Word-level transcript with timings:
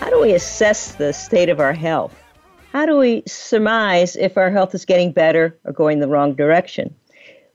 How 0.00 0.08
do 0.08 0.18
we 0.18 0.32
assess 0.32 0.92
the 0.92 1.12
state 1.12 1.50
of 1.50 1.60
our 1.60 1.74
health? 1.74 2.18
How 2.72 2.86
do 2.86 2.96
we 2.96 3.22
surmise 3.26 4.16
if 4.16 4.38
our 4.38 4.50
health 4.50 4.74
is 4.74 4.86
getting 4.86 5.12
better 5.12 5.54
or 5.64 5.74
going 5.74 6.00
the 6.00 6.08
wrong 6.08 6.32
direction? 6.32 6.94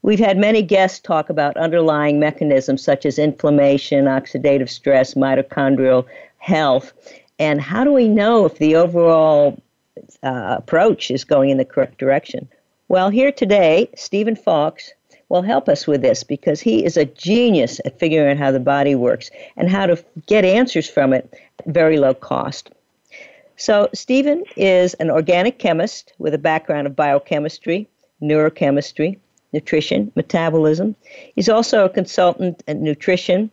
We've 0.03 0.19
had 0.19 0.37
many 0.37 0.61
guests 0.61 0.99
talk 0.99 1.31
about 1.31 1.57
underlying 1.57 2.19
mechanisms 2.19 2.83
such 2.83 3.03
as 3.03 3.17
inflammation, 3.17 4.05
oxidative 4.05 4.69
stress, 4.69 5.15
mitochondrial 5.15 6.05
health. 6.37 6.93
And 7.39 7.59
how 7.59 7.83
do 7.83 7.91
we 7.91 8.07
know 8.07 8.45
if 8.45 8.59
the 8.59 8.75
overall 8.75 9.59
uh, 10.21 10.57
approach 10.59 11.09
is 11.09 11.23
going 11.23 11.49
in 11.49 11.57
the 11.57 11.65
correct 11.65 11.97
direction? 11.97 12.47
Well, 12.89 13.09
here 13.09 13.31
today, 13.31 13.89
Stephen 13.95 14.35
Fowkes 14.35 14.91
will 15.29 15.41
help 15.41 15.67
us 15.67 15.87
with 15.87 16.01
this 16.01 16.23
because 16.23 16.61
he 16.61 16.85
is 16.85 16.97
a 16.97 17.05
genius 17.05 17.79
at 17.85 17.99
figuring 17.99 18.31
out 18.31 18.37
how 18.37 18.51
the 18.51 18.59
body 18.59 18.95
works 18.95 19.29
and 19.57 19.69
how 19.69 19.85
to 19.85 20.03
get 20.27 20.45
answers 20.45 20.89
from 20.89 21.13
it 21.13 21.33
at 21.59 21.73
very 21.73 21.97
low 21.97 22.13
cost. 22.13 22.71
So, 23.57 23.89
Stephen 23.93 24.43
is 24.57 24.95
an 24.95 25.09
organic 25.09 25.59
chemist 25.59 26.13
with 26.17 26.33
a 26.33 26.37
background 26.37 26.87
of 26.87 26.95
biochemistry, 26.95 27.87
neurochemistry, 28.21 29.17
nutrition, 29.53 30.11
metabolism. 30.15 30.95
He's 31.35 31.47
also 31.47 31.85
a 31.85 31.89
consultant 31.89 32.61
in 32.67 32.83
nutrition, 32.83 33.49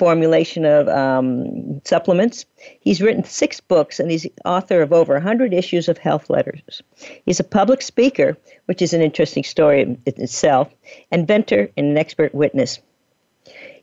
formulation 0.00 0.64
of 0.64 0.88
um, 0.88 1.82
supplements. 1.84 2.46
He's 2.80 3.02
written 3.02 3.22
six 3.22 3.60
books 3.60 4.00
and 4.00 4.10
he's 4.10 4.26
author 4.46 4.80
of 4.80 4.94
over 4.94 5.12
100 5.12 5.52
issues 5.52 5.90
of 5.90 5.98
health 5.98 6.30
letters. 6.30 6.80
He's 7.26 7.38
a 7.38 7.44
public 7.44 7.82
speaker, 7.82 8.38
which 8.64 8.80
is 8.80 8.94
an 8.94 9.02
interesting 9.02 9.44
story 9.44 9.82
in 9.82 10.02
itself, 10.06 10.72
inventor 11.12 11.68
and 11.76 11.86
an 11.88 11.98
expert 11.98 12.34
witness. 12.34 12.78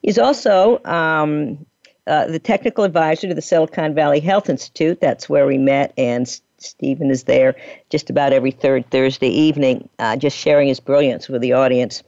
He's 0.02 0.18
also 0.18 0.84
um, 0.86 1.68
uh, 2.08 2.26
the 2.26 2.40
technical 2.40 2.84
advisor 2.84 3.28
to 3.28 3.36
the 3.36 3.42
Silicon 3.44 3.94
Valley 3.94 4.20
Health 4.20 4.50
Institute. 4.50 5.00
That's 5.00 5.30
where 5.30 5.46
we 5.46 5.60
met, 5.60 5.94
and 6.00 6.28
Stephen 6.58 7.12
is 7.12 7.26
there 7.26 7.56
just 7.92 8.10
about 8.10 8.34
every 8.34 8.50
third 8.50 8.90
Thursday 8.90 9.30
evening, 9.30 9.88
uh, 10.00 10.16
just 10.16 10.36
sharing 10.36 10.68
his 10.68 10.80
brilliance 10.80 11.30
with 11.30 11.44
the 11.44 11.54
audience. 11.54 12.02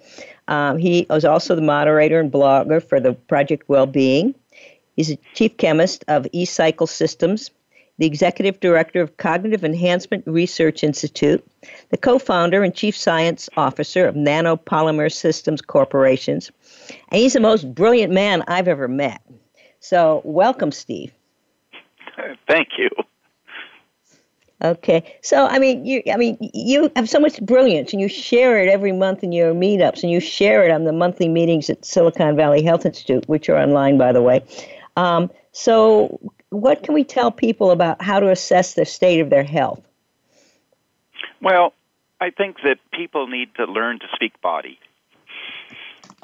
Um, 0.50 0.80
he 0.80 1.06
was 1.10 1.26
also 1.26 1.56
the 1.56 1.62
moderator 1.62 2.20
and 2.20 2.32
blogger 2.32 2.84
for 2.84 3.00
the 3.00 3.14
Project 3.14 3.70
Wellbeing. 3.70 4.34
He's 4.96 5.12
a 5.12 5.18
chief 5.36 5.56
chemist 5.58 6.04
of 6.08 6.24
eCycle 6.34 6.90
Systems, 6.90 7.52
the 8.00 8.08
executive 8.08 8.60
director 8.60 9.00
of 9.00 9.16
Cognitive 9.18 9.64
Enhancement 9.64 10.26
Research 10.26 10.84
Institute, 10.84 11.46
the 11.90 11.98
co 11.98 12.18
founder 12.18 12.64
and 12.64 12.74
chief 12.74 12.98
science 12.98 13.48
officer 13.58 14.08
of 14.08 14.16
Nanopolymer 14.16 15.14
Systems 15.14 15.62
Corporations, 15.62 16.52
and 17.10 17.22
he's 17.22 17.34
the 17.34 17.40
most 17.40 17.74
brilliant 17.76 18.12
man 18.12 18.44
I've 18.48 18.68
ever 18.68 18.88
met. 18.88 19.22
So, 19.82 20.22
welcome, 20.26 20.72
Steve. 20.72 21.14
Thank 22.48 22.70
you. 22.78 22.90
Okay, 24.62 25.18
so 25.22 25.46
I 25.46 25.58
mean, 25.58 25.86
you 25.86 26.04
I 26.12 26.18
mean, 26.18 26.38
you 26.54 26.92
have 26.98 27.10
so 27.10 27.20
much 27.20 27.40
brilliance, 27.42 27.94
and 27.94 28.02
you 28.02 28.10
share 28.10 28.62
it 28.62 28.68
every 28.68 28.92
month 28.92 29.24
in 29.24 29.32
your 29.32 29.54
meetups, 29.54 30.04
and 30.04 30.12
you 30.12 30.20
share 30.20 30.66
it 30.66 30.72
on 30.72 30.84
the 30.84 30.92
monthly 30.92 31.30
meetings 31.30 31.70
at 31.70 31.86
Silicon 31.86 32.36
Valley 32.36 32.62
Health 32.62 32.86
Institute, 32.86 33.28
which 33.30 33.48
are 33.48 33.58
online, 33.58 33.98
by 33.98 34.12
the 34.12 34.22
way. 34.22 34.44
Um, 34.98 35.32
so, 35.54 36.20
what 36.50 36.84
can 36.84 36.94
we 36.94 37.06
tell 37.06 37.32
people 37.32 37.72
about 37.72 38.02
how 38.02 38.20
to 38.20 38.30
assess 38.30 38.74
the 38.74 38.86
state 38.86 39.22
of 39.22 39.30
their 39.30 39.46
health? 39.46 39.82
Well, 41.42 41.74
I 42.20 42.32
think 42.32 42.58
that 42.64 42.80
people 42.92 43.28
need 43.28 43.56
to 43.56 43.64
learn 43.66 44.00
to 44.00 44.08
speak 44.14 44.42
body. 44.42 44.78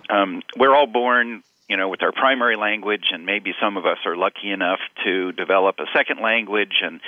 Um, 0.10 0.42
we're 0.58 0.76
all 0.76 0.88
born 0.88 1.42
you 1.68 1.78
know, 1.78 1.90
with 1.90 2.04
our 2.04 2.12
primary 2.12 2.56
language, 2.56 3.06
and 3.12 3.26
maybe 3.26 3.54
some 3.60 3.78
of 3.78 3.86
us 3.86 3.98
are 4.06 4.16
lucky 4.16 4.52
enough 4.52 4.80
to 5.04 5.32
develop 5.32 5.78
a 5.80 5.86
second 5.94 6.22
language, 6.22 6.82
and 6.84 7.00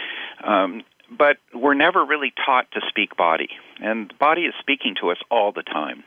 um, 0.43 0.83
but 1.09 1.37
we're 1.53 1.73
never 1.73 2.05
really 2.05 2.33
taught 2.45 2.71
to 2.71 2.81
speak 2.89 3.15
body. 3.15 3.49
And 3.81 4.13
body 4.19 4.41
is 4.41 4.53
speaking 4.59 4.95
to 5.01 5.11
us 5.11 5.17
all 5.29 5.51
the 5.51 5.63
time. 5.63 6.03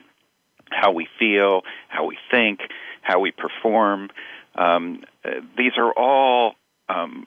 How 0.70 0.92
we 0.92 1.08
feel, 1.18 1.62
how 1.88 2.06
we 2.06 2.18
think, 2.30 2.60
how 3.02 3.20
we 3.20 3.32
perform. 3.32 4.10
Um, 4.54 5.04
uh, 5.24 5.40
these 5.56 5.72
are 5.76 5.92
all 5.92 6.54
um, 6.88 7.26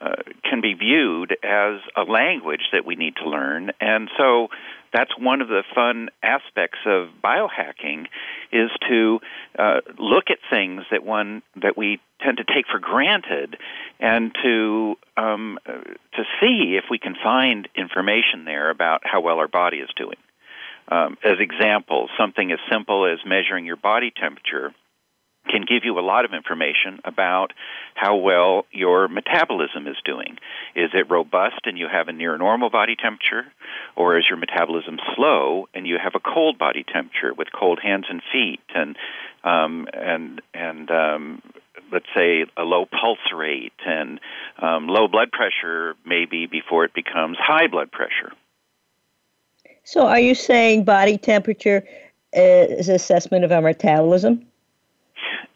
uh, 0.00 0.16
can 0.48 0.60
be 0.60 0.74
viewed 0.74 1.36
as 1.42 1.80
a 1.96 2.02
language 2.02 2.68
that 2.72 2.84
we 2.84 2.96
need 2.96 3.16
to 3.16 3.28
learn. 3.28 3.70
And 3.80 4.10
so 4.18 4.48
that's 4.94 5.10
one 5.18 5.42
of 5.42 5.48
the 5.48 5.64
fun 5.74 6.08
aspects 6.22 6.78
of 6.86 7.08
biohacking 7.22 8.06
is 8.52 8.70
to 8.88 9.18
uh, 9.58 9.80
look 9.98 10.30
at 10.30 10.38
things 10.48 10.82
that 10.92 11.04
one 11.04 11.42
that 11.60 11.76
we 11.76 12.00
tend 12.22 12.38
to 12.38 12.44
take 12.44 12.66
for 12.70 12.78
granted 12.78 13.56
and 13.98 14.32
to 14.42 14.94
um, 15.16 15.58
to 15.66 16.22
see 16.40 16.78
if 16.78 16.84
we 16.88 16.98
can 16.98 17.16
find 17.22 17.68
information 17.76 18.44
there 18.44 18.70
about 18.70 19.02
how 19.04 19.20
well 19.20 19.38
our 19.38 19.48
body 19.48 19.78
is 19.78 19.90
doing. 19.96 20.16
Um, 20.86 21.16
as 21.24 21.40
examples, 21.40 22.10
something 22.18 22.52
as 22.52 22.58
simple 22.70 23.10
as 23.10 23.18
measuring 23.26 23.64
your 23.64 23.76
body 23.76 24.12
temperature 24.14 24.72
can 25.48 25.64
give 25.68 25.84
you 25.84 25.98
a 25.98 26.00
lot 26.00 26.24
of 26.24 26.32
information 26.32 27.00
about 27.04 27.52
how 27.94 28.16
well 28.16 28.66
your 28.72 29.08
metabolism 29.08 29.86
is 29.86 29.96
doing. 30.04 30.38
Is 30.74 30.90
it 30.94 31.10
robust 31.10 31.60
and 31.64 31.78
you 31.78 31.86
have 31.90 32.08
a 32.08 32.12
near 32.12 32.36
normal 32.38 32.70
body 32.70 32.96
temperature, 32.96 33.46
or 33.96 34.18
is 34.18 34.26
your 34.28 34.38
metabolism 34.38 34.98
slow 35.14 35.68
and 35.74 35.86
you 35.86 35.98
have 36.02 36.14
a 36.14 36.20
cold 36.20 36.58
body 36.58 36.84
temperature 36.84 37.34
with 37.34 37.48
cold 37.52 37.78
hands 37.82 38.06
and 38.08 38.22
feet 38.32 38.60
and 38.74 38.96
um, 39.44 39.86
and 39.92 40.40
and 40.54 40.90
um, 40.90 41.42
let's 41.92 42.06
say 42.14 42.46
a 42.56 42.62
low 42.62 42.86
pulse 42.86 43.32
rate 43.34 43.72
and 43.86 44.20
um, 44.58 44.88
low 44.88 45.08
blood 45.08 45.30
pressure 45.30 45.94
maybe 46.04 46.46
before 46.46 46.84
it 46.84 46.94
becomes 46.94 47.36
high 47.38 47.66
blood 47.66 47.90
pressure. 47.92 48.32
So, 49.84 50.06
are 50.06 50.20
you 50.20 50.34
saying 50.34 50.84
body 50.84 51.18
temperature 51.18 51.84
is 52.32 52.88
assessment 52.88 53.44
of 53.44 53.52
our 53.52 53.60
metabolism? 53.60 54.46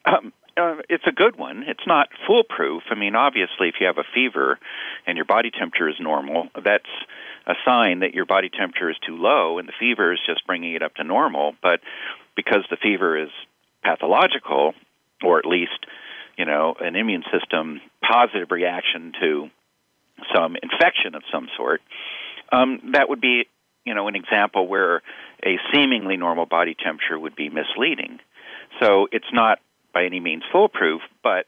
Um, 0.05 0.33
uh, 0.59 0.77
it's 0.89 1.05
a 1.07 1.13
good 1.13 1.39
one. 1.39 1.63
It's 1.67 1.87
not 1.87 2.09
foolproof. 2.27 2.83
I 2.91 2.95
mean, 2.95 3.15
obviously, 3.15 3.69
if 3.69 3.77
you 3.81 3.87
have 3.87 3.99
a 3.99 4.05
fever 4.13 4.59
and 5.07 5.17
your 5.17 5.25
body 5.25 5.51
temperature 5.51 5.89
is 5.89 5.97
normal, 6.01 6.49
that's 6.55 6.89
a 7.47 7.55
sign 7.65 8.01
that 8.01 8.15
your 8.15 8.27
body 8.27 8.51
temperature 8.51 8.91
is 8.91 8.97
too 9.07 9.17
low, 9.17 9.59
and 9.59 9.69
the 9.69 9.73
fever 9.79 10.13
is 10.13 10.19
just 10.27 10.47
bringing 10.47 10.75
it 10.75 10.83
up 10.83 10.97
to 10.97 11.05
normal. 11.05 11.55
But 11.63 11.81
because 12.35 12.65
the 12.71 12.77
fever 12.77 13.17
is 13.17 13.31
pathological, 13.83 14.75
or 15.25 15.39
at 15.39 15.47
least, 15.47 15.87
you 16.37 16.45
know, 16.45 16.75
an 16.81 16.97
immune 16.97 17.25
system 17.33 17.81
positive 18.03 18.51
reaction 18.51 19.13
to 19.21 19.51
some 20.35 20.57
infection 20.63 21.15
of 21.15 21.23
some 21.33 21.49
sort, 21.57 21.81
um, 22.51 22.81
that 22.95 23.09
would 23.09 23.21
be, 23.21 23.47
you 23.85 23.95
know, 23.95 24.09
an 24.09 24.17
example 24.17 24.67
where 24.67 25.03
a 25.45 25.59
seemingly 25.73 26.17
normal 26.17 26.47
body 26.47 26.75
temperature 26.75 27.19
would 27.19 27.37
be 27.37 27.49
misleading. 27.49 28.19
So 28.81 29.09
it's 29.13 29.33
not 29.33 29.61
by 29.93 30.05
any 30.05 30.21
means 30.21 30.43
foolproof, 30.53 31.03
but 31.23 31.47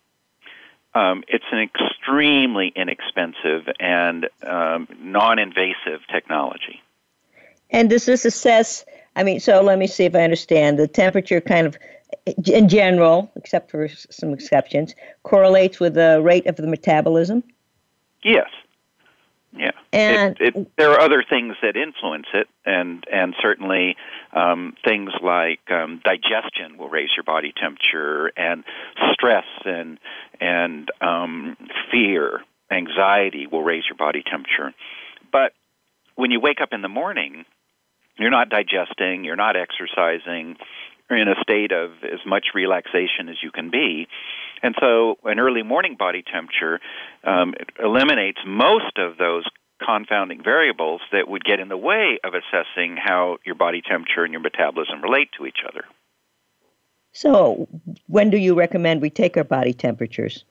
um, 0.95 1.23
it's 1.29 1.45
an 1.53 1.61
extremely 1.61 2.73
inexpensive 2.75 3.69
and 3.79 4.29
um, 4.43 4.89
non-invasive 4.99 6.01
technology. 6.13 6.83
And 7.71 7.89
does 7.89 8.07
this 8.07 8.25
assess? 8.25 8.85
I 9.15 9.23
mean, 9.23 9.41
so 9.41 9.63
let 9.63 9.79
me 9.79 9.87
see 9.87 10.05
if 10.05 10.15
I 10.15 10.23
understand. 10.23 10.79
The 10.79 10.89
temperature, 10.89 11.41
kind 11.41 11.67
of, 11.67 11.79
in 12.45 12.69
general, 12.69 13.31
except 13.37 13.71
for 13.71 13.89
some 13.89 14.33
exceptions, 14.33 14.95
correlates 15.23 15.79
with 15.79 15.95
the 15.95 16.21
rate 16.21 16.47
of 16.47 16.57
the 16.57 16.67
metabolism. 16.67 17.45
Yes. 18.23 18.49
Yeah, 19.53 19.73
and 19.93 20.37
it, 20.41 20.55
it, 20.55 20.77
there 20.77 20.93
are 20.93 21.01
other 21.01 21.25
things 21.29 21.57
that 21.61 21.77
influence 21.77 22.27
it, 22.33 22.49
and 22.65 23.05
and 23.13 23.35
certainly 23.43 23.97
um, 24.33 24.75
things 24.85 25.11
like 25.23 25.61
um, 25.71 26.01
digestion 26.05 26.79
will 26.79 26.89
raise 26.89 27.11
your 27.17 27.25
body 27.25 27.53
temperature, 27.61 28.31
and 28.37 28.63
stress 29.13 29.47
and 29.65 29.99
and 30.41 30.89
um, 31.01 31.57
fear, 31.91 32.43
anxiety 32.71 33.49
will 33.49 33.65
raise 33.65 33.83
your 33.89 33.97
body 33.97 34.23
temperature. 34.23 34.73
But 35.33 35.53
when 36.15 36.31
you 36.31 36.39
wake 36.39 36.61
up 36.61 36.69
in 36.73 36.83
the 36.83 36.89
morning, 36.89 37.45
you're 38.19 38.31
not 38.31 38.51
digesting, 38.51 39.25
you're 39.25 39.35
not 39.35 39.57
exercising, 39.57 40.57
in 41.17 41.29
a 41.29 41.35
state 41.43 41.73
of 41.73 41.91
as 42.05 42.21
much 42.27 42.49
relaxation 42.55 43.29
as 43.29 43.37
you 43.43 43.51
can 43.51 43.71
be. 43.71 44.09
And 44.63 44.75
so, 44.79 45.17
an 45.25 45.39
early 45.41 45.63
morning 45.63 45.97
body 45.97 46.23
temperature 46.23 46.81
um, 47.25 47.55
eliminates 47.83 48.39
most 48.47 48.99
of 48.99 49.17
those 49.17 49.45
confounding 49.85 50.43
variables 50.43 51.01
that 51.13 51.29
would 51.29 51.45
get 51.45 51.61
in 51.61 51.69
the 51.69 51.77
way 51.77 52.19
of 52.23 52.35
assessing 52.35 52.97
how 52.97 53.39
your 53.45 53.55
body 53.55 53.81
temperature 53.81 54.25
and 54.25 54.33
your 54.33 54.43
metabolism 54.43 55.03
relate 55.03 55.31
to 55.39 55.47
each 55.47 55.61
other. 55.67 55.85
So, 57.13 57.67
when 58.07 58.31
do 58.31 58.37
you 58.37 58.55
recommend 58.55 59.01
we 59.01 59.11
take 59.11 59.37
our 59.37 59.45
body 59.45 59.73
temperatures? 59.73 60.45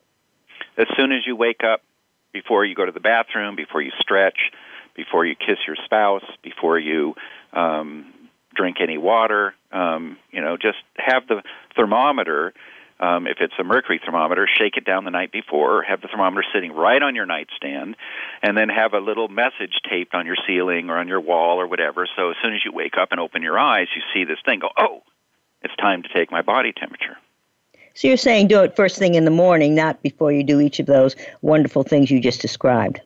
As 0.78 0.88
soon 0.98 1.12
as 1.12 1.22
you 1.26 1.36
wake 1.36 1.64
up, 1.64 1.82
before 2.34 2.66
you 2.66 2.76
go 2.76 2.86
to 2.86 2.92
the 2.92 3.00
bathroom, 3.00 3.56
before 3.56 3.82
you 3.82 3.92
stretch, 4.00 4.38
before 4.96 5.26
you 5.26 5.36
kiss 5.36 5.58
your 5.66 5.78
spouse, 5.86 6.24
before 6.44 6.78
you 6.78 7.16
um, 7.54 8.14
drink 8.56 8.78
any 8.82 8.98
water. 8.98 9.54
Um, 9.72 10.18
you 10.32 10.42
know, 10.42 10.58
just 10.58 10.78
have 10.96 11.28
the 11.28 11.44
thermometer. 11.76 12.54
Um, 13.00 13.28
if 13.28 13.38
it's 13.40 13.54
a 13.58 13.64
mercury 13.64 14.02
thermometer, 14.04 14.48
shake 14.58 14.76
it 14.76 14.84
down 14.84 15.06
the 15.06 15.12
night 15.12 15.32
before. 15.32 15.84
Have 15.84 16.02
the 16.02 16.10
thermometer 16.10 16.44
sitting 16.54 16.74
right 16.74 17.02
on 17.02 17.16
your 17.16 17.26
nightstand, 17.26 17.96
and 18.42 18.58
then 18.58 18.68
have 18.68 18.94
a 18.94 19.00
little 19.00 19.30
message 19.30 19.80
taped 19.90 20.14
on 20.14 20.26
your 20.26 20.36
ceiling 20.46 20.90
or 20.90 20.98
on 20.98 21.08
your 21.08 21.22
wall 21.22 21.62
or 21.62 21.68
whatever. 21.68 22.08
So 22.18 22.32
as 22.32 22.36
soon 22.42 22.54
as 22.54 22.62
you 22.66 22.74
wake 22.74 22.98
up 22.98 23.10
and 23.12 23.20
open 23.20 23.42
your 23.42 23.58
eyes, 23.58 23.88
you 23.96 24.02
see 24.14 24.26
this 24.26 24.40
thing. 24.46 24.60
Go, 24.60 24.70
oh, 24.78 25.04
it's 25.62 25.76
time 25.78 26.04
to 26.04 26.10
take 26.10 26.32
my 26.32 26.42
body 26.42 26.74
temperature. 26.74 27.18
So 27.94 28.08
you're 28.08 28.18
saying 28.18 28.48
do 28.48 28.64
it 28.64 28.76
first 28.76 28.98
thing 28.98 29.16
in 29.16 29.26
the 29.26 29.32
morning, 29.32 29.76
not 29.76 30.02
before 30.02 30.32
you 30.32 30.44
do 30.44 30.60
each 30.60 30.80
of 30.80 30.86
those 30.86 31.16
wonderful 31.42 31.84
things 31.84 32.12
you 32.12 32.20
just 32.20 32.42
described. 32.42 33.02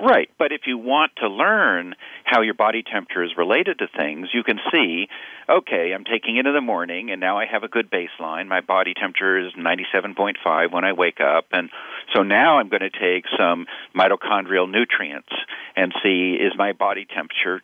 Right, 0.00 0.30
but 0.38 0.52
if 0.52 0.62
you 0.66 0.78
want 0.78 1.12
to 1.16 1.28
learn 1.28 1.94
how 2.24 2.40
your 2.40 2.54
body 2.54 2.82
temperature 2.82 3.22
is 3.22 3.30
related 3.36 3.78
to 3.78 3.88
things, 3.94 4.28
you 4.32 4.42
can 4.42 4.58
see, 4.72 5.06
okay, 5.48 5.92
I'm 5.92 6.04
taking 6.04 6.38
it 6.38 6.46
in 6.46 6.54
the 6.54 6.60
morning 6.62 7.10
and 7.10 7.20
now 7.20 7.38
I 7.38 7.44
have 7.46 7.62
a 7.62 7.68
good 7.68 7.90
baseline. 7.90 8.48
My 8.48 8.62
body 8.62 8.94
temperature 8.94 9.38
is 9.38 9.52
97.5 9.52 10.72
when 10.72 10.84
I 10.84 10.92
wake 10.92 11.20
up 11.20 11.46
and 11.52 11.68
so 12.14 12.22
now 12.22 12.58
I'm 12.58 12.68
going 12.68 12.82
to 12.82 12.90
take 12.90 13.24
some 13.38 13.66
mitochondrial 13.94 14.70
nutrients 14.70 15.32
and 15.76 15.92
see 16.02 16.38
is 16.40 16.52
my 16.56 16.72
body 16.72 17.06
temperature 17.06 17.62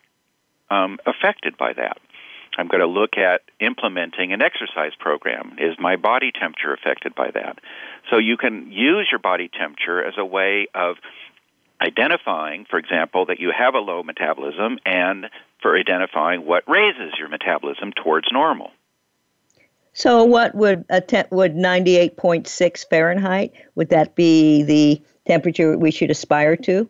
um, 0.69 0.99
affected 1.05 1.57
by 1.57 1.73
that. 1.73 1.97
I'm 2.57 2.67
going 2.67 2.81
to 2.81 2.87
look 2.87 3.17
at 3.17 3.41
implementing 3.59 4.33
an 4.33 4.41
exercise 4.41 4.91
program. 4.99 5.55
Is 5.59 5.75
my 5.79 5.95
body 5.95 6.31
temperature 6.31 6.73
affected 6.73 7.15
by 7.15 7.31
that? 7.31 7.59
So 8.11 8.17
you 8.17 8.37
can 8.37 8.71
use 8.71 9.07
your 9.11 9.19
body 9.19 9.49
temperature 9.49 10.03
as 10.03 10.15
a 10.17 10.25
way 10.25 10.67
of 10.75 10.97
identifying, 11.81 12.65
for 12.69 12.77
example, 12.77 13.25
that 13.27 13.39
you 13.39 13.51
have 13.57 13.73
a 13.73 13.79
low 13.79 14.03
metabolism 14.03 14.79
and 14.85 15.27
for 15.61 15.77
identifying 15.77 16.45
what 16.45 16.63
raises 16.67 17.13
your 17.17 17.29
metabolism 17.29 17.91
towards 17.91 18.31
normal. 18.31 18.71
So, 19.93 20.23
what 20.23 20.55
would 20.55 20.85
a 20.89 21.01
te- 21.01 21.23
would 21.31 21.55
98.6 21.55 22.89
Fahrenheit 22.89 23.53
would 23.75 23.89
that 23.89 24.15
be 24.15 24.63
the 24.63 25.01
temperature 25.27 25.77
we 25.77 25.91
should 25.91 26.11
aspire 26.11 26.55
to? 26.57 26.89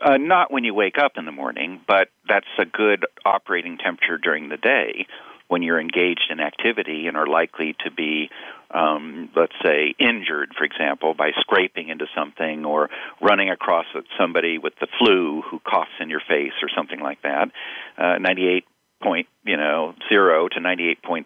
Uh, 0.00 0.16
not 0.16 0.52
when 0.52 0.64
you 0.64 0.74
wake 0.74 0.96
up 0.96 1.12
in 1.16 1.24
the 1.24 1.32
morning, 1.32 1.80
but 1.86 2.08
that's 2.28 2.46
a 2.58 2.64
good 2.64 3.04
operating 3.24 3.78
temperature 3.78 4.16
during 4.16 4.48
the 4.48 4.56
day 4.56 5.06
when 5.48 5.62
you're 5.62 5.80
engaged 5.80 6.28
in 6.30 6.40
activity 6.40 7.06
and 7.06 7.16
are 7.16 7.26
likely 7.26 7.74
to 7.84 7.90
be, 7.90 8.30
um, 8.70 9.30
let's 9.34 9.54
say, 9.64 9.94
injured, 9.98 10.52
for 10.56 10.64
example, 10.64 11.14
by 11.14 11.30
scraping 11.40 11.88
into 11.88 12.06
something 12.16 12.64
or 12.64 12.90
running 13.20 13.50
across 13.50 13.86
somebody 14.18 14.58
with 14.58 14.74
the 14.80 14.86
flu 14.98 15.42
who 15.42 15.58
coughs 15.60 15.90
in 16.00 16.10
your 16.10 16.20
face 16.20 16.52
or 16.62 16.68
something 16.76 17.00
like 17.00 17.20
that. 17.22 17.50
Uh, 17.96 18.18
98 18.18 18.64
point 19.00 19.28
you 19.44 19.56
know 19.56 19.94
zero 20.08 20.48
to 20.48 20.58
98.6 20.58 21.22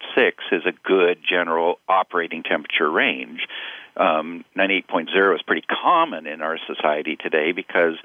is 0.51 0.61
a 0.65 0.73
good 0.83 1.17
general 1.27 1.79
operating 1.89 2.43
temperature 2.43 2.89
range 2.89 3.47
um, 3.97 4.45
98.0 4.55 5.35
is 5.35 5.41
pretty 5.41 5.65
common 5.81 6.27
in 6.27 6.41
our 6.41 6.59
society 6.67 7.15
today 7.15 7.51
because 7.51 7.95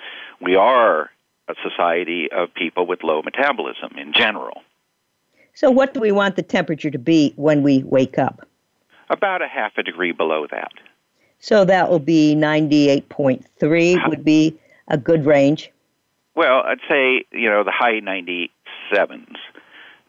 we 0.40 0.56
are 0.56 1.10
a 1.48 1.54
society 1.62 2.28
of 2.32 2.54
people 2.54 2.86
with 2.86 3.02
low 3.02 3.20
metabolism 3.22 3.98
in 3.98 4.14
general 4.14 4.62
so, 5.58 5.72
what 5.72 5.92
do 5.92 5.98
we 5.98 6.12
want 6.12 6.36
the 6.36 6.42
temperature 6.44 6.88
to 6.88 7.00
be 7.00 7.32
when 7.34 7.64
we 7.64 7.82
wake 7.82 8.16
up? 8.16 8.46
About 9.10 9.42
a 9.42 9.48
half 9.48 9.72
a 9.76 9.82
degree 9.82 10.12
below 10.12 10.46
that. 10.52 10.70
So, 11.40 11.64
that 11.64 11.90
will 11.90 11.98
be 11.98 12.36
98.3 12.36 14.08
would 14.08 14.24
be 14.24 14.56
a 14.86 14.96
good 14.96 15.26
range. 15.26 15.72
Well, 16.36 16.62
I'd 16.64 16.78
say, 16.88 17.24
you 17.32 17.50
know, 17.50 17.64
the 17.64 17.72
high 17.72 17.98
97s 17.98 19.34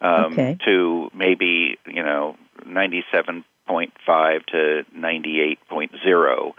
um, 0.01 0.33
okay. 0.33 0.55
to 0.65 1.09
maybe, 1.15 1.79
you 1.87 2.03
know, 2.03 2.37
97.5 2.67 4.45
to 4.51 4.85
98.0 4.95 6.53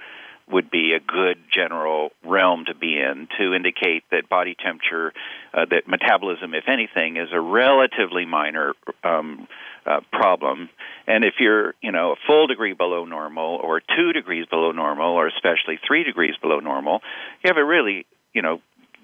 would 0.51 0.71
be 0.71 0.93
a 0.93 1.01
good 1.01 1.39
general 1.53 2.11
realm 2.25 2.65
to 2.67 2.75
be 2.75 2.99
in 2.99 3.29
to 3.39 3.55
indicate 3.55 4.05
that 4.11 4.29
body 4.29 4.55
temperature, 4.55 5.13
uh, 5.55 5.65
that 5.71 5.87
metabolism, 5.87 6.55
if 6.55 6.65
anything, 6.69 7.17
is 7.17 7.29
a 7.33 7.41
relatively 7.41 8.25
minor 8.25 8.75
um, 9.05 9.47
uh, 9.87 10.01
problem. 10.13 10.69
And 11.07 11.25
if 11.25 11.35
you're, 11.39 11.75
you 11.81 11.93
know, 11.93 12.13
a 12.13 12.17
full 12.27 12.47
degree 12.47 12.75
below 12.75 13.05
normal, 13.05 13.57
or 13.63 13.81
two 13.81 14.13
degrees 14.13 14.47
below 14.47 14.73
normal, 14.73 15.13
or 15.15 15.27
especially 15.27 15.79
three 15.87 16.05
degrees 16.05 16.35
below 16.41 16.61
normal, 16.61 17.01
you 17.43 17.49
have 17.49 17.57
a 17.57 17.65
really, 17.65 18.07
you 18.33 18.43
know, 18.43 18.61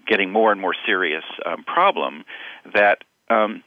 getting 0.06 0.30
more 0.30 0.52
and 0.52 0.60
more 0.60 0.74
serious 0.86 1.24
um, 1.44 1.64
problem 1.64 2.24
that 2.74 2.98
um, 3.28 3.62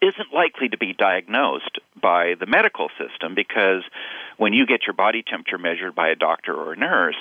isn't 0.00 0.32
likely 0.32 0.68
to 0.68 0.78
be 0.78 0.92
diagnosed 0.92 1.78
by 2.00 2.34
the 2.38 2.46
medical 2.46 2.88
system 2.98 3.34
because 3.34 3.82
when 4.36 4.52
you 4.52 4.66
get 4.66 4.80
your 4.86 4.94
body 4.94 5.22
temperature 5.22 5.58
measured 5.58 5.94
by 5.94 6.08
a 6.08 6.14
doctor 6.14 6.54
or 6.54 6.72
a 6.72 6.76
nurse, 6.76 7.16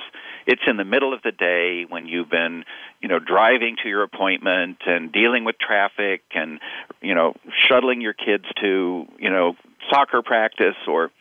it's 0.45 0.61
in 0.67 0.77
the 0.77 0.83
middle 0.83 1.13
of 1.13 1.21
the 1.21 1.31
day 1.31 1.85
when 1.87 2.07
you've 2.07 2.29
been, 2.29 2.63
you 3.01 3.07
know, 3.07 3.19
driving 3.19 3.77
to 3.83 3.89
your 3.89 4.03
appointment 4.03 4.77
and 4.85 5.11
dealing 5.11 5.45
with 5.45 5.57
traffic 5.59 6.23
and, 6.33 6.59
you 7.01 7.15
know, 7.15 7.35
shuttling 7.67 8.01
your 8.01 8.13
kids 8.13 8.45
to, 8.61 9.05
you 9.19 9.29
know, 9.29 9.55
soccer 9.89 10.21
practice 10.21 10.75
or 10.87 11.11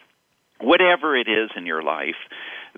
whatever 0.61 1.17
it 1.17 1.29
is 1.29 1.51
in 1.57 1.67
your 1.67 1.83
life 1.83 2.17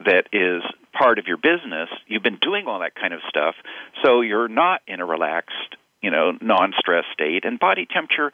that 0.05 0.27
is 0.33 0.63
part 0.93 1.19
of 1.19 1.27
your 1.27 1.37
business, 1.37 1.89
you've 2.07 2.23
been 2.23 2.39
doing 2.41 2.67
all 2.67 2.81
that 2.81 2.95
kind 2.95 3.13
of 3.13 3.21
stuff, 3.29 3.55
so 4.03 4.21
you're 4.23 4.49
not 4.49 4.81
in 4.87 5.01
a 5.01 5.05
relaxed 5.05 5.77
you 6.05 6.11
know, 6.11 6.33
non-stress 6.43 7.05
state, 7.15 7.47
and 7.47 7.59
body 7.59 7.87
temperature 7.87 8.31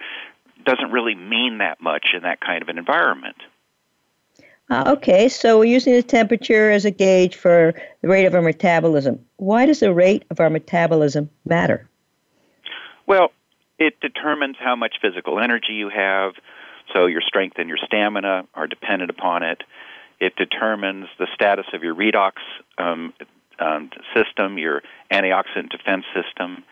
doesn't 0.64 0.90
really 0.90 1.14
mean 1.14 1.58
that 1.58 1.80
much 1.80 2.08
in 2.14 2.24
that 2.24 2.40
kind 2.40 2.62
of 2.62 2.68
an 2.68 2.78
environment. 2.78 3.36
Uh, 4.68 4.84
okay, 4.88 5.28
so 5.28 5.58
we're 5.58 5.64
using 5.64 5.92
the 5.94 6.02
temperature 6.02 6.70
as 6.70 6.84
a 6.84 6.90
gauge 6.90 7.36
for 7.36 7.74
the 8.02 8.08
rate 8.08 8.26
of 8.26 8.34
our 8.34 8.42
metabolism. 8.42 9.24
Why 9.36 9.66
does 9.66 9.80
the 9.80 9.92
rate 9.92 10.24
of 10.30 10.40
our 10.40 10.50
metabolism 10.50 11.30
matter? 11.44 11.88
Well, 13.06 13.30
it 13.78 13.98
determines 14.00 14.56
how 14.58 14.76
much 14.76 14.96
physical 15.00 15.40
energy 15.40 15.72
you 15.72 15.88
have, 15.88 16.34
so 16.92 17.06
your 17.06 17.20
strength 17.20 17.56
and 17.58 17.68
your 17.68 17.78
stamina 17.78 18.46
are 18.54 18.66
dependent 18.66 19.10
upon 19.10 19.42
it. 19.44 19.62
It 20.18 20.34
determines 20.36 21.06
the 21.18 21.28
status 21.34 21.66
of 21.72 21.82
your 21.82 21.94
redox 21.94 22.32
um, 22.78 23.12
um, 23.60 23.90
system, 24.14 24.58
your 24.58 24.82
antioxidant 25.10 25.70
defense 25.70 26.04
system 26.14 26.64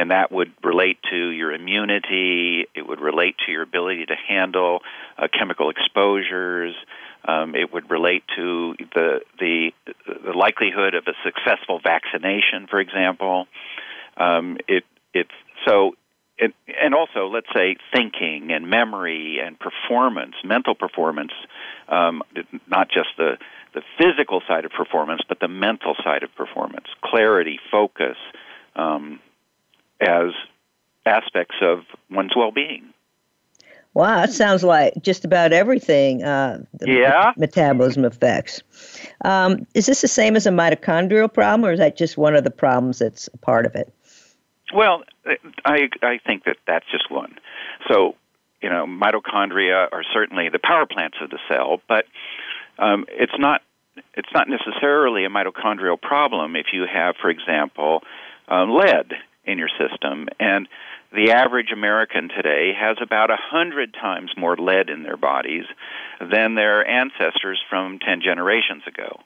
and 0.00 0.10
that 0.10 0.32
would 0.32 0.52
relate 0.64 0.98
to 1.10 1.30
your 1.30 1.52
immunity. 1.52 2.66
It 2.74 2.86
would 2.88 3.00
relate 3.00 3.36
to 3.44 3.52
your 3.52 3.62
ability 3.62 4.06
to 4.06 4.16
handle 4.28 4.80
uh, 5.18 5.28
chemical 5.36 5.68
exposures. 5.68 6.74
Um, 7.28 7.54
it 7.54 7.70
would 7.72 7.90
relate 7.90 8.24
to 8.36 8.74
the, 8.94 9.20
the 9.38 9.72
the 10.06 10.32
likelihood 10.32 10.94
of 10.94 11.04
a 11.06 11.12
successful 11.22 11.78
vaccination, 11.82 12.66
for 12.70 12.80
example. 12.80 13.46
Um, 14.16 14.56
it 14.66 14.84
it's 15.12 15.36
so. 15.66 15.92
It, 16.42 16.54
and 16.82 16.94
also, 16.94 17.26
let's 17.26 17.48
say 17.54 17.76
thinking 17.92 18.50
and 18.50 18.70
memory 18.70 19.40
and 19.44 19.58
performance, 19.60 20.36
mental 20.42 20.74
performance, 20.74 21.32
um, 21.86 22.22
not 22.66 22.88
just 22.88 23.10
the 23.18 23.36
the 23.74 23.82
physical 23.98 24.40
side 24.48 24.64
of 24.64 24.70
performance, 24.72 25.20
but 25.28 25.38
the 25.40 25.48
mental 25.48 25.94
side 26.02 26.22
of 26.22 26.34
performance, 26.34 26.86
clarity, 27.04 27.60
focus, 27.70 28.16
um, 28.74 29.20
as 30.00 30.32
aspects 31.06 31.56
of 31.62 31.80
one's 32.10 32.34
well-being. 32.36 32.92
Wow, 33.94 34.20
that 34.20 34.32
sounds 34.32 34.62
like 34.62 34.94
just 35.02 35.24
about 35.24 35.52
everything. 35.52 36.22
Uh, 36.22 36.62
yeah. 36.86 37.32
Metabolism 37.36 38.04
effects. 38.04 38.62
Um, 39.24 39.66
is 39.74 39.86
this 39.86 40.00
the 40.00 40.08
same 40.08 40.36
as 40.36 40.46
a 40.46 40.50
mitochondrial 40.50 41.32
problem, 41.32 41.68
or 41.68 41.72
is 41.72 41.80
that 41.80 41.96
just 41.96 42.16
one 42.16 42.36
of 42.36 42.44
the 42.44 42.52
problems 42.52 43.00
that's 43.00 43.28
a 43.34 43.38
part 43.38 43.66
of 43.66 43.74
it? 43.74 43.92
Well, 44.72 45.02
I 45.64 45.88
I 46.02 46.20
think 46.24 46.44
that 46.44 46.58
that's 46.68 46.86
just 46.92 47.10
one. 47.10 47.36
So, 47.88 48.14
you 48.62 48.70
know, 48.70 48.86
mitochondria 48.86 49.88
are 49.90 50.04
certainly 50.12 50.48
the 50.48 50.60
power 50.60 50.86
plants 50.86 51.16
of 51.20 51.30
the 51.30 51.40
cell, 51.48 51.82
but 51.88 52.04
um, 52.78 53.06
it's 53.08 53.36
not 53.38 53.62
it's 54.14 54.32
not 54.32 54.48
necessarily 54.48 55.24
a 55.24 55.28
mitochondrial 55.28 56.00
problem 56.00 56.54
if 56.54 56.66
you 56.72 56.86
have, 56.86 57.16
for 57.20 57.28
example, 57.28 58.04
um, 58.46 58.70
lead 58.70 59.14
in 59.44 59.58
your 59.58 59.68
system. 59.68 60.28
And 60.38 60.68
the 61.12 61.32
average 61.32 61.72
American 61.72 62.28
today 62.28 62.72
has 62.78 62.96
about 63.02 63.30
a 63.30 63.38
hundred 63.38 63.94
times 63.94 64.30
more 64.36 64.56
lead 64.56 64.90
in 64.90 65.02
their 65.02 65.16
bodies 65.16 65.64
than 66.20 66.54
their 66.54 66.86
ancestors 66.86 67.60
from 67.68 67.98
ten 67.98 68.20
generations 68.22 68.82
ago. 68.86 69.20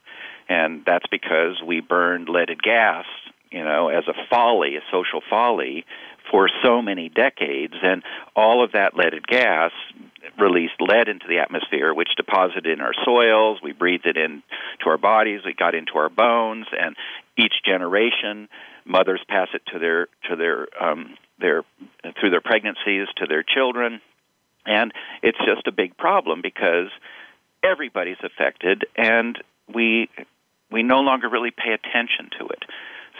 And 0.48 0.82
that's 0.86 1.06
because 1.10 1.62
we 1.66 1.80
burned 1.80 2.28
leaded 2.28 2.62
gas, 2.62 3.04
you 3.50 3.64
know, 3.64 3.88
as 3.88 4.04
a 4.08 4.14
folly, 4.30 4.76
a 4.76 4.80
social 4.90 5.20
folly, 5.28 5.84
for 6.30 6.48
so 6.62 6.80
many 6.80 7.10
decades, 7.10 7.74
and 7.82 8.02
all 8.34 8.64
of 8.64 8.72
that 8.72 8.96
leaded 8.96 9.26
gas 9.26 9.72
released 10.38 10.80
lead 10.80 11.06
into 11.06 11.26
the 11.28 11.38
atmosphere, 11.38 11.92
which 11.92 12.08
deposited 12.16 12.66
in 12.66 12.80
our 12.80 12.94
soils. 13.04 13.58
We 13.62 13.72
breathed 13.72 14.06
it 14.06 14.16
into 14.16 14.42
our 14.86 14.96
bodies. 14.96 15.40
It 15.44 15.56
got 15.58 15.74
into 15.74 15.92
our 15.96 16.08
bones, 16.08 16.66
and 16.72 16.96
each 17.36 17.52
generation, 17.64 18.48
mothers 18.84 19.20
pass 19.28 19.48
it 19.54 19.62
to 19.72 19.78
their 19.78 20.08
to 20.28 20.36
their 20.36 20.66
um, 20.82 21.16
their 21.38 21.62
through 22.20 22.30
their 22.30 22.40
pregnancies 22.40 23.08
to 23.16 23.26
their 23.26 23.42
children, 23.42 24.00
and 24.66 24.92
it's 25.22 25.38
just 25.38 25.66
a 25.66 25.72
big 25.72 25.96
problem 25.96 26.40
because 26.42 26.88
everybody's 27.62 28.22
affected, 28.22 28.84
and 28.96 29.42
we 29.72 30.08
we 30.70 30.82
no 30.82 31.00
longer 31.00 31.28
really 31.28 31.50
pay 31.50 31.72
attention 31.72 32.30
to 32.38 32.46
it. 32.48 32.64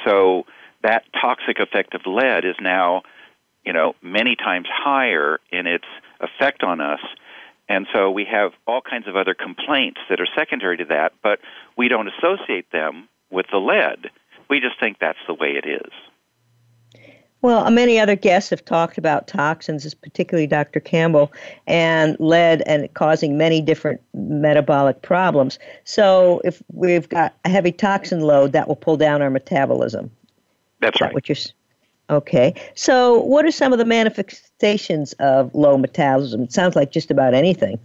So 0.04 0.44
that 0.83 1.04
toxic 1.18 1.59
effect 1.59 1.94
of 1.94 2.02
lead 2.06 2.44
is 2.44 2.56
now, 2.61 3.02
you 3.64 3.73
know, 3.73 3.94
many 4.02 4.37
times 4.37 4.66
higher 4.71 5.40
in 5.50 5.66
its 5.66 5.87
effect 6.21 6.62
on 6.62 6.80
us. 6.80 7.00
And 7.68 7.87
so 7.94 8.11
we 8.11 8.26
have 8.30 8.52
all 8.66 8.83
kinds 8.83 9.09
of 9.09 9.16
other 9.16 9.35
complaints 9.35 10.00
that 10.11 10.21
are 10.21 10.28
secondary 10.37 10.76
to 10.76 10.85
that, 10.87 11.12
but 11.23 11.38
we 11.76 11.88
don't 11.88 12.09
associate 12.09 12.71
them 12.73 13.09
with 13.30 13.47
the 13.50 13.59
lead. 13.59 14.11
We 14.48 14.60
just 14.60 14.78
think 14.78 14.98
that's 15.00 15.18
the 15.26 15.34
way 15.34 15.60
it 15.62 15.66
is. 15.66 15.92
Well, 17.42 17.70
many 17.70 17.98
other 17.98 18.16
guests 18.16 18.48
have 18.50 18.64
talked 18.64 18.96
about 18.96 19.28
toxins, 19.28 19.92
particularly 19.92 20.46
Dr. 20.46 20.80
Campbell, 20.80 21.30
and 21.66 22.16
lead 22.18 22.62
and 22.64 22.92
causing 22.94 23.36
many 23.36 23.60
different 23.60 24.00
metabolic 24.14 25.02
problems. 25.02 25.58
So, 25.84 26.40
if 26.42 26.62
we've 26.72 27.06
got 27.06 27.34
a 27.44 27.50
heavy 27.50 27.70
toxin 27.70 28.20
load, 28.20 28.52
that 28.52 28.66
will 28.66 28.76
pull 28.76 28.96
down 28.96 29.20
our 29.20 29.28
metabolism. 29.28 30.10
That's 30.80 31.02
right. 31.02 31.08
That 31.08 31.14
what 31.14 31.28
you're 31.28 31.36
Okay. 32.10 32.54
So, 32.74 33.20
what 33.20 33.44
are 33.44 33.50
some 33.50 33.72
of 33.72 33.78
the 33.78 33.84
manifestations 33.84 35.12
of 35.14 35.54
low 35.54 35.78
metabolism? 35.78 36.42
It 36.42 36.52
sounds 36.52 36.76
like 36.76 36.90
just 36.92 37.10
about 37.10 37.34
anything. 37.34 37.78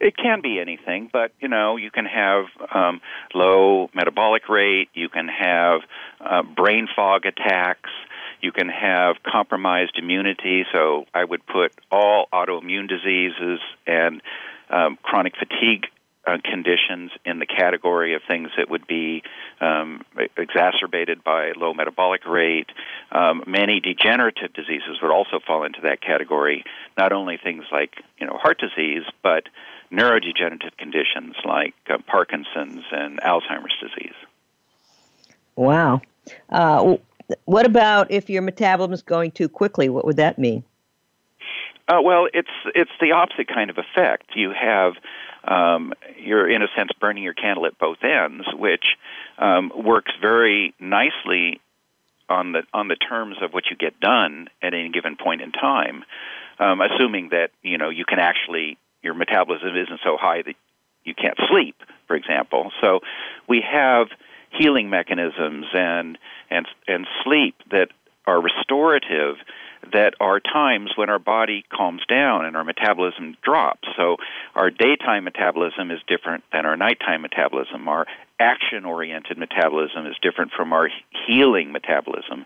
It 0.00 0.16
can 0.16 0.40
be 0.40 0.60
anything, 0.60 1.08
but 1.12 1.32
you 1.40 1.48
know, 1.48 1.76
you 1.76 1.90
can 1.90 2.04
have 2.04 2.46
um, 2.74 3.00
low 3.34 3.90
metabolic 3.94 4.48
rate. 4.48 4.88
You 4.94 5.08
can 5.08 5.28
have 5.28 5.80
uh, 6.20 6.42
brain 6.42 6.88
fog 6.94 7.24
attacks. 7.26 7.90
You 8.42 8.52
can 8.52 8.68
have 8.68 9.16
compromised 9.22 9.92
immunity, 9.96 10.64
so 10.72 11.06
I 11.14 11.24
would 11.24 11.46
put 11.46 11.72
all 11.90 12.26
autoimmune 12.32 12.88
diseases 12.88 13.60
and 13.86 14.20
um, 14.68 14.98
chronic 15.02 15.34
fatigue 15.36 15.86
uh, 16.26 16.38
conditions 16.44 17.12
in 17.24 17.38
the 17.38 17.46
category 17.46 18.14
of 18.14 18.22
things 18.26 18.50
that 18.56 18.68
would 18.68 18.86
be 18.86 19.22
um, 19.60 20.02
exacerbated 20.36 21.22
by 21.22 21.52
low 21.56 21.72
metabolic 21.72 22.26
rate. 22.26 22.66
Um, 23.12 23.44
many 23.46 23.80
degenerative 23.80 24.52
diseases 24.52 24.98
would 25.00 25.12
also 25.12 25.38
fall 25.46 25.64
into 25.64 25.80
that 25.82 26.00
category. 26.02 26.64
Not 26.98 27.12
only 27.12 27.38
things 27.42 27.64
like 27.70 27.94
you 28.18 28.26
know 28.26 28.36
heart 28.36 28.58
disease, 28.58 29.04
but 29.22 29.44
neurodegenerative 29.90 30.76
conditions 30.78 31.34
like 31.44 31.74
uh, 31.88 31.98
Parkinson's 32.06 32.84
and 32.90 33.20
Alzheimer's 33.20 33.74
disease. 33.80 34.14
Wow. 35.54 36.02
Uh, 36.50 36.96
what 37.44 37.66
about 37.66 38.10
if 38.10 38.28
your 38.28 38.42
metabolism 38.42 38.92
is 38.92 39.02
going 39.02 39.30
too 39.30 39.48
quickly? 39.48 39.88
What 39.88 40.04
would 40.04 40.16
that 40.16 40.38
mean? 40.38 40.64
Uh, 41.88 42.00
well, 42.02 42.28
it's 42.32 42.50
it's 42.74 42.90
the 43.00 43.12
opposite 43.12 43.48
kind 43.48 43.70
of 43.70 43.78
effect. 43.78 44.30
You 44.34 44.50
have 44.50 44.94
um, 45.44 45.92
you're 46.18 46.48
in 46.50 46.62
a 46.62 46.66
sense 46.76 46.90
burning 47.00 47.22
your 47.22 47.34
candle 47.34 47.66
at 47.66 47.78
both 47.78 47.98
ends, 48.02 48.46
which 48.54 48.84
um, 49.38 49.70
works 49.74 50.12
very 50.20 50.74
nicely 50.80 51.60
on 52.28 52.52
the 52.52 52.62
on 52.74 52.88
the 52.88 52.96
terms 52.96 53.36
of 53.40 53.52
what 53.52 53.64
you 53.70 53.76
get 53.76 54.00
done 54.00 54.48
at 54.62 54.74
any 54.74 54.88
given 54.90 55.16
point 55.16 55.42
in 55.42 55.52
time, 55.52 56.04
um, 56.58 56.80
assuming 56.80 57.28
that 57.30 57.50
you 57.62 57.78
know 57.78 57.88
you 57.88 58.04
can 58.04 58.18
actually 58.18 58.78
your 59.06 59.14
metabolism 59.14 59.76
isn't 59.76 60.00
so 60.02 60.16
high 60.20 60.42
that 60.42 60.56
you 61.04 61.14
can't 61.14 61.38
sleep, 61.48 61.76
for 62.08 62.16
example. 62.16 62.72
So 62.82 63.00
we 63.48 63.62
have 63.62 64.08
healing 64.50 64.90
mechanisms 64.90 65.66
and 65.72 66.18
and 66.50 66.66
and 66.88 67.06
sleep 67.24 67.54
that 67.70 67.88
are 68.26 68.40
restorative 68.40 69.36
that 69.92 70.14
are 70.20 70.40
times 70.40 70.92
when 70.96 71.10
our 71.10 71.18
body 71.18 71.64
calms 71.70 72.02
down 72.08 72.44
and 72.44 72.56
our 72.56 72.64
metabolism 72.64 73.36
drops. 73.42 73.88
So 73.96 74.16
our 74.54 74.70
daytime 74.70 75.24
metabolism 75.24 75.90
is 75.90 76.00
different 76.06 76.44
than 76.52 76.66
our 76.66 76.76
nighttime 76.76 77.22
metabolism. 77.22 77.88
Our 77.88 78.06
action 78.38 78.84
oriented 78.84 79.38
metabolism 79.38 80.06
is 80.06 80.14
different 80.20 80.52
from 80.52 80.72
our 80.72 80.90
healing 81.26 81.72
metabolism. 81.72 82.44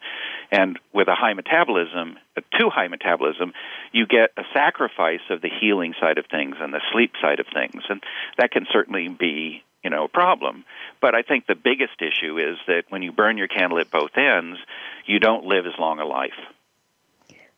And 0.51 0.79
with 0.93 1.09
a 1.09 1.15
high 1.15 1.35
metabolism, 1.35 2.17
a 2.37 2.43
too 2.59 2.71
high 2.71 2.89
metabolism, 2.89 3.53
you 3.93 4.07
get 4.07 4.31
a 4.37 4.43
sacrifice 4.53 5.21
of 5.31 5.41
the 5.41 5.51
healing 5.61 5.95
side 6.01 6.19
of 6.19 6.27
things 6.27 6.57
and 6.61 6.73
the 6.73 6.81
sleep 6.93 7.13
side 7.21 7.41
of 7.41 7.47
things. 7.53 7.83
And 7.89 8.03
that 8.39 8.51
can 8.51 8.67
certainly 8.73 9.09
be 9.09 9.63
you 9.83 9.91
know, 9.91 10.05
a 10.05 10.09
problem. 10.09 10.65
But 11.01 11.15
I 11.15 11.23
think 11.23 11.47
the 11.47 11.55
biggest 11.55 12.01
issue 12.01 12.39
is 12.39 12.59
that 12.67 12.85
when 12.91 13.03
you 13.03 13.13
burn 13.13 13.39
your 13.39 13.49
candle 13.49 13.79
at 13.79 13.91
both 13.91 14.17
ends, 14.17 14.59
you 15.07 15.19
don't 15.19 15.47
live 15.47 15.67
as 15.67 15.73
long 15.79 15.99
a 16.01 16.05
life. 16.05 16.37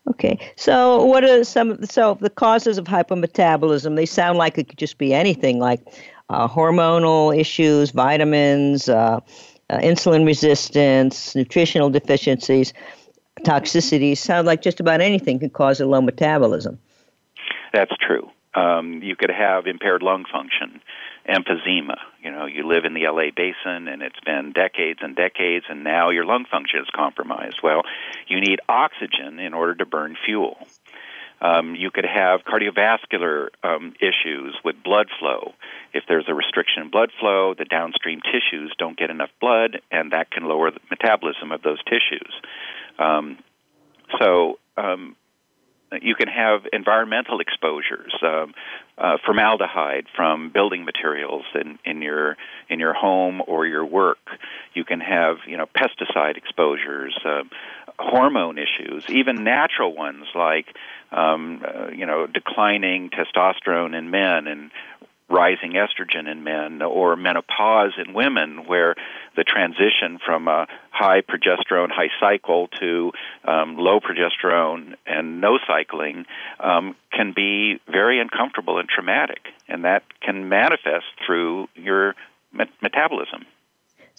Okay, 0.08 0.38
so 0.56 1.04
what 1.04 1.24
are 1.24 1.44
some? 1.44 1.84
So 1.84 2.18
the 2.20 2.30
causes 2.30 2.76
of 2.76 2.86
hypometabolism? 2.86 3.94
They 3.94 4.06
sound 4.06 4.36
like 4.36 4.58
it 4.58 4.68
could 4.68 4.78
just 4.78 4.98
be 4.98 5.14
anything, 5.14 5.60
like 5.60 5.80
uh, 6.28 6.48
hormonal 6.48 7.38
issues, 7.38 7.92
vitamins, 7.92 8.88
uh, 8.88 9.20
uh, 9.70 9.78
insulin 9.78 10.26
resistance, 10.26 11.36
nutritional 11.36 11.88
deficiencies, 11.88 12.72
toxicities. 13.42 14.18
Sound 14.18 14.46
like 14.46 14.60
just 14.60 14.80
about 14.80 15.00
anything 15.00 15.38
could 15.38 15.52
cause 15.52 15.80
a 15.80 15.86
low 15.86 16.00
metabolism. 16.00 16.80
That's 17.72 17.92
true. 17.96 18.28
Um, 18.54 19.02
you 19.02 19.14
could 19.14 19.30
have 19.30 19.66
impaired 19.66 20.02
lung 20.02 20.24
function 20.30 20.80
emphysema. 21.28 21.96
You 22.22 22.30
know, 22.30 22.46
you 22.46 22.66
live 22.66 22.84
in 22.84 22.94
the 22.94 23.06
LA 23.06 23.30
basin 23.34 23.88
and 23.88 24.02
it's 24.02 24.20
been 24.24 24.52
decades 24.52 25.00
and 25.02 25.14
decades 25.14 25.66
and 25.68 25.84
now 25.84 26.10
your 26.10 26.24
lung 26.24 26.44
function 26.50 26.80
is 26.80 26.88
compromised. 26.94 27.60
Well, 27.62 27.82
you 28.28 28.40
need 28.40 28.60
oxygen 28.68 29.38
in 29.38 29.54
order 29.54 29.74
to 29.76 29.86
burn 29.86 30.16
fuel. 30.24 30.56
Um, 31.42 31.74
you 31.74 31.90
could 31.90 32.04
have 32.06 32.42
cardiovascular 32.44 33.48
um, 33.64 33.94
issues 34.00 34.56
with 34.64 34.76
blood 34.84 35.08
flow. 35.18 35.54
If 35.92 36.04
there's 36.06 36.26
a 36.28 36.34
restriction 36.34 36.84
in 36.84 36.90
blood 36.90 37.10
flow, 37.18 37.54
the 37.58 37.64
downstream 37.64 38.20
tissues 38.20 38.72
don't 38.78 38.96
get 38.96 39.10
enough 39.10 39.30
blood, 39.40 39.80
and 39.90 40.12
that 40.12 40.30
can 40.30 40.44
lower 40.44 40.70
the 40.70 40.78
metabolism 40.88 41.50
of 41.50 41.62
those 41.62 41.82
tissues. 41.82 42.32
Um, 43.00 43.38
so, 44.20 44.60
um, 44.76 45.16
you 46.00 46.14
can 46.14 46.28
have 46.28 46.62
environmental 46.72 47.40
exposures, 47.40 48.12
um, 48.22 48.54
uh, 48.98 49.18
formaldehyde 49.24 50.06
from 50.14 50.50
building 50.50 50.84
materials 50.84 51.44
in, 51.54 51.78
in 51.84 52.02
your 52.02 52.36
in 52.68 52.80
your 52.80 52.94
home 52.94 53.42
or 53.46 53.66
your 53.66 53.84
work. 53.84 54.18
You 54.74 54.84
can 54.84 55.00
have 55.00 55.38
you 55.46 55.56
know 55.56 55.66
pesticide 55.66 56.36
exposures, 56.36 57.18
uh, 57.24 57.42
hormone 57.98 58.58
issues, 58.58 59.04
even 59.08 59.44
natural 59.44 59.94
ones 59.94 60.26
like 60.34 60.66
um, 61.10 61.62
uh, 61.66 61.88
you 61.88 62.06
know 62.06 62.26
declining 62.26 63.10
testosterone 63.10 63.96
in 63.96 64.10
men 64.10 64.46
and 64.46 64.70
rising 65.32 65.72
estrogen 65.72 66.30
in 66.30 66.44
men 66.44 66.82
or 66.82 67.16
menopause 67.16 67.92
in 67.96 68.12
women, 68.12 68.66
where 68.66 68.94
the 69.36 69.44
transition 69.44 70.18
from 70.24 70.46
a 70.46 70.66
high 70.90 71.22
progesterone, 71.22 71.90
high 71.90 72.10
cycle 72.20 72.68
to 72.80 73.12
um, 73.44 73.76
low 73.78 73.98
progesterone 73.98 74.94
and 75.06 75.40
no 75.40 75.58
cycling 75.66 76.26
um, 76.60 76.94
can 77.12 77.32
be 77.34 77.80
very 77.90 78.20
uncomfortable 78.20 78.78
and 78.78 78.88
traumatic, 78.88 79.48
and 79.68 79.84
that 79.84 80.02
can 80.20 80.48
manifest 80.48 81.06
through 81.26 81.68
your 81.74 82.14
met- 82.52 82.68
metabolism. 82.82 83.46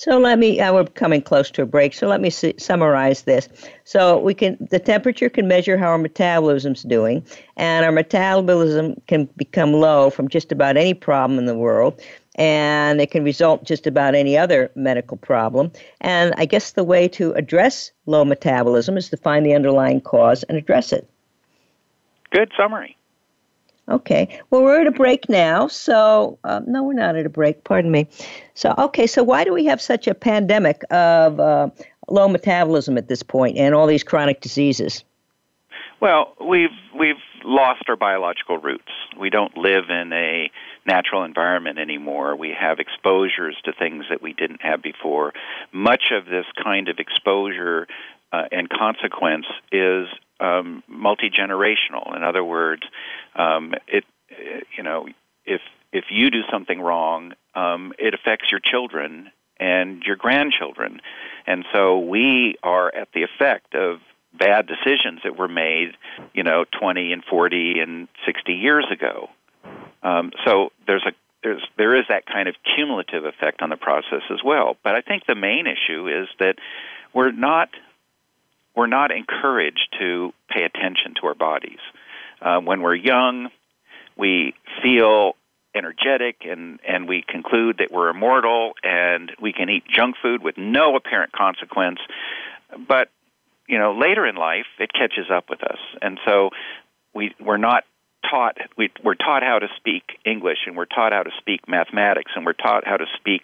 So 0.04 0.20
let 0.20 0.38
me. 0.38 0.60
Uh, 0.60 0.74
we're 0.74 0.84
coming 0.84 1.22
close 1.22 1.50
to 1.52 1.62
a 1.62 1.66
break. 1.66 1.94
So 1.94 2.08
let 2.10 2.20
me 2.20 2.30
see, 2.30 2.54
summarize 2.58 3.22
this. 3.22 3.48
So 3.86 4.20
we 4.20 4.34
can 4.34 4.58
the 4.70 4.78
temperature 4.78 5.30
can 5.30 5.48
measure 5.48 5.78
how 5.78 5.92
our 5.92 5.98
metabolism's 5.98 6.84
doing, 6.84 7.26
and 7.56 7.86
our 7.86 7.92
metabolism 7.94 9.02
can 9.08 9.30
become 9.38 9.72
low 9.72 10.10
from 10.10 10.28
just 10.28 10.52
about 10.52 10.76
any 10.76 10.94
problem 10.94 11.40
in 11.40 11.46
the 11.46 11.56
world, 11.56 12.02
and 12.36 13.00
it 13.00 13.12
can 13.12 13.24
result 13.24 13.64
just 13.64 13.88
about 13.88 14.14
any 14.14 14.38
other 14.38 14.70
medical 14.76 15.16
problem. 15.16 15.72
And 16.02 16.34
I 16.38 16.48
guess 16.48 16.74
the 16.74 16.84
way 16.84 17.08
to 17.08 17.32
address 17.36 17.90
low 18.06 18.26
metabolism 18.26 18.98
is 18.98 19.08
to 19.08 19.16
find 19.16 19.46
the 19.46 19.54
underlying 19.54 20.02
cause 20.02 20.44
and 20.44 20.58
address 20.58 20.92
it. 20.92 21.10
Good 22.30 22.52
summary. 22.58 22.98
Okay. 23.90 24.40
Well, 24.50 24.64
we're 24.64 24.82
at 24.82 24.88
a 24.88 24.92
break 24.92 25.28
now. 25.28 25.68
So, 25.68 26.40
uh, 26.46 26.62
no, 26.66 26.84
we're 26.84 26.94
not 26.94 27.16
at 27.18 27.26
a 27.26 27.30
break. 27.30 27.64
Pardon 27.66 27.92
me. 27.92 28.08
So, 28.54 28.74
okay. 28.78 29.08
So, 29.08 29.24
why 29.24 29.44
do 29.44 29.54
we 29.54 29.66
have 29.66 29.82
such 29.82 30.08
a 30.08 30.14
pandemic 30.14 30.84
of 30.90 31.40
uh, 31.40 31.70
low 32.08 32.30
metabolism 32.30 32.98
at 32.98 33.10
this 33.10 33.24
point 33.24 33.58
and 33.58 33.76
all 33.76 33.86
these 33.86 34.04
chronic 34.04 34.40
diseases? 34.40 35.04
Well, 36.00 36.34
we've 36.46 36.70
we've 36.98 37.16
lost 37.46 37.84
our 37.88 37.96
biological 37.96 38.58
roots. 38.58 38.92
We 39.20 39.30
don't 39.30 39.58
live 39.58 39.86
in 39.90 40.12
a 40.14 40.50
natural 40.86 41.24
environment 41.24 41.78
anymore. 41.78 42.36
We 42.36 42.54
have 42.58 42.80
exposures 42.80 43.58
to 43.66 43.74
things 43.74 44.06
that 44.10 44.22
we 44.22 44.34
didn't 44.34 44.62
have 44.62 44.82
before. 44.82 45.34
Much 45.72 46.12
of 46.12 46.26
this 46.26 46.46
kind 46.62 46.90
of 46.90 47.00
exposure 47.00 47.88
uh, 48.34 48.44
and 48.52 48.70
consequence 48.70 49.46
is 49.72 50.08
um, 50.44 50.84
multi 50.88 51.30
generational. 51.30 52.16
In 52.16 52.24
other 52.24 52.44
words, 52.44 52.84
um, 53.36 53.74
it 53.88 54.04
you 54.78 54.84
know 54.84 55.08
if 55.46 55.62
if 55.92 56.06
you 56.10 56.30
do 56.30 56.42
something 56.52 56.80
wrong, 56.80 57.34
um, 57.56 57.94
it 57.98 58.14
affects 58.14 58.52
your 58.52 58.60
children 58.60 59.32
and 59.60 60.04
your 60.04 60.16
grandchildren, 60.16 61.00
and 61.48 61.66
so 61.74 62.00
we 62.00 62.56
are 62.64 62.94
at 62.94 63.10
the 63.14 63.24
effect 63.24 63.76
of 63.76 64.00
bad 64.34 64.68
decisions 64.68 65.22
that 65.24 65.38
were 65.38 65.48
made, 65.48 65.92
you 66.34 66.44
know, 66.44 66.66
20 66.80 67.14
and 67.14 67.24
40 67.24 67.80
and 67.80 68.08
60 68.26 68.54
years 68.54 68.86
ago. 68.92 69.30
Um, 70.02 70.32
so 70.46 70.72
there's 70.88 71.06
a 71.06 71.12
there's 71.44 71.64
there 71.78 71.96
is 71.96 72.06
that 72.10 72.26
kind 72.26 72.48
of 72.48 72.56
cumulative 72.76 73.26
effect 73.26 73.62
on 73.62 73.70
the 73.70 73.78
process 73.78 74.24
as 74.32 74.40
well. 74.44 74.78
But 74.84 74.96
I 74.96 75.02
think 75.02 75.26
the 75.28 75.36
main 75.36 75.68
issue 75.68 76.08
is 76.08 76.28
that 76.40 76.56
we're 77.14 77.32
not 77.32 77.70
we're 78.76 78.88
not 78.88 79.12
encouraged 79.12 79.96
to 80.00 80.34
pay 80.50 80.64
attention 80.64 81.14
to 81.22 81.28
our 81.28 81.36
bodies. 81.36 81.80
Uh, 82.42 82.60
when 82.60 82.82
we're 82.82 82.96
young, 82.96 83.50
we 84.18 84.54
feel 84.82 85.34
energetic 85.76 86.42
and, 86.46 86.80
and 86.88 87.08
we 87.08 87.24
conclude 87.28 87.78
that 87.80 87.92
we're 87.92 88.10
immortal 88.10 88.74
and 88.84 89.32
we 89.42 89.54
can 89.54 89.70
eat 89.70 89.84
junk 89.88 90.16
food 90.22 90.44
with 90.44 90.56
no 90.58 90.96
apparent 90.96 91.32
consequence. 91.32 92.00
But, 92.88 93.10
you 93.68 93.80
know, 93.80 93.98
later 93.98 94.26
in 94.26 94.36
life, 94.36 94.68
it 94.80 94.92
catches 94.94 95.32
up 95.34 95.50
with 95.50 95.64
us. 95.64 95.80
And 96.02 96.20
so 96.26 96.50
we, 97.14 97.34
we're 97.40 97.58
not 97.58 97.84
taught 98.30 98.58
we, 98.78 98.90
we're 99.04 99.16
taught 99.16 99.44
how 99.44 99.60
to 99.60 99.68
speak 99.78 100.04
English 100.26 100.60
and 100.66 100.78
we're 100.78 100.86
taught 100.86 101.12
how 101.12 101.24
to 101.24 101.32
speak 101.40 101.68
mathematics 101.68 102.32
and 102.36 102.46
we're 102.46 102.54
taught 102.54 102.86
how 102.86 102.98
to 102.98 103.06
speak 103.18 103.42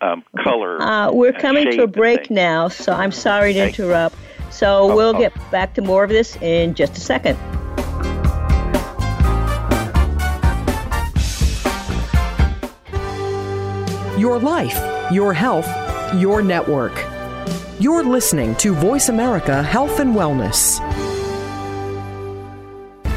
um, 0.00 0.22
color. 0.42 0.80
Uh, 0.80 1.12
we're 1.12 1.32
coming 1.32 1.70
to 1.72 1.84
a 1.84 1.86
break 1.86 2.30
now, 2.30 2.68
so 2.68 2.92
I'm 2.92 3.12
sorry 3.12 3.54
to 3.54 3.68
interrupt. 3.68 4.16
So 4.50 4.90
oh, 4.90 4.96
we'll 4.96 5.16
oh. 5.16 5.18
get 5.18 5.32
back 5.50 5.74
to 5.74 5.82
more 5.82 6.04
of 6.04 6.10
this 6.10 6.36
in 6.36 6.74
just 6.74 6.96
a 6.96 7.00
second. 7.00 7.38
Your 14.18 14.38
life, 14.38 14.78
your 15.10 15.32
health, 15.32 15.66
your 16.14 16.42
network. 16.42 16.92
You're 17.78 18.04
listening 18.04 18.54
to 18.56 18.74
Voice 18.74 19.08
America 19.08 19.62
Health 19.62 20.00
and 20.00 20.14
Wellness. 20.14 20.89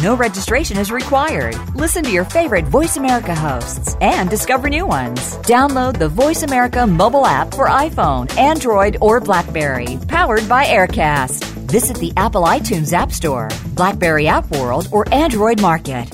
No 0.00 0.14
registration 0.14 0.78
is 0.78 0.92
required. 0.92 1.56
Listen 1.74 2.04
to 2.04 2.10
your 2.12 2.24
favorite 2.24 2.66
Voice 2.66 2.96
America 2.96 3.34
hosts 3.34 3.96
and 4.00 4.30
discover 4.30 4.68
new 4.68 4.86
ones. 4.86 5.18
Download 5.38 5.98
the 5.98 6.08
Voice 6.08 6.44
America 6.44 6.86
mobile 6.86 7.26
app 7.26 7.52
for 7.52 7.66
iPhone, 7.66 8.30
Android, 8.38 8.96
or 9.00 9.18
Blackberry, 9.18 9.98
powered 10.06 10.48
by 10.48 10.66
Aircast. 10.66 11.42
Visit 11.68 11.96
the 11.96 12.12
Apple 12.16 12.44
iTunes 12.44 12.92
App 12.92 13.10
Store, 13.10 13.48
Blackberry 13.74 14.28
App 14.28 14.48
World, 14.52 14.86
or 14.92 15.12
Android 15.12 15.60
Market. 15.60 16.08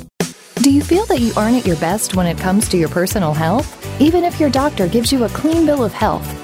Do 0.62 0.70
you 0.70 0.82
feel 0.82 1.04
that 1.06 1.20
you 1.20 1.34
aren't 1.36 1.56
at 1.56 1.66
your 1.66 1.76
best 1.76 2.16
when 2.16 2.26
it 2.26 2.38
comes 2.38 2.70
to 2.70 2.78
your 2.78 2.88
personal 2.88 3.34
health? 3.34 3.68
Even 4.00 4.24
if 4.24 4.40
your 4.40 4.48
doctor 4.48 4.88
gives 4.88 5.12
you 5.12 5.24
a 5.24 5.28
clean 5.28 5.66
bill 5.66 5.84
of 5.84 5.92
health 5.92 6.43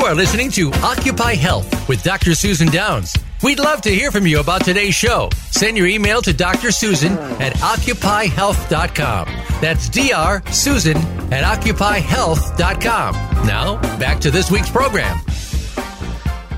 You 0.00 0.06
are 0.06 0.14
listening 0.14 0.50
to 0.52 0.72
Occupy 0.76 1.34
Health 1.34 1.86
with 1.86 2.02
Dr. 2.02 2.34
Susan 2.34 2.68
Downs. 2.68 3.14
We'd 3.42 3.58
love 3.58 3.82
to 3.82 3.90
hear 3.90 4.10
from 4.10 4.26
you 4.26 4.40
about 4.40 4.64
today's 4.64 4.94
show. 4.94 5.28
Send 5.50 5.76
your 5.76 5.88
email 5.88 6.22
to 6.22 6.32
Dr. 6.32 6.72
Susan 6.72 7.18
at 7.18 7.52
occupyhealth.com. 7.56 9.26
That's 9.60 9.90
Dr. 9.90 10.52
Susan 10.54 10.96
at 11.30 11.44
occupyhealth.com. 11.44 13.14
Now, 13.46 13.76
back 13.98 14.20
to 14.20 14.30
this 14.30 14.50
week's 14.50 14.70
program. 14.70 15.20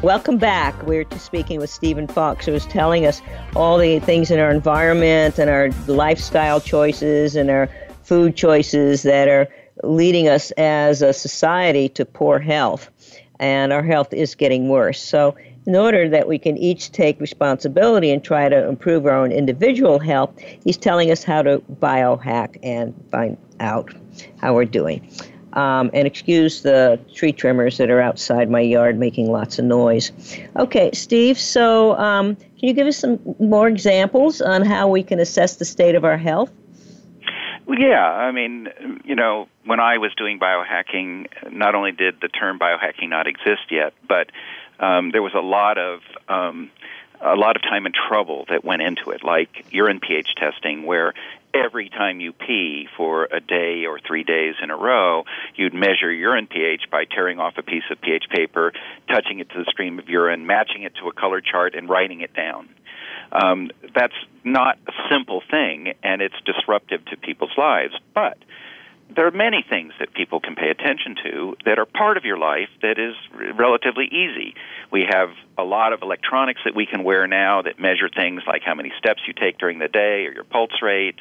Welcome 0.04 0.38
back. 0.38 0.80
We're 0.84 1.04
speaking 1.18 1.58
with 1.58 1.68
Stephen 1.68 2.06
Fowkes, 2.06 2.44
who 2.44 2.54
is 2.54 2.64
telling 2.66 3.06
us 3.06 3.20
all 3.56 3.76
the 3.76 3.98
things 3.98 4.30
in 4.30 4.38
our 4.38 4.52
environment 4.52 5.40
and 5.40 5.50
our 5.50 5.70
lifestyle 5.88 6.60
choices 6.60 7.34
and 7.34 7.50
our 7.50 7.68
food 8.04 8.36
choices 8.36 9.02
that 9.02 9.26
are 9.26 9.48
leading 9.82 10.28
us 10.28 10.52
as 10.52 11.02
a 11.02 11.12
society 11.12 11.88
to 11.88 12.04
poor 12.04 12.38
health 12.38 12.88
and 13.42 13.72
our 13.72 13.82
health 13.82 14.14
is 14.14 14.34
getting 14.36 14.68
worse. 14.68 15.02
So, 15.02 15.34
in 15.66 15.76
order 15.76 16.08
that 16.08 16.26
we 16.26 16.38
can 16.38 16.56
each 16.56 16.90
take 16.90 17.20
responsibility 17.20 18.10
and 18.10 18.24
try 18.24 18.48
to 18.48 18.68
improve 18.68 19.04
our 19.06 19.16
own 19.16 19.30
individual 19.30 19.98
health, 19.98 20.32
he's 20.64 20.76
telling 20.76 21.10
us 21.10 21.22
how 21.22 21.42
to 21.42 21.58
biohack 21.80 22.58
and 22.62 22.94
find 23.10 23.36
out 23.60 23.92
how 24.40 24.54
we're 24.54 24.64
doing. 24.64 25.08
Um, 25.52 25.90
and 25.92 26.06
excuse 26.06 26.62
the 26.62 26.98
tree 27.14 27.32
trimmers 27.32 27.76
that 27.76 27.90
are 27.90 28.00
outside 28.00 28.48
my 28.48 28.60
yard 28.60 28.98
making 28.98 29.30
lots 29.30 29.58
of 29.58 29.66
noise. 29.66 30.10
Okay, 30.56 30.90
Steve, 30.94 31.38
so 31.38 31.96
um, 31.98 32.36
can 32.36 32.68
you 32.68 32.72
give 32.72 32.86
us 32.86 32.96
some 32.96 33.20
more 33.38 33.68
examples 33.68 34.40
on 34.40 34.64
how 34.64 34.88
we 34.88 35.02
can 35.02 35.20
assess 35.20 35.56
the 35.56 35.64
state 35.64 35.94
of 35.94 36.04
our 36.04 36.16
health? 36.16 36.50
Yeah, 37.68 38.04
I 38.04 38.32
mean, 38.32 38.68
you 39.04 39.14
know, 39.14 39.48
when 39.64 39.80
I 39.80 39.98
was 39.98 40.12
doing 40.16 40.38
biohacking, 40.38 41.28
not 41.52 41.74
only 41.74 41.92
did 41.92 42.20
the 42.20 42.28
term 42.28 42.58
biohacking 42.58 43.08
not 43.08 43.26
exist 43.26 43.70
yet, 43.70 43.94
but 44.08 44.30
um, 44.80 45.10
there 45.10 45.22
was 45.22 45.34
a 45.34 45.40
lot 45.40 45.78
of 45.78 46.00
um, 46.28 46.70
a 47.20 47.36
lot 47.36 47.54
of 47.56 47.62
time 47.62 47.86
and 47.86 47.94
trouble 47.94 48.46
that 48.48 48.64
went 48.64 48.82
into 48.82 49.10
it, 49.10 49.22
like 49.22 49.64
urine 49.70 50.00
pH 50.00 50.34
testing, 50.36 50.84
where 50.84 51.14
every 51.54 51.88
time 51.88 52.20
you 52.20 52.32
pee 52.32 52.88
for 52.96 53.28
a 53.30 53.40
day 53.40 53.84
or 53.86 54.00
three 54.00 54.24
days 54.24 54.54
in 54.62 54.70
a 54.70 54.76
row, 54.76 55.24
you'd 55.54 55.74
measure 55.74 56.10
urine 56.10 56.46
pH 56.46 56.90
by 56.90 57.04
tearing 57.04 57.38
off 57.38 57.54
a 57.58 57.62
piece 57.62 57.84
of 57.90 58.00
pH 58.00 58.24
paper, 58.30 58.72
touching 59.08 59.38
it 59.38 59.48
to 59.50 59.58
the 59.58 59.70
stream 59.70 59.98
of 59.98 60.08
urine, 60.08 60.46
matching 60.46 60.82
it 60.82 60.94
to 60.96 61.08
a 61.08 61.12
color 61.12 61.40
chart, 61.40 61.74
and 61.74 61.88
writing 61.88 62.22
it 62.22 62.34
down. 62.34 62.68
Um, 63.32 63.70
that's 63.94 64.14
not 64.44 64.78
a 64.86 64.92
simple 65.10 65.42
thing, 65.50 65.94
and 66.02 66.20
it's 66.20 66.34
disruptive 66.44 67.04
to 67.06 67.16
people's 67.16 67.56
lives. 67.56 67.94
But 68.14 68.38
there 69.14 69.26
are 69.26 69.32
many 69.32 69.64
things 69.68 69.92
that 69.98 70.12
people 70.14 70.40
can 70.40 70.54
pay 70.54 70.68
attention 70.70 71.16
to 71.24 71.56
that 71.64 71.78
are 71.78 71.86
part 71.86 72.16
of 72.16 72.24
your 72.24 72.38
life 72.38 72.68
that 72.82 72.98
is 72.98 73.14
relatively 73.56 74.06
easy. 74.06 74.54
We 74.90 75.06
have 75.08 75.30
a 75.58 75.64
lot 75.64 75.92
of 75.92 76.02
electronics 76.02 76.60
that 76.64 76.74
we 76.74 76.86
can 76.86 77.04
wear 77.04 77.26
now 77.26 77.62
that 77.62 77.78
measure 77.78 78.08
things 78.08 78.42
like 78.46 78.62
how 78.64 78.74
many 78.74 78.92
steps 78.98 79.20
you 79.26 79.34
take 79.34 79.58
during 79.58 79.78
the 79.78 79.88
day 79.88 80.26
or 80.26 80.32
your 80.32 80.44
pulse 80.44 80.80
rate, 80.82 81.16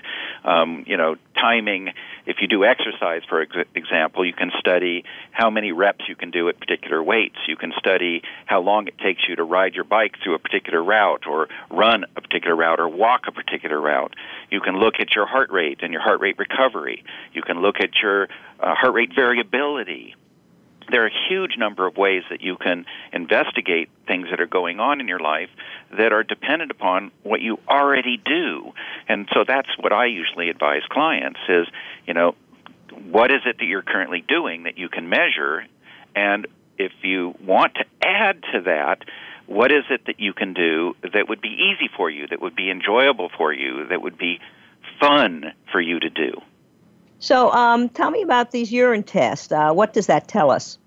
um, 0.46 0.84
you 0.88 0.96
know, 0.96 1.16
timing. 1.36 1.90
If 2.26 2.38
you 2.40 2.48
do 2.48 2.64
exercise, 2.64 3.24
for 3.28 3.42
ex- 3.42 3.70
example, 3.76 4.26
you 4.26 4.34
can 4.34 4.52
study 4.60 5.04
how 5.32 5.50
many 5.50 5.72
reps 5.72 6.06
you 6.08 6.16
can 6.16 6.32
do 6.32 6.48
at 6.50 6.60
particular 6.60 7.04
weights. 7.04 7.38
You 7.48 7.58
can 7.58 7.74
study 7.78 8.22
how 8.46 8.62
long 8.62 8.88
it 8.88 8.98
takes 9.00 9.24
you 9.28 9.36
to 9.36 9.44
ride 9.44 9.74
your 9.74 9.84
bike 9.84 10.16
through 10.24 10.36
a 10.36 10.40
particular 10.40 10.84
route 10.84 11.26
or 11.28 11.50
run 11.70 12.06
a 12.16 12.22
particular 12.22 12.56
route 12.56 12.80
or 12.80 12.88
walk 12.88 13.22
a 13.28 13.32
particular 13.32 13.82
route. 13.82 14.16
You 14.50 14.62
can 14.62 14.78
look 14.78 14.96
at 15.00 15.14
your 15.16 15.26
heart 15.26 15.52
rate 15.52 15.80
and 15.82 15.92
your 15.92 16.02
heart 16.02 16.22
rate 16.22 16.38
recovery. 16.38 17.04
You 17.34 17.42
can 17.42 17.62
look 17.62 17.81
at 17.82 17.90
your 18.02 18.30
uh, 18.60 18.76
heart 18.76 18.94
rate 18.94 19.12
variability 19.16 20.16
there 20.90 21.04
are 21.04 21.08
a 21.08 21.30
huge 21.30 21.58
number 21.58 21.88
of 21.88 21.96
ways 21.96 22.24
that 22.30 22.42
you 22.42 22.58
can 22.58 22.86
investigate 23.14 23.90
things 24.08 24.28
that 24.30 24.42
are 24.42 24.48
going 24.48 24.80
on 24.80 25.00
in 25.00 25.08
your 25.08 25.20
life 25.20 25.50
that 25.98 26.12
are 26.12 26.24
dependent 26.24 26.70
upon 26.72 27.12
what 27.24 27.42
you 27.42 27.60
already 27.68 28.18
do. 28.18 28.74
And 29.08 29.28
so 29.34 29.44
that's 29.48 29.70
what 29.80 29.94
I 29.94 30.08
usually 30.08 30.50
advise 30.50 30.82
clients 30.90 31.40
is, 31.48 31.68
you 32.06 32.14
know, 32.14 32.36
what 33.10 33.32
is 33.32 33.42
it 33.46 33.58
that 33.60 33.66
you're 33.66 33.84
currently 33.84 34.24
doing 34.28 34.64
that 34.64 34.78
you 34.78 34.90
can 34.90 35.08
measure 35.08 35.66
and 36.16 36.48
if 36.78 36.92
you 37.04 37.36
want 37.46 37.76
to 37.76 37.86
add 38.04 38.42
to 38.54 38.62
that, 38.62 39.04
what 39.46 39.72
is 39.72 39.84
it 39.90 40.06
that 40.08 40.20
you 40.20 40.34
can 40.34 40.54
do 40.54 40.96
that 41.04 41.30
would 41.30 41.42
be 41.42 41.50
easy 41.50 41.90
for 41.96 42.10
you, 42.10 42.28
that 42.28 42.42
would 42.42 42.56
be 42.56 42.72
enjoyable 42.72 43.30
for 43.38 43.54
you, 43.54 43.86
that 43.88 44.02
would 44.02 44.18
be 44.18 44.40
fun 45.00 45.54
for 45.72 45.80
you 45.80 46.00
to 46.00 46.10
do? 46.10 46.42
So, 47.22 47.52
um, 47.52 47.88
tell 47.88 48.10
me 48.10 48.24
about 48.24 48.50
these 48.50 48.72
urine 48.72 49.04
tests. 49.04 49.52
Uh, 49.52 49.72
what 49.74 49.94
does 49.94 50.08
that 50.08 50.28
tell 50.28 50.50
us? 50.50 50.80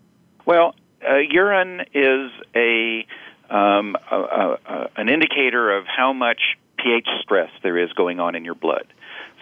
Well, 0.45 0.75
uh, 1.09 1.19
urine 1.19 1.83
is 1.95 2.31
a, 2.57 3.07
um, 3.49 3.97
a, 4.11 4.17
a, 4.17 4.59
a, 4.67 4.91
an 4.97 5.09
indicator 5.09 5.77
of 5.77 5.85
how 5.87 6.13
much 6.13 6.41
pH 6.77 7.07
stress 7.23 7.51
there 7.63 7.79
is 7.79 7.93
going 7.93 8.19
on 8.19 8.35
in 8.35 8.45
your 8.45 8.57
blood. 8.57 8.85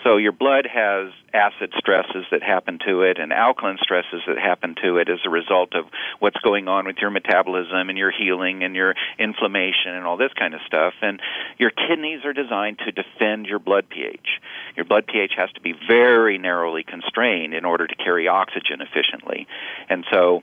So 0.05 0.17
your 0.17 0.33
blood 0.33 0.67
has 0.73 1.13
acid 1.33 1.73
stresses 1.79 2.25
that 2.31 2.43
happen 2.43 2.79
to 2.87 3.03
it 3.03 3.19
and 3.19 3.33
alkaline 3.33 3.79
stresses 3.81 4.21
that 4.27 4.39
happen 4.39 4.75
to 4.83 4.99
it 4.99 5.09
as 5.09 5.19
a 5.25 5.31
result 5.31 5.75
of 5.75 5.87
what's 6.19 6.39
going 6.39 6.69
on 6.69 6.87
with 6.87 6.97
your 7.01 7.11
metabolism 7.11 7.89
and 7.89 7.97
your 7.97 8.11
healing 8.11 8.65
and 8.65 8.75
your 8.75 8.95
inflammation 9.19 9.95
and 9.95 10.05
all 10.05 10.17
this 10.17 10.33
kind 10.39 10.55
of 10.55 10.61
stuff. 10.67 10.95
And 11.03 11.21
your 11.59 11.71
kidneys 11.71 12.25
are 12.25 12.33
designed 12.33 12.81
to 12.81 12.93
defend 12.93 13.47
your 13.47 13.59
blood 13.59 13.89
pH. 13.89 14.41
Your 14.77 14.85
blood 14.85 15.07
pH 15.07 15.33
has 15.37 15.51
to 15.53 15.61
be 15.61 15.75
very 15.89 16.39
narrowly 16.39 16.85
constrained 16.85 17.55
in 17.55 17.65
order 17.65 17.87
to 17.87 17.95
carry 17.95 18.29
oxygen 18.29 18.81
efficiently. 18.81 19.47
And 19.89 20.05
so 20.13 20.43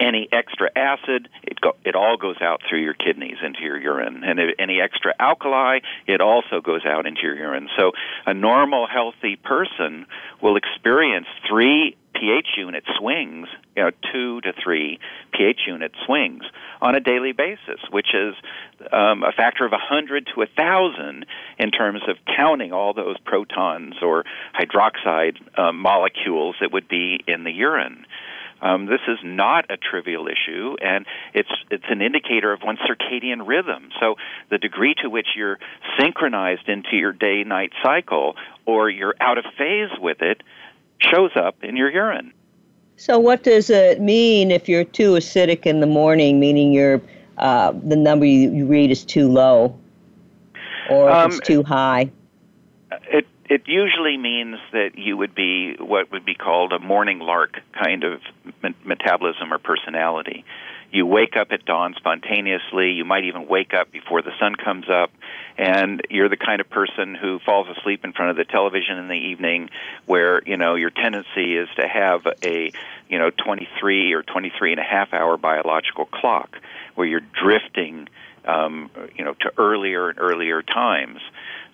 any 0.00 0.28
extra 0.32 0.70
acid, 0.74 1.28
it 1.42 1.60
go, 1.60 1.76
it 1.84 1.94
all 1.94 2.16
goes 2.16 2.36
out 2.40 2.62
through 2.68 2.82
your 2.82 2.94
kidneys 2.94 3.36
into 3.44 3.60
your 3.60 3.78
urine, 3.78 4.24
and 4.24 4.40
any 4.58 4.80
extra 4.80 5.14
alkali, 5.20 5.80
it 6.06 6.20
also 6.20 6.60
goes 6.60 6.84
out 6.86 7.06
into 7.06 7.20
your 7.22 7.36
urine. 7.36 7.68
So 7.78 7.92
a 8.26 8.34
normal, 8.34 8.86
healthy 8.86 9.36
person 9.36 10.06
will 10.42 10.56
experience 10.56 11.26
three 11.48 11.96
pH 12.14 12.48
unit 12.56 12.84
swings, 12.98 13.46
you 13.76 13.84
know, 13.84 13.90
two 14.12 14.40
to 14.42 14.52
three 14.62 14.98
pH 15.32 15.60
unit 15.66 15.92
swings 16.04 16.42
on 16.80 16.94
a 16.94 17.00
daily 17.00 17.32
basis, 17.32 17.80
which 17.90 18.08
is 18.14 18.34
um, 18.92 19.22
a 19.22 19.32
factor 19.32 19.64
of 19.64 19.72
a 19.72 19.78
hundred 19.78 20.28
to 20.34 20.42
a 20.42 20.46
thousand 20.46 21.24
in 21.58 21.70
terms 21.70 22.00
of 22.08 22.16
counting 22.36 22.72
all 22.72 22.92
those 22.92 23.16
protons 23.24 23.94
or 24.02 24.24
hydroxide 24.58 25.36
um, 25.58 25.78
molecules 25.78 26.56
that 26.60 26.72
would 26.72 26.88
be 26.88 27.22
in 27.26 27.44
the 27.44 27.52
urine. 27.52 28.04
Um, 28.62 28.86
this 28.86 29.00
is 29.08 29.18
not 29.24 29.70
a 29.70 29.76
trivial 29.76 30.28
issue, 30.28 30.76
and 30.82 31.06
it's 31.32 31.50
it's 31.70 31.84
an 31.88 32.02
indicator 32.02 32.52
of 32.52 32.60
one's 32.62 32.80
circadian 32.80 33.46
rhythm. 33.46 33.90
So 34.00 34.16
the 34.50 34.58
degree 34.58 34.94
to 35.02 35.08
which 35.08 35.28
you're 35.34 35.58
synchronized 35.98 36.68
into 36.68 36.96
your 36.96 37.12
day-night 37.12 37.72
cycle, 37.82 38.36
or 38.66 38.90
you're 38.90 39.14
out 39.20 39.38
of 39.38 39.44
phase 39.56 39.90
with 39.98 40.20
it, 40.20 40.42
shows 41.00 41.30
up 41.36 41.62
in 41.62 41.76
your 41.76 41.90
urine. 41.90 42.32
So 42.96 43.18
what 43.18 43.44
does 43.44 43.70
it 43.70 44.00
mean 44.00 44.50
if 44.50 44.68
you're 44.68 44.84
too 44.84 45.12
acidic 45.12 45.64
in 45.64 45.80
the 45.80 45.86
morning, 45.86 46.38
meaning 46.38 46.70
your 46.70 47.00
uh, 47.38 47.72
the 47.72 47.96
number 47.96 48.26
you, 48.26 48.52
you, 48.52 48.66
read 48.66 48.90
is 48.90 49.04
too 49.04 49.26
low, 49.26 49.74
or 50.90 51.08
if 51.08 51.16
um, 51.16 51.30
it's 51.30 51.40
too 51.40 51.62
high? 51.62 52.10
It 53.10 53.26
it 53.50 53.62
usually 53.66 54.16
means 54.16 54.58
that 54.72 54.96
you 54.96 55.16
would 55.16 55.34
be 55.34 55.74
what 55.80 56.12
would 56.12 56.24
be 56.24 56.34
called 56.34 56.72
a 56.72 56.78
morning 56.78 57.18
lark 57.18 57.58
kind 57.72 58.04
of 58.04 58.20
metabolism 58.84 59.52
or 59.52 59.58
personality. 59.58 60.44
You 60.92 61.04
wake 61.04 61.36
up 61.36 61.48
at 61.50 61.64
dawn 61.64 61.94
spontaneously. 61.96 62.92
You 62.92 63.04
might 63.04 63.24
even 63.24 63.48
wake 63.48 63.74
up 63.74 63.90
before 63.90 64.22
the 64.22 64.30
sun 64.38 64.54
comes 64.54 64.86
up. 64.88 65.10
And 65.58 66.00
you're 66.10 66.28
the 66.28 66.36
kind 66.36 66.60
of 66.60 66.70
person 66.70 67.16
who 67.20 67.40
falls 67.44 67.66
asleep 67.76 68.04
in 68.04 68.12
front 68.12 68.30
of 68.30 68.36
the 68.36 68.44
television 68.44 68.98
in 68.98 69.08
the 69.08 69.14
evening 69.14 69.70
where, 70.06 70.42
you 70.46 70.56
know, 70.56 70.76
your 70.76 70.90
tendency 70.90 71.56
is 71.56 71.68
to 71.76 71.88
have 71.88 72.22
a, 72.44 72.72
you 73.08 73.18
know, 73.18 73.30
23 73.30 74.12
or 74.12 74.22
23 74.22 74.72
and 74.72 74.80
a 74.80 74.84
half 74.84 75.12
hour 75.12 75.36
biological 75.36 76.06
clock 76.06 76.56
where 76.94 77.06
you're 77.06 77.20
drifting, 77.42 78.08
um, 78.44 78.90
you 79.16 79.24
know, 79.24 79.34
to 79.40 79.52
earlier 79.58 80.08
and 80.08 80.20
earlier 80.20 80.62
times 80.62 81.20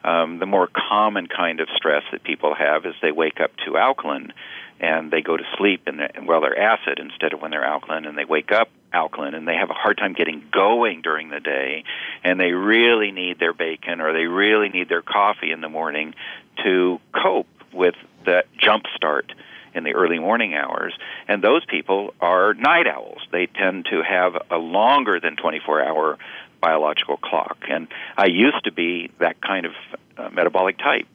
um, 0.06 0.38
the 0.38 0.46
more 0.46 0.68
common 0.88 1.26
kind 1.26 1.60
of 1.60 1.68
stress 1.76 2.04
that 2.12 2.22
people 2.22 2.54
have 2.54 2.86
is 2.86 2.94
they 3.02 3.12
wake 3.12 3.40
up 3.40 3.50
to 3.66 3.76
alkaline 3.76 4.32
and 4.78 5.10
they 5.10 5.20
go 5.20 5.36
to 5.36 5.42
sleep 5.58 5.82
and 5.86 6.26
well 6.26 6.40
they're 6.40 6.58
acid 6.58 6.98
instead 6.98 7.32
of 7.32 7.40
when 7.40 7.50
they're 7.50 7.64
alkaline 7.64 8.04
and 8.04 8.16
they 8.16 8.24
wake 8.24 8.52
up 8.52 8.68
alkaline 8.92 9.34
and 9.34 9.48
they 9.48 9.54
have 9.54 9.70
a 9.70 9.74
hard 9.74 9.98
time 9.98 10.12
getting 10.12 10.42
going 10.52 11.02
during 11.02 11.28
the 11.30 11.40
day 11.40 11.82
and 12.22 12.38
they 12.38 12.52
really 12.52 13.10
need 13.10 13.38
their 13.38 13.52
bacon 13.52 14.00
or 14.00 14.12
they 14.12 14.26
really 14.26 14.68
need 14.68 14.88
their 14.88 15.02
coffee 15.02 15.50
in 15.50 15.60
the 15.60 15.68
morning 15.68 16.14
to 16.62 17.00
cope 17.12 17.48
with 17.72 17.94
that 18.26 18.46
jump 18.58 18.84
start 18.94 19.32
in 19.76 19.84
the 19.84 19.92
early 19.92 20.18
morning 20.18 20.54
hours. 20.54 20.94
And 21.28 21.44
those 21.44 21.64
people 21.66 22.14
are 22.20 22.54
night 22.54 22.86
owls. 22.86 23.20
They 23.30 23.46
tend 23.46 23.86
to 23.90 24.02
have 24.02 24.32
a 24.50 24.56
longer 24.56 25.20
than 25.20 25.36
24 25.36 25.84
hour 25.84 26.18
biological 26.60 27.16
clock. 27.16 27.58
And 27.68 27.88
I 28.16 28.26
used 28.26 28.64
to 28.64 28.72
be 28.72 29.10
that 29.18 29.40
kind 29.40 29.66
of 29.66 29.72
uh, 30.16 30.30
metabolic 30.30 30.78
type 30.78 31.06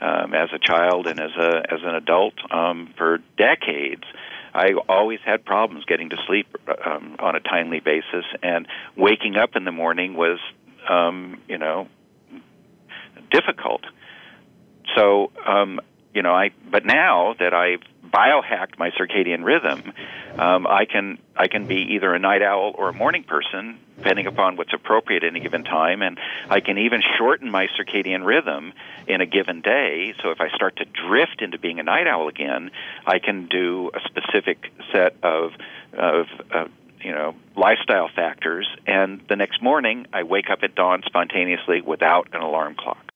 um, 0.00 0.34
as 0.34 0.48
a 0.52 0.58
child 0.58 1.06
and 1.06 1.20
as 1.20 1.32
a 1.36 1.62
as 1.70 1.80
an 1.82 1.94
adult 1.94 2.34
um, 2.50 2.92
for 2.96 3.18
decades. 3.36 4.04
I 4.54 4.72
always 4.88 5.20
had 5.24 5.44
problems 5.44 5.84
getting 5.84 6.10
to 6.10 6.16
sleep 6.26 6.46
um, 6.84 7.16
on 7.18 7.36
a 7.36 7.40
timely 7.40 7.80
basis, 7.80 8.24
and 8.42 8.66
waking 8.96 9.36
up 9.36 9.56
in 9.56 9.64
the 9.64 9.72
morning 9.72 10.14
was, 10.14 10.38
um, 10.88 11.40
you 11.48 11.58
know, 11.58 11.86
difficult. 13.30 13.82
So, 14.96 15.30
um, 15.46 15.80
you 16.18 16.22
know, 16.22 16.34
I 16.34 16.50
but 16.68 16.84
now 16.84 17.36
that 17.38 17.54
I've 17.54 17.82
biohacked 18.02 18.76
my 18.76 18.90
circadian 18.90 19.44
rhythm, 19.44 19.92
um, 20.36 20.66
I 20.66 20.84
can 20.84 21.18
I 21.36 21.46
can 21.46 21.68
be 21.68 21.94
either 21.94 22.12
a 22.12 22.18
night 22.18 22.42
owl 22.42 22.74
or 22.76 22.88
a 22.88 22.92
morning 22.92 23.22
person, 23.22 23.78
depending 23.96 24.26
upon 24.26 24.56
what's 24.56 24.72
appropriate 24.74 25.22
at 25.22 25.28
any 25.28 25.38
given 25.38 25.62
time, 25.62 26.02
and 26.02 26.18
I 26.50 26.58
can 26.58 26.76
even 26.76 27.02
shorten 27.16 27.52
my 27.52 27.68
circadian 27.78 28.26
rhythm 28.26 28.72
in 29.06 29.20
a 29.20 29.26
given 29.26 29.60
day. 29.60 30.12
So 30.20 30.32
if 30.32 30.40
I 30.40 30.48
start 30.48 30.78
to 30.78 30.86
drift 30.86 31.40
into 31.40 31.56
being 31.56 31.78
a 31.78 31.84
night 31.84 32.08
owl 32.08 32.26
again, 32.26 32.72
I 33.06 33.20
can 33.20 33.46
do 33.46 33.92
a 33.94 34.00
specific 34.00 34.72
set 34.90 35.14
of 35.22 35.52
of 35.96 36.26
uh, 36.52 36.64
you 37.00 37.12
know 37.12 37.36
lifestyle 37.54 38.08
factors, 38.12 38.66
and 38.88 39.20
the 39.28 39.36
next 39.36 39.62
morning 39.62 40.08
I 40.12 40.24
wake 40.24 40.50
up 40.50 40.64
at 40.64 40.74
dawn 40.74 41.04
spontaneously 41.06 41.80
without 41.80 42.26
an 42.32 42.42
alarm 42.42 42.74
clock. 42.74 43.08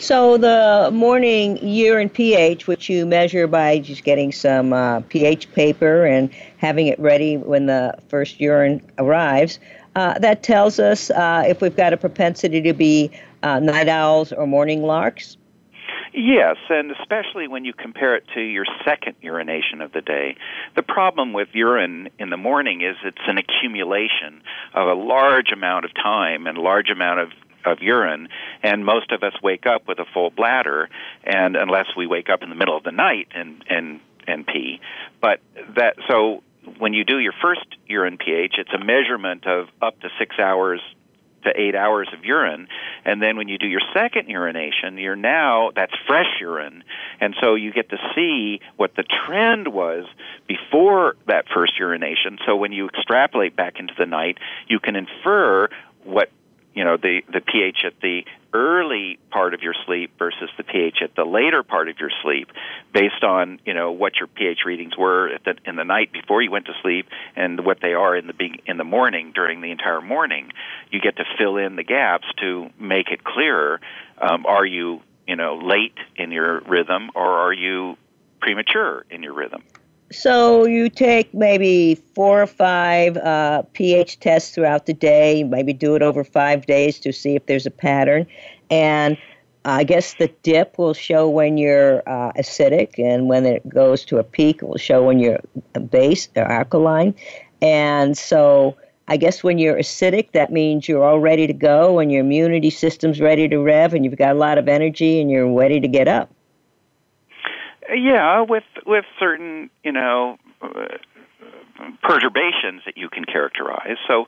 So 0.00 0.38
the 0.38 0.90
morning 0.92 1.58
urine 1.66 2.08
pH, 2.08 2.66
which 2.66 2.88
you 2.88 3.04
measure 3.04 3.46
by 3.46 3.80
just 3.80 4.04
getting 4.04 4.32
some 4.32 4.72
uh, 4.72 5.00
pH 5.00 5.52
paper 5.52 6.06
and 6.06 6.30
having 6.58 6.86
it 6.86 6.98
ready 6.98 7.36
when 7.36 7.66
the 7.66 7.94
first 8.08 8.40
urine 8.40 8.80
arrives, 8.98 9.58
uh, 9.96 10.18
that 10.20 10.42
tells 10.42 10.78
us 10.78 11.10
uh, 11.10 11.44
if 11.46 11.60
we've 11.60 11.76
got 11.76 11.92
a 11.92 11.96
propensity 11.96 12.62
to 12.62 12.72
be 12.72 13.10
uh, 13.42 13.58
night 13.58 13.88
owls 13.88 14.32
or 14.32 14.46
morning 14.46 14.82
larks. 14.82 15.36
Yes, 16.14 16.56
and 16.68 16.92
especially 16.92 17.46
when 17.46 17.64
you 17.64 17.72
compare 17.72 18.16
it 18.16 18.24
to 18.34 18.40
your 18.40 18.64
second 18.84 19.16
urination 19.20 19.80
of 19.80 19.92
the 19.92 20.00
day. 20.00 20.36
The 20.76 20.82
problem 20.82 21.32
with 21.32 21.48
urine 21.52 22.08
in 22.18 22.30
the 22.30 22.36
morning 22.36 22.80
is 22.80 22.96
it's 23.04 23.18
an 23.26 23.38
accumulation 23.38 24.42
of 24.72 24.88
a 24.88 24.94
large 24.94 25.52
amount 25.52 25.84
of 25.84 25.94
time 25.94 26.46
and 26.46 26.58
large 26.58 26.90
amount 26.90 27.20
of 27.20 27.28
of 27.64 27.78
urine, 27.80 28.28
and 28.62 28.84
most 28.84 29.12
of 29.12 29.22
us 29.22 29.34
wake 29.42 29.66
up 29.66 29.88
with 29.88 29.98
a 29.98 30.06
full 30.12 30.30
bladder, 30.30 30.88
and 31.24 31.56
unless 31.56 31.86
we 31.96 32.06
wake 32.06 32.28
up 32.28 32.42
in 32.42 32.48
the 32.48 32.54
middle 32.54 32.76
of 32.76 32.84
the 32.84 32.92
night 32.92 33.28
and 33.34 33.64
and 33.68 34.00
and 34.26 34.46
pee, 34.46 34.80
but 35.20 35.40
that 35.76 35.96
so 36.08 36.42
when 36.78 36.92
you 36.92 37.04
do 37.04 37.18
your 37.18 37.32
first 37.42 37.66
urine 37.86 38.18
pH, 38.18 38.54
it's 38.58 38.72
a 38.72 38.84
measurement 38.84 39.46
of 39.46 39.68
up 39.80 39.98
to 40.00 40.08
six 40.18 40.38
hours 40.38 40.80
to 41.44 41.50
eight 41.58 41.74
hours 41.74 42.08
of 42.16 42.24
urine. 42.24 42.68
And 43.04 43.22
then 43.22 43.36
when 43.36 43.48
you 43.48 43.58
do 43.58 43.66
your 43.66 43.80
second 43.94 44.28
urination, 44.28 44.98
you're 44.98 45.16
now, 45.16 45.70
that's 45.74 45.92
fresh 46.06 46.38
urine. 46.40 46.84
And 47.20 47.34
so 47.40 47.54
you 47.54 47.72
get 47.72 47.88
to 47.90 47.96
see 48.14 48.60
what 48.76 48.94
the 48.96 49.04
trend 49.26 49.68
was 49.68 50.04
before 50.46 51.16
that 51.26 51.46
first 51.54 51.78
urination. 51.78 52.38
So 52.46 52.56
when 52.56 52.72
you 52.72 52.88
extrapolate 52.88 53.56
back 53.56 53.78
into 53.78 53.94
the 53.98 54.06
night, 54.06 54.38
you 54.68 54.80
can 54.80 54.96
infer 54.96 55.68
what 56.04 56.30
you 56.74 56.84
know 56.84 56.96
the 56.96 57.22
the 57.32 57.40
pH 57.40 57.78
at 57.84 57.94
the 58.00 58.22
early 58.52 59.18
part 59.30 59.54
of 59.54 59.62
your 59.62 59.74
sleep 59.86 60.12
versus 60.18 60.50
the 60.56 60.64
pH 60.64 60.98
at 61.02 61.14
the 61.14 61.24
later 61.24 61.62
part 61.62 61.88
of 61.88 61.98
your 61.98 62.10
sleep, 62.22 62.48
based 62.92 63.22
on 63.22 63.60
you 63.64 63.74
know 63.74 63.92
what 63.92 64.16
your 64.16 64.26
pH 64.26 64.60
readings 64.64 64.96
were 64.96 65.38
the, 65.44 65.54
in 65.64 65.76
the 65.76 65.84
night 65.84 66.12
before 66.12 66.42
you 66.42 66.50
went 66.50 66.66
to 66.66 66.72
sleep 66.82 67.06
and 67.36 67.64
what 67.64 67.78
they 67.80 67.92
are 67.92 68.16
in 68.16 68.26
the 68.26 68.34
in 68.66 68.76
the 68.76 68.84
morning 68.84 69.32
during 69.34 69.60
the 69.60 69.70
entire 69.70 70.00
morning. 70.00 70.50
You 70.90 71.00
get 71.00 71.16
to 71.16 71.24
fill 71.38 71.56
in 71.56 71.76
the 71.76 71.84
gaps 71.84 72.26
to 72.40 72.70
make 72.78 73.08
it 73.10 73.24
clearer. 73.24 73.80
Um, 74.18 74.46
are 74.46 74.66
you 74.66 75.00
you 75.26 75.36
know 75.36 75.56
late 75.56 75.96
in 76.16 76.30
your 76.30 76.60
rhythm 76.60 77.10
or 77.14 77.26
are 77.26 77.52
you 77.52 77.96
premature 78.40 79.04
in 79.10 79.22
your 79.22 79.34
rhythm? 79.34 79.62
So 80.12 80.66
you 80.66 80.88
take 80.88 81.32
maybe 81.32 81.94
four 82.14 82.42
or 82.42 82.46
five 82.48 83.16
uh, 83.16 83.62
pH 83.74 84.18
tests 84.18 84.52
throughout 84.54 84.86
the 84.86 84.94
day, 84.94 85.44
maybe 85.44 85.72
do 85.72 85.94
it 85.94 86.02
over 86.02 86.24
five 86.24 86.66
days 86.66 86.98
to 87.00 87.12
see 87.12 87.36
if 87.36 87.46
there's 87.46 87.64
a 87.64 87.70
pattern. 87.70 88.26
And 88.70 89.16
I 89.64 89.84
guess 89.84 90.14
the 90.14 90.28
dip 90.42 90.78
will 90.78 90.94
show 90.94 91.28
when 91.28 91.58
you're 91.58 92.02
uh, 92.08 92.32
acidic, 92.32 92.98
and 92.98 93.28
when 93.28 93.46
it 93.46 93.68
goes 93.68 94.04
to 94.06 94.18
a 94.18 94.24
peak, 94.24 94.62
it 94.62 94.68
will 94.68 94.78
show 94.78 95.04
when 95.04 95.20
you're 95.20 95.38
base 95.90 96.28
or 96.34 96.44
alkaline. 96.44 97.14
And 97.62 98.16
so 98.16 98.76
I 99.06 99.16
guess 99.16 99.44
when 99.44 99.58
you're 99.58 99.76
acidic, 99.76 100.32
that 100.32 100.50
means 100.50 100.88
you're 100.88 101.04
all 101.04 101.20
ready 101.20 101.46
to 101.46 101.52
go, 101.52 101.98
and 101.98 102.10
your 102.10 102.22
immunity 102.22 102.70
system's 102.70 103.20
ready 103.20 103.48
to 103.48 103.58
rev, 103.58 103.92
and 103.92 104.04
you've 104.04 104.16
got 104.16 104.34
a 104.34 104.38
lot 104.38 104.56
of 104.56 104.66
energy, 104.66 105.20
and 105.20 105.30
you're 105.30 105.52
ready 105.52 105.78
to 105.78 105.88
get 105.88 106.08
up. 106.08 106.30
Yeah, 107.92 108.42
with 108.42 108.64
with 108.86 109.04
certain 109.18 109.70
you 109.82 109.92
know 109.92 110.38
uh, 110.62 110.98
perturbations 112.02 112.82
that 112.86 112.96
you 112.96 113.08
can 113.08 113.24
characterize. 113.24 113.96
So. 114.08 114.26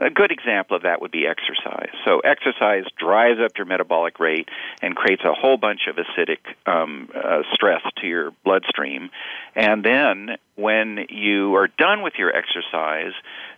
A 0.00 0.10
good 0.10 0.32
example 0.32 0.74
of 0.76 0.82
that 0.82 1.00
would 1.00 1.12
be 1.12 1.28
exercise. 1.28 1.90
So, 2.04 2.18
exercise 2.20 2.84
drives 2.98 3.38
up 3.38 3.52
your 3.56 3.66
metabolic 3.66 4.18
rate 4.18 4.48
and 4.80 4.96
creates 4.96 5.22
a 5.24 5.32
whole 5.32 5.58
bunch 5.58 5.82
of 5.86 5.94
acidic 5.94 6.38
um, 6.66 7.08
uh, 7.14 7.42
stress 7.52 7.82
to 7.98 8.06
your 8.08 8.32
bloodstream. 8.42 9.10
And 9.54 9.84
then, 9.84 10.38
when 10.56 11.06
you 11.08 11.54
are 11.54 11.68
done 11.68 12.02
with 12.02 12.14
your 12.18 12.34
exercise, 12.34 13.12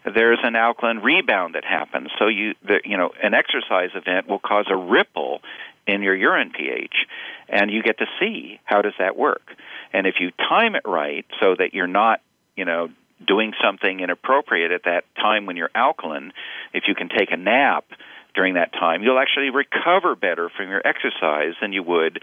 there's 0.04 0.40
an 0.42 0.54
alkaline 0.54 0.98
rebound 0.98 1.54
that 1.54 1.64
happens. 1.64 2.10
So, 2.18 2.26
you, 2.26 2.54
the, 2.62 2.80
you 2.84 2.98
know, 2.98 3.10
an 3.22 3.32
exercise 3.32 3.90
event 3.94 4.28
will 4.28 4.40
cause 4.40 4.66
a 4.68 4.76
ripple 4.76 5.40
in 5.86 6.02
your 6.02 6.14
urine 6.14 6.50
pH, 6.50 6.94
and 7.48 7.70
you 7.70 7.82
get 7.82 7.98
to 7.98 8.06
see 8.20 8.60
how 8.64 8.82
does 8.82 8.94
that 8.98 9.16
work. 9.16 9.42
And 9.92 10.06
if 10.06 10.16
you 10.20 10.30
time 10.48 10.74
it 10.74 10.82
right, 10.84 11.26
so 11.40 11.54
that 11.58 11.74
you're 11.74 11.86
not, 11.86 12.20
you 12.56 12.64
know, 12.64 12.88
doing 13.26 13.52
something 13.62 14.00
inappropriate 14.00 14.72
at 14.72 14.84
that 14.84 15.04
time 15.16 15.46
when 15.46 15.56
you're 15.56 15.70
alkaline, 15.74 16.32
if 16.72 16.84
you 16.88 16.94
can 16.94 17.08
take 17.08 17.30
a 17.30 17.36
nap 17.36 17.84
during 18.34 18.54
that 18.54 18.72
time, 18.72 19.02
you'll 19.02 19.18
actually 19.18 19.50
recover 19.50 20.16
better 20.16 20.50
from 20.56 20.68
your 20.68 20.82
exercise 20.84 21.54
than 21.60 21.72
you 21.72 21.82
would 21.82 22.20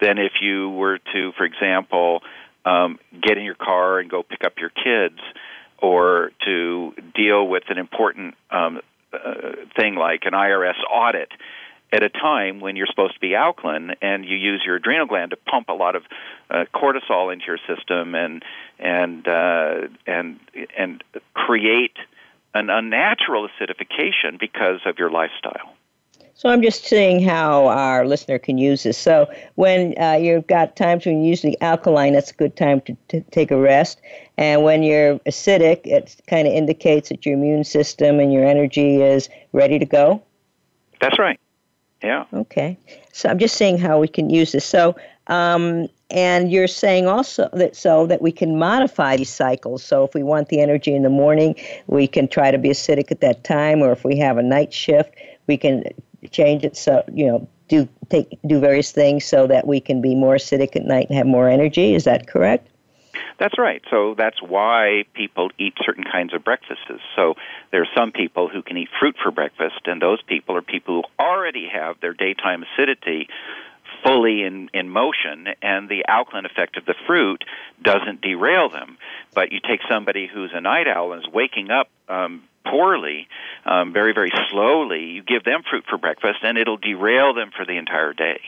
than 0.00 0.18
if 0.18 0.32
you 0.40 0.70
were 0.70 0.98
to, 1.12 1.32
for 1.36 1.44
example, 1.44 2.22
um, 2.64 2.98
get 3.20 3.36
in 3.36 3.44
your 3.44 3.54
car 3.54 3.98
and 3.98 4.10
go 4.10 4.22
pick 4.22 4.44
up 4.44 4.54
your 4.58 4.70
kids, 4.70 5.18
or 5.78 6.30
to 6.44 6.94
deal 7.14 7.46
with 7.46 7.64
an 7.68 7.78
important 7.78 8.34
um, 8.50 8.80
uh, 9.12 9.18
thing 9.76 9.96
like 9.96 10.22
an 10.24 10.32
IRS 10.32 10.76
audit 10.90 11.28
at 11.92 12.02
a 12.02 12.08
time 12.08 12.60
when 12.60 12.74
you're 12.74 12.86
supposed 12.86 13.14
to 13.14 13.20
be 13.20 13.34
alkaline 13.34 13.94
and 14.00 14.24
you 14.24 14.36
use 14.36 14.62
your 14.64 14.76
adrenal 14.76 15.06
gland 15.06 15.30
to 15.30 15.36
pump 15.36 15.68
a 15.68 15.74
lot 15.74 15.94
of 15.94 16.02
uh, 16.50 16.64
cortisol 16.74 17.32
into 17.32 17.44
your 17.46 17.58
system 17.68 18.14
and 18.14 18.42
and 18.78 19.28
uh, 19.28 19.88
and 20.06 20.40
and 20.76 21.04
create 21.34 21.96
an 22.54 22.70
unnatural 22.70 23.48
acidification 23.48 24.38
because 24.38 24.80
of 24.86 24.98
your 24.98 25.10
lifestyle. 25.10 25.74
So 26.34 26.48
I'm 26.48 26.62
just 26.62 26.86
seeing 26.86 27.22
how 27.22 27.68
our 27.68 28.06
listener 28.06 28.38
can 28.38 28.58
use 28.58 28.82
this. 28.82 28.98
So 28.98 29.30
when 29.54 29.94
uh, 30.00 30.14
you've 30.14 30.46
got 30.46 30.76
times 30.76 31.04
when 31.06 31.18
you're 31.18 31.28
usually 31.28 31.60
alkaline, 31.60 32.14
that's 32.14 32.30
a 32.30 32.34
good 32.34 32.56
time 32.56 32.80
to, 32.82 32.96
to 33.08 33.20
take 33.30 33.50
a 33.50 33.56
rest. 33.56 34.00
And 34.38 34.64
when 34.64 34.82
you're 34.82 35.18
acidic, 35.20 35.82
it 35.84 36.16
kind 36.26 36.48
of 36.48 36.54
indicates 36.54 37.10
that 37.10 37.24
your 37.24 37.34
immune 37.34 37.64
system 37.64 38.18
and 38.18 38.32
your 38.32 38.44
energy 38.44 39.02
is 39.02 39.28
ready 39.52 39.78
to 39.78 39.86
go. 39.86 40.22
That's 41.00 41.18
right. 41.18 41.38
Yeah. 42.02 42.24
Okay. 42.32 42.78
So 43.12 43.28
I'm 43.28 43.38
just 43.38 43.56
seeing 43.56 43.78
how 43.78 44.00
we 44.00 44.08
can 44.08 44.30
use 44.30 44.52
this. 44.52 44.64
So, 44.64 44.96
um, 45.28 45.88
and 46.10 46.50
you're 46.50 46.68
saying 46.68 47.06
also 47.06 47.48
that 47.52 47.76
so 47.76 48.06
that 48.06 48.20
we 48.20 48.32
can 48.32 48.58
modify 48.58 49.16
these 49.16 49.30
cycles. 49.30 49.82
So 49.82 50.04
if 50.04 50.14
we 50.14 50.22
want 50.22 50.48
the 50.48 50.60
energy 50.60 50.94
in 50.94 51.02
the 51.02 51.10
morning, 51.10 51.54
we 51.86 52.06
can 52.06 52.28
try 52.28 52.50
to 52.50 52.58
be 52.58 52.70
acidic 52.70 53.10
at 53.10 53.20
that 53.20 53.44
time, 53.44 53.82
or 53.82 53.92
if 53.92 54.04
we 54.04 54.18
have 54.18 54.36
a 54.36 54.42
night 54.42 54.72
shift, 54.72 55.14
we 55.46 55.56
can 55.56 55.84
change 56.30 56.64
it. 56.64 56.76
So 56.76 57.04
you 57.12 57.26
know, 57.26 57.48
do 57.68 57.88
take 58.10 58.38
do 58.46 58.60
various 58.60 58.92
things 58.92 59.24
so 59.24 59.46
that 59.46 59.66
we 59.66 59.80
can 59.80 60.02
be 60.02 60.14
more 60.14 60.36
acidic 60.36 60.76
at 60.76 60.84
night 60.84 61.08
and 61.08 61.16
have 61.16 61.26
more 61.26 61.48
energy. 61.48 61.94
Is 61.94 62.04
that 62.04 62.26
correct? 62.26 62.68
That's 63.38 63.58
right. 63.58 63.82
So 63.90 64.14
that's 64.16 64.40
why 64.40 65.04
people 65.14 65.50
eat 65.58 65.74
certain 65.84 66.04
kinds 66.04 66.34
of 66.34 66.44
breakfasts. 66.44 66.84
So 67.16 67.34
there 67.72 67.82
are 67.82 67.88
some 67.96 68.12
people 68.12 68.48
who 68.48 68.62
can 68.62 68.76
eat 68.76 68.88
fruit 69.00 69.16
for 69.22 69.30
breakfast, 69.32 69.80
and 69.86 70.00
those 70.00 70.22
people 70.22 70.56
are 70.56 70.62
people 70.62 71.02
who 71.02 71.24
already 71.24 71.68
have 71.72 71.98
their 72.00 72.12
daytime 72.12 72.62
acidity 72.62 73.28
fully 74.04 74.42
in, 74.42 74.68
in 74.74 74.88
motion, 74.88 75.48
and 75.62 75.88
the 75.88 76.04
alkaline 76.06 76.44
effect 76.44 76.76
of 76.76 76.84
the 76.84 76.94
fruit 77.06 77.44
doesn't 77.82 78.20
derail 78.20 78.68
them. 78.68 78.98
But 79.34 79.52
you 79.52 79.60
take 79.60 79.80
somebody 79.88 80.28
who's 80.32 80.50
a 80.52 80.60
night 80.60 80.86
owl 80.86 81.12
and 81.12 81.24
is 81.24 81.32
waking 81.32 81.70
up 81.70 81.88
um, 82.08 82.42
poorly, 82.64 83.28
um, 83.64 83.92
very, 83.92 84.12
very 84.12 84.32
slowly, 84.50 85.04
you 85.04 85.22
give 85.22 85.44
them 85.44 85.62
fruit 85.68 85.84
for 85.88 85.98
breakfast, 85.98 86.40
and 86.42 86.58
it'll 86.58 86.76
derail 86.76 87.34
them 87.34 87.50
for 87.56 87.64
the 87.64 87.76
entire 87.76 88.12
day. 88.12 88.40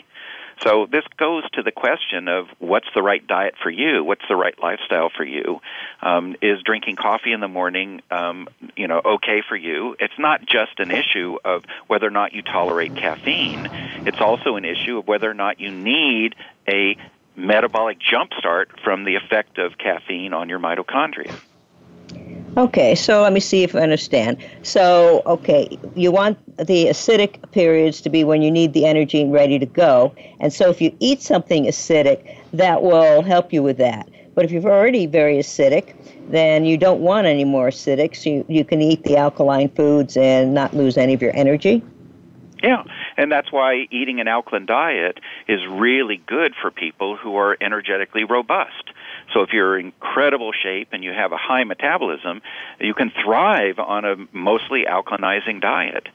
So 0.64 0.86
this 0.90 1.04
goes 1.18 1.44
to 1.52 1.62
the 1.62 1.70
question 1.70 2.26
of 2.26 2.46
what's 2.58 2.88
the 2.94 3.02
right 3.02 3.24
diet 3.24 3.54
for 3.62 3.70
you? 3.70 4.02
What's 4.02 4.24
the 4.28 4.34
right 4.34 4.54
lifestyle 4.60 5.10
for 5.14 5.24
you? 5.24 5.60
Um, 6.00 6.36
is 6.40 6.62
drinking 6.62 6.96
coffee 6.96 7.32
in 7.32 7.40
the 7.40 7.48
morning, 7.48 8.00
um, 8.10 8.48
you 8.74 8.88
know, 8.88 9.00
okay 9.04 9.42
for 9.46 9.56
you? 9.56 9.94
It's 10.00 10.18
not 10.18 10.40
just 10.46 10.78
an 10.78 10.90
issue 10.90 11.36
of 11.44 11.64
whether 11.86 12.06
or 12.06 12.10
not 12.10 12.32
you 12.32 12.40
tolerate 12.40 12.96
caffeine. 12.96 13.68
It's 14.06 14.20
also 14.20 14.56
an 14.56 14.64
issue 14.64 14.98
of 14.98 15.06
whether 15.06 15.30
or 15.30 15.34
not 15.34 15.60
you 15.60 15.70
need 15.70 16.34
a 16.66 16.96
metabolic 17.36 17.98
jumpstart 18.00 18.80
from 18.82 19.04
the 19.04 19.16
effect 19.16 19.58
of 19.58 19.76
caffeine 19.76 20.32
on 20.32 20.48
your 20.48 20.58
mitochondria. 20.58 21.38
Okay, 22.56 22.94
so 22.94 23.22
let 23.22 23.32
me 23.32 23.40
see 23.40 23.64
if 23.64 23.74
I 23.74 23.80
understand. 23.80 24.36
So, 24.62 25.22
okay, 25.26 25.76
you 25.96 26.12
want 26.12 26.38
the 26.56 26.86
acidic 26.86 27.50
periods 27.50 28.00
to 28.02 28.10
be 28.10 28.22
when 28.22 28.42
you 28.42 28.50
need 28.50 28.74
the 28.74 28.86
energy 28.86 29.20
and 29.20 29.32
ready 29.32 29.58
to 29.58 29.66
go. 29.66 30.14
And 30.38 30.52
so, 30.52 30.70
if 30.70 30.80
you 30.80 30.94
eat 31.00 31.20
something 31.20 31.64
acidic, 31.64 32.38
that 32.52 32.82
will 32.82 33.22
help 33.22 33.52
you 33.52 33.60
with 33.60 33.78
that. 33.78 34.08
But 34.36 34.44
if 34.44 34.52
you're 34.52 34.70
already 34.70 35.06
very 35.06 35.38
acidic, 35.38 35.94
then 36.28 36.64
you 36.64 36.76
don't 36.76 37.00
want 37.00 37.26
any 37.26 37.44
more 37.44 37.68
acidic, 37.68 38.14
so 38.14 38.30
you, 38.30 38.44
you 38.48 38.64
can 38.64 38.80
eat 38.80 39.02
the 39.02 39.16
alkaline 39.16 39.68
foods 39.70 40.16
and 40.16 40.54
not 40.54 40.74
lose 40.74 40.96
any 40.96 41.12
of 41.12 41.22
your 41.22 41.34
energy. 41.34 41.82
Yeah, 42.62 42.84
and 43.16 43.30
that's 43.30 43.50
why 43.52 43.88
eating 43.90 44.20
an 44.20 44.28
alkaline 44.28 44.64
diet 44.64 45.18
is 45.48 45.60
really 45.66 46.22
good 46.26 46.54
for 46.60 46.70
people 46.70 47.16
who 47.16 47.36
are 47.36 47.56
energetically 47.60 48.24
robust 48.24 48.90
so 49.34 49.42
if 49.42 49.52
you're 49.52 49.78
in 49.78 49.86
incredible 49.86 50.52
shape 50.52 50.88
and 50.92 51.02
you 51.02 51.12
have 51.12 51.32
a 51.32 51.36
high 51.36 51.64
metabolism, 51.64 52.40
you 52.80 52.94
can 52.94 53.10
thrive 53.10 53.78
on 53.78 54.04
a 54.04 54.16
mostly 54.32 54.84
alkalinizing 54.88 55.60
diet. 55.60 56.06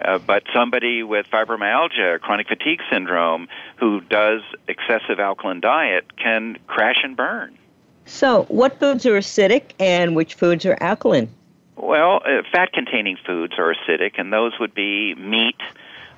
Uh, 0.00 0.18
but 0.18 0.44
somebody 0.54 1.02
with 1.02 1.26
fibromyalgia, 1.30 2.20
chronic 2.20 2.46
fatigue 2.46 2.80
syndrome, 2.90 3.48
who 3.76 4.00
does 4.00 4.42
excessive 4.68 5.18
alkaline 5.18 5.60
diet 5.60 6.16
can 6.16 6.56
crash 6.68 7.00
and 7.02 7.16
burn. 7.16 7.58
So, 8.06 8.44
what 8.44 8.78
foods 8.78 9.04
are 9.06 9.18
acidic 9.18 9.72
and 9.78 10.14
which 10.14 10.34
foods 10.34 10.64
are 10.64 10.78
alkaline? 10.80 11.28
Well, 11.76 12.22
uh, 12.24 12.42
fat 12.50 12.72
containing 12.72 13.18
foods 13.26 13.54
are 13.58 13.74
acidic, 13.74 14.12
and 14.18 14.32
those 14.32 14.58
would 14.58 14.74
be 14.74 15.14
meat, 15.16 15.60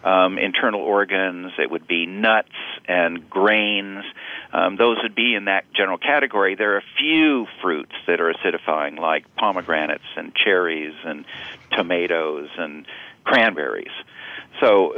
um, 0.04 0.38
internal 0.38 0.80
organs, 0.80 1.52
it 1.58 1.70
would 1.70 1.86
be 1.86 2.06
nuts 2.06 2.48
and 2.86 3.28
grains. 3.28 4.04
Um, 4.52 4.76
those 4.76 4.98
would 5.02 5.14
be 5.14 5.34
in 5.34 5.44
that 5.44 5.64
general 5.74 5.98
category. 5.98 6.54
There 6.54 6.74
are 6.74 6.78
a 6.78 6.98
few 6.98 7.46
fruits 7.62 7.92
that 8.06 8.20
are 8.20 8.32
acidifying, 8.32 8.98
like 8.98 9.24
pomegranates 9.36 10.04
and 10.16 10.34
cherries 10.34 10.94
and 11.04 11.24
tomatoes 11.72 12.48
and 12.56 12.86
cranberries. 13.24 13.92
So 14.58 14.92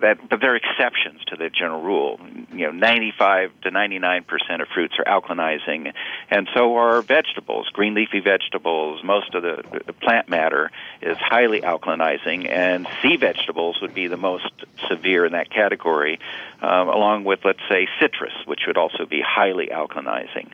that, 0.00 0.18
but 0.28 0.40
there 0.40 0.52
are 0.52 0.56
exceptions 0.56 1.24
to 1.28 1.36
the 1.36 1.48
general 1.48 1.80
rule. 1.80 2.20
You 2.52 2.66
know, 2.66 2.72
95 2.72 3.52
to 3.62 3.70
99 3.70 4.24
percent 4.24 4.60
of 4.60 4.68
fruits 4.68 4.94
are 4.98 5.04
alkalizing, 5.04 5.92
and 6.30 6.48
so 6.54 6.76
are 6.76 7.00
vegetables, 7.00 7.68
green 7.72 7.94
leafy 7.94 8.20
vegetables. 8.20 9.02
Most 9.04 9.34
of 9.34 9.42
the, 9.42 9.62
plant 10.02 10.28
matter 10.28 10.70
is 11.00 11.16
highly 11.16 11.62
alkalizing, 11.62 12.50
and 12.50 12.86
sea 13.02 13.16
vegetables 13.16 13.80
would 13.80 13.94
be 13.94 14.08
the 14.08 14.16
most 14.16 14.52
severe 14.88 15.24
in 15.24 15.32
that 15.32 15.48
category, 15.48 16.18
um, 16.60 16.88
along 16.88 17.24
with, 17.24 17.44
let's 17.44 17.62
say, 17.70 17.88
citrus, 18.00 18.34
which 18.46 18.62
would 18.66 18.76
also 18.76 19.06
be 19.06 19.22
highly 19.26 19.68
alkalizing. 19.68 20.50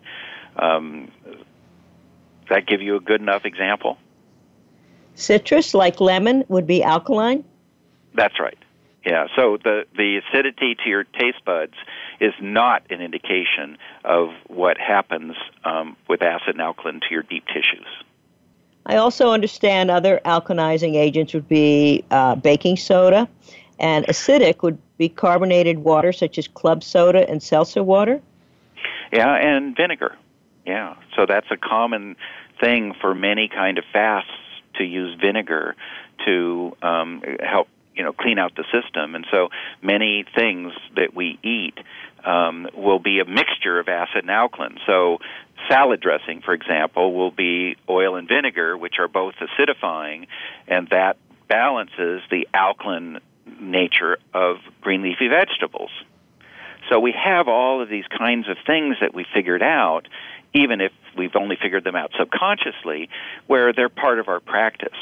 Um, 0.54 1.10
does 1.24 1.36
that 2.50 2.66
give 2.66 2.82
you 2.82 2.96
a 2.96 3.00
good 3.00 3.20
enough 3.20 3.46
example? 3.46 3.98
Citrus, 5.14 5.74
like 5.74 6.00
lemon, 6.00 6.44
would 6.48 6.66
be 6.66 6.82
alkaline? 6.82 7.44
That's 8.14 8.38
right. 8.38 8.58
Yeah, 9.04 9.26
so 9.34 9.56
the, 9.56 9.84
the 9.96 10.18
acidity 10.18 10.76
to 10.76 10.88
your 10.88 11.04
taste 11.04 11.44
buds 11.44 11.74
is 12.20 12.32
not 12.40 12.84
an 12.88 13.00
indication 13.00 13.76
of 14.04 14.28
what 14.46 14.78
happens 14.78 15.34
um, 15.64 15.96
with 16.08 16.22
acid 16.22 16.50
and 16.50 16.60
alkaline 16.60 17.00
to 17.00 17.06
your 17.10 17.24
deep 17.24 17.44
tissues. 17.46 17.86
I 18.86 18.96
also 18.96 19.30
understand 19.30 19.90
other 19.90 20.20
alkalizing 20.24 20.94
agents 20.94 21.34
would 21.34 21.48
be 21.48 22.04
uh, 22.10 22.36
baking 22.36 22.76
soda, 22.76 23.28
and 23.78 24.06
acidic 24.06 24.62
would 24.62 24.78
be 24.98 25.08
carbonated 25.08 25.78
water 25.78 26.12
such 26.12 26.38
as 26.38 26.46
club 26.46 26.84
soda 26.84 27.28
and 27.28 27.42
seltzer 27.42 27.82
water. 27.82 28.20
Yeah, 29.12 29.34
and 29.34 29.76
vinegar. 29.76 30.16
Yeah, 30.64 30.94
so 31.16 31.26
that's 31.26 31.50
a 31.50 31.56
common 31.56 32.16
thing 32.60 32.94
for 33.00 33.14
many 33.14 33.48
kind 33.48 33.78
of 33.78 33.84
fasts 33.92 34.30
to 34.76 34.84
use 34.84 35.18
vinegar 35.20 35.74
to 36.24 36.76
um, 36.82 37.22
help 37.40 37.68
you 37.94 38.02
know 38.02 38.12
clean 38.12 38.38
out 38.38 38.54
the 38.56 38.64
system. 38.72 39.14
And 39.14 39.26
so 39.30 39.48
many 39.82 40.24
things 40.34 40.72
that 40.96 41.14
we 41.14 41.38
eat 41.42 41.78
um, 42.24 42.68
will 42.74 42.98
be 42.98 43.20
a 43.20 43.24
mixture 43.24 43.78
of 43.78 43.88
acid 43.88 44.22
and 44.22 44.30
alkaline. 44.30 44.78
So 44.86 45.18
salad 45.68 46.00
dressing 46.00 46.40
for 46.44 46.54
example 46.54 47.14
will 47.14 47.30
be 47.30 47.76
oil 47.88 48.16
and 48.16 48.28
vinegar 48.28 48.76
which 48.76 48.94
are 48.98 49.08
both 49.08 49.34
acidifying 49.36 50.26
and 50.66 50.88
that 50.88 51.16
balances 51.48 52.20
the 52.30 52.48
alkaline 52.52 53.20
nature 53.60 54.18
of 54.34 54.56
green 54.80 55.02
leafy 55.02 55.28
vegetables. 55.28 55.90
So 56.90 56.98
we 56.98 57.12
have 57.12 57.48
all 57.48 57.80
of 57.80 57.88
these 57.88 58.06
kinds 58.06 58.48
of 58.48 58.56
things 58.66 58.96
that 59.00 59.14
we 59.14 59.24
figured 59.34 59.62
out 59.62 60.08
even 60.54 60.80
if 60.80 60.92
we've 61.16 61.34
only 61.34 61.56
figured 61.60 61.84
them 61.84 61.96
out 61.96 62.10
subconsciously 62.18 63.08
where 63.46 63.72
they're 63.72 63.88
part 63.88 64.18
of 64.18 64.28
our 64.28 64.40
practice 64.40 64.96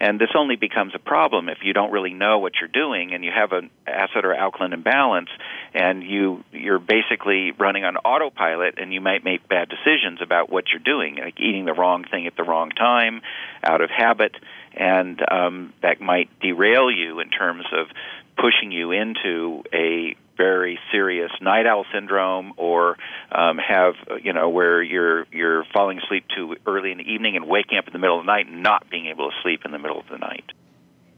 and 0.00 0.18
this 0.18 0.30
only 0.34 0.56
becomes 0.56 0.94
a 0.94 0.98
problem 0.98 1.50
if 1.50 1.58
you 1.62 1.74
don't 1.74 1.92
really 1.92 2.14
know 2.14 2.38
what 2.38 2.54
you're 2.58 2.68
doing 2.68 3.12
and 3.12 3.22
you 3.22 3.30
have 3.30 3.52
an 3.52 3.68
acid 3.86 4.24
or 4.24 4.34
alkaline 4.34 4.72
imbalance 4.72 5.28
and 5.74 6.02
you 6.02 6.42
you're 6.52 6.78
basically 6.78 7.52
running 7.52 7.84
on 7.84 7.96
autopilot 7.98 8.78
and 8.78 8.94
you 8.94 9.00
might 9.02 9.24
make 9.24 9.46
bad 9.46 9.68
decisions 9.68 10.20
about 10.22 10.50
what 10.50 10.64
you're 10.72 10.82
doing, 10.82 11.16
like 11.16 11.38
eating 11.38 11.66
the 11.66 11.74
wrong 11.74 12.04
thing 12.10 12.26
at 12.26 12.34
the 12.34 12.42
wrong 12.42 12.70
time 12.70 13.20
out 13.62 13.82
of 13.82 13.90
habit. 13.90 14.34
And 14.74 15.20
um, 15.30 15.74
that 15.82 16.00
might 16.00 16.30
derail 16.40 16.90
you 16.90 17.20
in 17.20 17.28
terms 17.28 17.66
of 17.72 17.88
pushing 18.36 18.72
you 18.72 18.92
into 18.92 19.62
a 19.74 20.16
very 20.40 20.78
serious 20.90 21.30
night 21.42 21.66
owl 21.66 21.84
syndrome 21.92 22.54
or 22.56 22.96
um, 23.30 23.58
have 23.58 23.94
you 24.22 24.32
know 24.32 24.48
where 24.48 24.82
you're 24.82 25.26
you're 25.30 25.64
falling 25.74 25.98
asleep 25.98 26.24
too 26.34 26.56
early 26.66 26.92
in 26.92 26.96
the 26.96 27.04
evening 27.04 27.36
and 27.36 27.46
waking 27.46 27.76
up 27.76 27.86
in 27.86 27.92
the 27.92 27.98
middle 27.98 28.18
of 28.18 28.24
the 28.24 28.32
night 28.32 28.46
and 28.46 28.62
not 28.62 28.88
being 28.88 29.06
able 29.06 29.28
to 29.28 29.36
sleep 29.42 29.60
in 29.66 29.70
the 29.70 29.78
middle 29.78 30.00
of 30.00 30.06
the 30.10 30.16
night. 30.16 30.52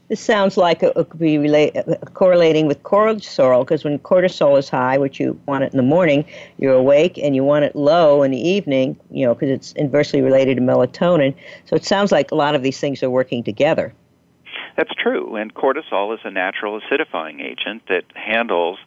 This 0.09 0.19
sounds 0.19 0.57
like 0.57 0.83
it 0.83 0.93
could 0.93 1.17
be 1.17 1.37
relate, 1.37 1.77
uh, 1.77 1.95
correlating 2.13 2.67
with 2.67 2.83
cortisol 2.83 3.61
because 3.61 3.85
when 3.85 3.97
cortisol 3.99 4.59
is 4.59 4.67
high, 4.67 4.97
which 4.97 5.21
you 5.21 5.39
want 5.45 5.63
it 5.63 5.71
in 5.71 5.77
the 5.77 5.83
morning, 5.83 6.25
you're 6.57 6.73
awake, 6.73 7.17
and 7.17 7.33
you 7.33 7.45
want 7.45 7.63
it 7.63 7.77
low 7.77 8.23
in 8.23 8.31
the 8.31 8.49
evening, 8.55 8.99
you 9.09 9.25
know, 9.25 9.33
because 9.33 9.49
it's 9.49 9.71
inversely 9.71 10.21
related 10.21 10.55
to 10.57 10.61
melatonin. 10.61 11.33
So 11.65 11.77
it 11.77 11.85
sounds 11.85 12.11
like 12.11 12.31
a 12.31 12.35
lot 12.35 12.55
of 12.55 12.61
these 12.61 12.81
things 12.81 13.01
are 13.01 13.09
working 13.09 13.41
together. 13.45 13.93
That's 14.75 14.93
true, 14.95 15.35
and 15.35 15.53
cortisol 15.53 16.13
is 16.13 16.19
a 16.23 16.31
natural 16.31 16.81
acidifying 16.81 17.41
agent 17.41 17.83
that 17.89 18.03
handles 18.15 18.79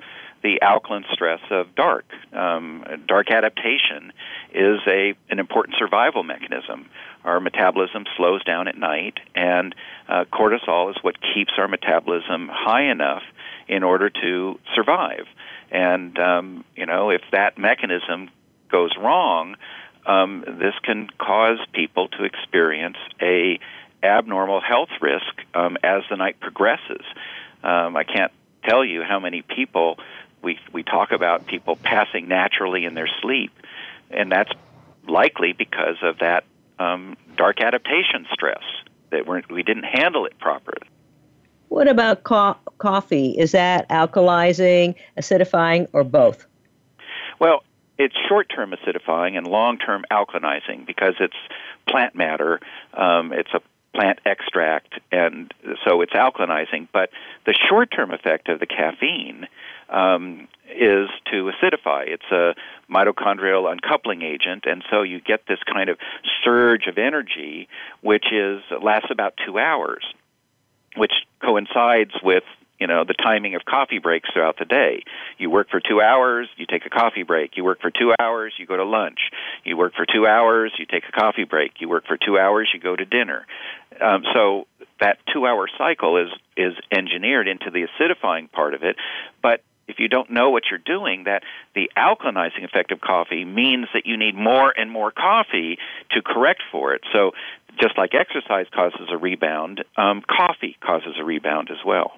the 0.46 0.64
alkaline 0.64 1.04
stress 1.12 1.40
of 1.50 1.74
dark. 1.74 2.04
Um, 2.32 2.84
dark 3.08 3.32
adaptation 3.32 4.12
is 4.54 4.78
a 4.86 5.14
an 5.28 5.40
important 5.40 5.76
survival 5.76 6.22
mechanism. 6.22 6.88
Our 7.24 7.40
metabolism 7.40 8.04
slows 8.16 8.44
down 8.44 8.68
at 8.68 8.78
night, 8.78 9.14
and 9.34 9.74
uh, 10.08 10.24
cortisol 10.32 10.90
is 10.90 10.96
what 11.02 11.16
keeps 11.34 11.54
our 11.58 11.66
metabolism 11.66 12.48
high 12.52 12.88
enough 12.92 13.24
in 13.66 13.82
order 13.82 14.08
to 14.08 14.60
survive. 14.76 15.26
And 15.72 16.16
um, 16.16 16.64
you 16.76 16.86
know, 16.86 17.10
if 17.10 17.22
that 17.32 17.58
mechanism 17.58 18.30
goes 18.70 18.92
wrong, 18.96 19.56
um, 20.06 20.44
this 20.46 20.74
can 20.84 21.08
cause 21.18 21.58
people 21.72 22.06
to 22.10 22.22
experience 22.22 22.98
a 23.20 23.58
abnormal 24.04 24.60
health 24.60 24.90
risk 25.00 25.34
um, 25.54 25.76
as 25.82 26.02
the 26.08 26.16
night 26.16 26.38
progresses. 26.38 27.04
Um, 27.64 27.96
I 27.96 28.04
can't 28.04 28.30
tell 28.68 28.84
you 28.84 29.02
how 29.02 29.18
many 29.18 29.42
people 29.42 29.96
we 30.42 30.58
we 30.72 30.82
talk 30.82 31.12
about 31.12 31.46
people 31.46 31.76
passing 31.76 32.28
naturally 32.28 32.84
in 32.84 32.94
their 32.94 33.08
sleep, 33.20 33.52
and 34.10 34.30
that's 34.30 34.50
likely 35.08 35.52
because 35.52 35.96
of 36.02 36.18
that 36.18 36.44
um, 36.78 37.16
dark 37.36 37.60
adaptation 37.60 38.26
stress 38.32 38.62
that 39.10 39.26
we're, 39.26 39.42
we 39.50 39.62
didn't 39.62 39.84
handle 39.84 40.26
it 40.26 40.38
properly. 40.38 40.88
What 41.68 41.88
about 41.88 42.22
co- 42.24 42.56
coffee? 42.78 43.30
Is 43.30 43.52
that 43.52 43.88
alkalizing, 43.88 44.94
acidifying, 45.18 45.88
or 45.92 46.04
both? 46.04 46.46
Well, 47.38 47.64
it's 47.98 48.14
short-term 48.28 48.72
acidifying 48.72 49.36
and 49.36 49.46
long-term 49.46 50.04
alkalizing 50.10 50.86
because 50.86 51.14
it's 51.18 51.36
plant 51.88 52.14
matter. 52.14 52.60
Um, 52.94 53.32
it's 53.32 53.50
a 53.54 53.60
plant 53.94 54.20
extract, 54.26 55.00
and 55.10 55.52
so 55.84 56.02
it's 56.02 56.12
alkalizing. 56.12 56.88
But 56.92 57.10
the 57.46 57.54
short-term 57.68 58.12
effect 58.12 58.48
of 58.48 58.60
the 58.60 58.66
caffeine 58.66 59.46
um, 59.88 60.48
is 60.68 61.08
to 61.30 61.50
acidify. 61.50 62.06
It's 62.08 62.30
a 62.30 62.54
mitochondrial 62.90 63.70
uncoupling 63.70 64.22
agent, 64.22 64.64
and 64.66 64.82
so 64.90 65.02
you 65.02 65.20
get 65.20 65.46
this 65.46 65.58
kind 65.72 65.88
of 65.88 65.98
surge 66.44 66.86
of 66.86 66.98
energy, 66.98 67.68
which 68.00 68.26
is 68.32 68.62
lasts 68.82 69.08
about 69.10 69.34
two 69.44 69.58
hours, 69.58 70.04
which 70.96 71.12
coincides 71.40 72.12
with 72.22 72.44
you 72.78 72.86
know 72.86 73.04
the 73.04 73.14
timing 73.14 73.54
of 73.54 73.64
coffee 73.64 73.98
breaks 73.98 74.28
throughout 74.32 74.58
the 74.58 74.64
day. 74.64 75.02
You 75.38 75.50
work 75.50 75.70
for 75.70 75.80
two 75.80 76.00
hours, 76.00 76.48
you 76.56 76.66
take 76.66 76.84
a 76.84 76.90
coffee 76.90 77.22
break. 77.22 77.56
You 77.56 77.64
work 77.64 77.80
for 77.80 77.90
two 77.90 78.12
hours, 78.18 78.52
you 78.58 78.66
go 78.66 78.76
to 78.76 78.84
lunch. 78.84 79.18
You 79.64 79.76
work 79.76 79.94
for 79.94 80.04
two 80.04 80.26
hours, 80.26 80.72
you 80.78 80.86
take 80.86 81.04
a 81.08 81.12
coffee 81.12 81.44
break. 81.44 81.80
You 81.80 81.88
work 81.88 82.06
for 82.06 82.16
two 82.16 82.38
hours, 82.38 82.68
you 82.74 82.80
go 82.80 82.94
to 82.94 83.04
dinner. 83.04 83.46
Um, 84.00 84.24
so 84.34 84.66
that 85.00 85.18
two-hour 85.32 85.68
cycle 85.78 86.16
is 86.16 86.28
is 86.56 86.74
engineered 86.90 87.48
into 87.48 87.70
the 87.70 87.86
acidifying 87.86 88.50
part 88.50 88.74
of 88.74 88.82
it, 88.82 88.96
but 89.42 89.62
if 89.88 89.98
you 89.98 90.08
don't 90.08 90.30
know 90.30 90.50
what 90.50 90.64
you're 90.70 90.78
doing, 90.78 91.24
that 91.24 91.42
the 91.74 91.90
alkalizing 91.96 92.64
effect 92.64 92.90
of 92.90 93.00
coffee 93.00 93.44
means 93.44 93.86
that 93.94 94.06
you 94.06 94.16
need 94.16 94.34
more 94.34 94.74
and 94.76 94.90
more 94.90 95.10
coffee 95.10 95.78
to 96.10 96.22
correct 96.22 96.62
for 96.70 96.94
it. 96.94 97.02
So, 97.12 97.32
just 97.80 97.98
like 97.98 98.14
exercise 98.14 98.66
causes 98.72 99.08
a 99.10 99.18
rebound, 99.18 99.84
um, 99.96 100.22
coffee 100.26 100.76
causes 100.80 101.16
a 101.18 101.24
rebound 101.24 101.70
as 101.70 101.84
well. 101.84 102.12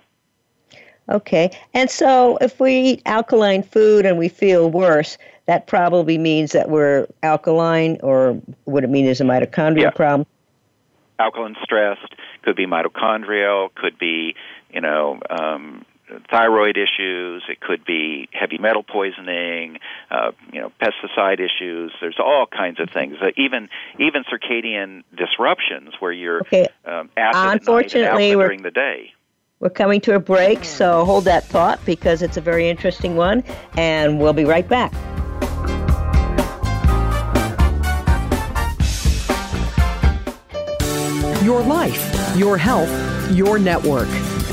Okay, 1.08 1.50
and 1.74 1.90
so 1.90 2.36
if 2.40 2.60
we 2.60 2.76
eat 2.76 3.02
alkaline 3.06 3.62
food 3.62 4.04
and 4.04 4.18
we 4.18 4.28
feel 4.28 4.70
worse, 4.70 5.16
that 5.46 5.66
probably 5.66 6.18
means 6.18 6.52
that 6.52 6.68
we're 6.68 7.06
alkaline, 7.22 7.98
or 8.02 8.40
what 8.64 8.84
it 8.84 8.90
mean 8.90 9.06
is 9.06 9.20
a 9.20 9.24
mitochondrial 9.24 9.82
yeah. 9.82 9.90
problem? 9.90 10.26
Alkaline 11.18 11.56
stressed 11.62 12.14
could 12.42 12.56
be 12.56 12.66
mitochondrial, 12.66 13.74
could 13.74 13.98
be 13.98 14.34
you 14.70 14.80
know 14.80 15.18
um, 15.30 15.84
thyroid 16.30 16.76
issues. 16.76 17.42
It 17.48 17.60
could 17.60 17.84
be 17.84 18.28
heavy 18.32 18.58
metal 18.58 18.82
poisoning, 18.82 19.78
uh, 20.10 20.32
you 20.52 20.60
know, 20.60 20.72
pesticide 20.80 21.40
issues. 21.40 21.92
There's 22.00 22.18
all 22.18 22.46
kinds 22.46 22.80
of 22.80 22.90
things. 22.90 23.16
Uh, 23.20 23.28
even 23.36 23.68
even 23.98 24.24
circadian 24.24 25.04
disruptions 25.16 25.94
where 26.00 26.12
you're 26.12 26.40
okay. 26.40 26.66
um, 26.84 27.10
acid 27.16 27.60
Unfortunately, 27.60 28.36
we're, 28.36 28.44
during 28.44 28.62
the 28.62 28.70
day. 28.70 29.12
We're 29.60 29.70
coming 29.70 30.00
to 30.02 30.14
a 30.14 30.20
break, 30.20 30.64
so 30.64 31.04
hold 31.04 31.24
that 31.24 31.44
thought 31.44 31.84
because 31.84 32.22
it's 32.22 32.36
a 32.36 32.40
very 32.40 32.68
interesting 32.68 33.16
one, 33.16 33.42
and 33.76 34.20
we'll 34.20 34.32
be 34.32 34.44
right 34.44 34.68
back. 34.68 34.92
Your 41.42 41.62
life, 41.62 42.36
your 42.36 42.56
health, 42.56 43.32
your 43.32 43.58
network. 43.58 44.08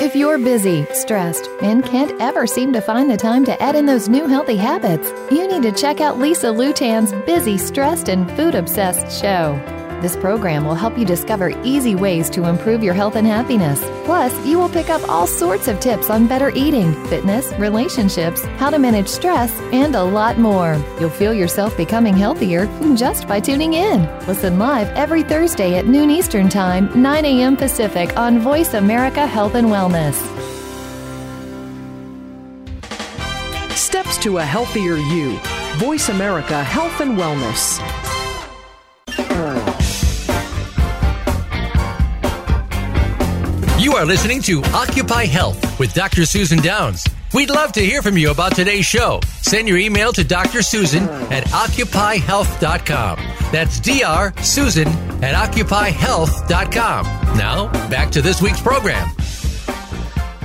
If 0.00 0.14
you're 0.14 0.38
busy, 0.38 0.86
stressed, 0.92 1.50
and 1.60 1.84
can't 1.84 2.12
ever 2.20 2.46
seem 2.46 2.72
to 2.72 2.80
find 2.80 3.10
the 3.10 3.16
time 3.16 3.44
to 3.46 3.60
add 3.60 3.74
in 3.74 3.86
those 3.86 4.08
new 4.08 4.28
healthy 4.28 4.56
habits, 4.56 5.10
you 5.28 5.48
need 5.48 5.62
to 5.62 5.72
check 5.72 6.00
out 6.00 6.20
Lisa 6.20 6.46
Lutan's 6.46 7.12
Busy, 7.26 7.58
Stressed, 7.58 8.08
and 8.08 8.30
Food 8.36 8.54
Obsessed 8.54 9.20
show. 9.20 9.60
This 10.00 10.16
program 10.16 10.64
will 10.64 10.76
help 10.76 10.96
you 10.96 11.04
discover 11.04 11.50
easy 11.64 11.96
ways 11.96 12.30
to 12.30 12.44
improve 12.44 12.84
your 12.84 12.94
health 12.94 13.16
and 13.16 13.26
happiness. 13.26 13.80
Plus, 14.04 14.32
you 14.46 14.56
will 14.56 14.68
pick 14.68 14.90
up 14.90 15.06
all 15.08 15.26
sorts 15.26 15.66
of 15.66 15.80
tips 15.80 16.08
on 16.08 16.28
better 16.28 16.50
eating, 16.50 16.92
fitness, 17.06 17.52
relationships, 17.54 18.44
how 18.58 18.70
to 18.70 18.78
manage 18.78 19.08
stress, 19.08 19.52
and 19.72 19.96
a 19.96 20.02
lot 20.02 20.38
more. 20.38 20.80
You'll 21.00 21.10
feel 21.10 21.34
yourself 21.34 21.76
becoming 21.76 22.16
healthier 22.16 22.66
just 22.94 23.26
by 23.26 23.40
tuning 23.40 23.74
in. 23.74 24.02
Listen 24.28 24.56
live 24.58 24.86
every 24.96 25.24
Thursday 25.24 25.76
at 25.78 25.86
noon 25.86 26.10
Eastern 26.10 26.48
Time, 26.48 26.90
9 27.02 27.24
a.m. 27.24 27.56
Pacific 27.56 28.16
on 28.16 28.38
Voice 28.38 28.74
America 28.74 29.26
Health 29.26 29.56
and 29.56 29.66
Wellness. 29.66 30.14
Steps 33.76 34.16
to 34.18 34.38
a 34.38 34.44
healthier 34.44 34.96
you. 34.96 35.38
Voice 35.78 36.08
America 36.08 36.62
Health 36.62 37.00
and 37.00 37.18
Wellness. 37.18 38.07
You 43.78 43.94
are 43.94 44.04
listening 44.04 44.42
to 44.42 44.60
Occupy 44.74 45.26
Health 45.26 45.78
with 45.78 45.94
Dr. 45.94 46.26
Susan 46.26 46.58
Downs. 46.58 47.06
We'd 47.32 47.48
love 47.48 47.70
to 47.72 47.80
hear 47.80 48.02
from 48.02 48.18
you 48.18 48.32
about 48.32 48.56
today's 48.56 48.84
show. 48.84 49.20
Send 49.42 49.68
your 49.68 49.78
email 49.78 50.12
to 50.14 50.24
Dr. 50.24 50.62
Susan 50.62 51.04
at 51.30 51.44
occupyhealth.com. 51.44 53.16
That's 53.52 53.78
Dr. 53.78 54.32
Susan 54.42 54.88
at 55.22 55.34
occupyhealth.com. 55.36 57.04
Now, 57.38 57.88
back 57.88 58.10
to 58.10 58.20
this 58.20 58.42
week's 58.42 58.60
program. 58.60 59.10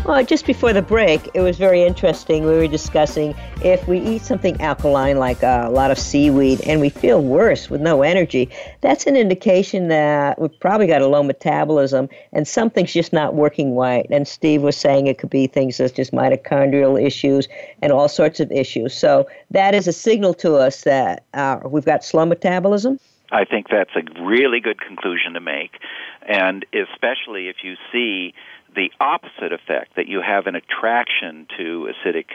Well, 0.06 0.22
just 0.26 0.46
before 0.46 0.74
the 0.74 0.82
break, 0.82 1.30
it 1.34 1.40
was 1.40 1.58
very 1.58 1.82
interesting. 1.82 2.44
We 2.44 2.58
were 2.58 2.68
discussing 2.68 3.34
if 3.64 3.88
we 3.88 4.00
eat 4.00 4.22
something 4.24 4.60
alkaline 4.60 5.18
like 5.18 5.42
a 5.42 5.70
lot 5.72 5.92
of 5.92 5.98
seaweed 5.98 6.60
and 6.68 6.82
we 6.82 6.90
feel 6.90 7.22
worse 7.22 7.70
with 7.70 7.80
no 7.80 8.02
energy, 8.02 8.50
that's 8.82 9.08
an 9.08 9.16
indication 9.16 9.88
that 9.88 10.42
we've 10.42 10.60
probably 10.60 10.88
got 10.88 11.02
a 11.02 11.08
low 11.08 11.24
metabolism 11.24 12.10
and 12.34 12.46
something's 12.46 12.92
just 12.92 13.14
not 13.14 13.36
working 13.36 13.78
right. 13.78 14.06
And 14.10 14.28
Steve 14.28 14.62
was 14.62 14.76
saying 14.76 15.08
it 15.08 15.20
could 15.20 15.30
be 15.30 15.48
things 15.48 15.78
such 15.78 15.98
as 15.98 16.12
mitochondrial 16.12 17.02
issues 17.02 17.48
and 17.82 17.94
all 17.94 18.10
sorts 18.10 18.42
of 18.42 18.52
issues. 18.52 18.94
So 18.94 19.26
that 19.52 19.74
is 19.74 19.88
a 19.88 19.94
signal 19.94 20.34
to 20.36 20.56
us 20.56 20.82
that 20.82 21.24
uh, 21.34 21.60
we've 21.64 21.86
got 21.86 22.04
slow 22.04 22.26
metabolism. 22.26 23.00
I 23.32 23.46
think 23.46 23.70
that's 23.70 23.96
a 23.96 24.22
really 24.22 24.60
good 24.60 24.80
conclusion 24.80 25.34
to 25.34 25.40
make, 25.40 25.80
and 26.28 26.66
especially 26.74 27.48
if 27.48 27.64
you 27.64 27.78
see 27.92 28.34
the 28.76 28.92
opposite 29.00 29.54
effect 29.54 29.96
that 29.96 30.08
you 30.08 30.22
have 30.22 30.48
an 30.48 30.56
attraction 30.56 31.48
to 31.58 31.92
acidic, 31.92 32.26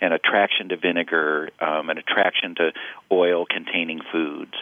an 0.00 0.12
attraction 0.12 0.68
to 0.68 0.76
vinegar, 0.76 1.50
um, 1.60 1.90
an 1.90 1.98
attraction 1.98 2.54
to 2.56 2.72
oil 3.10 3.46
containing 3.46 4.00
foods, 4.12 4.54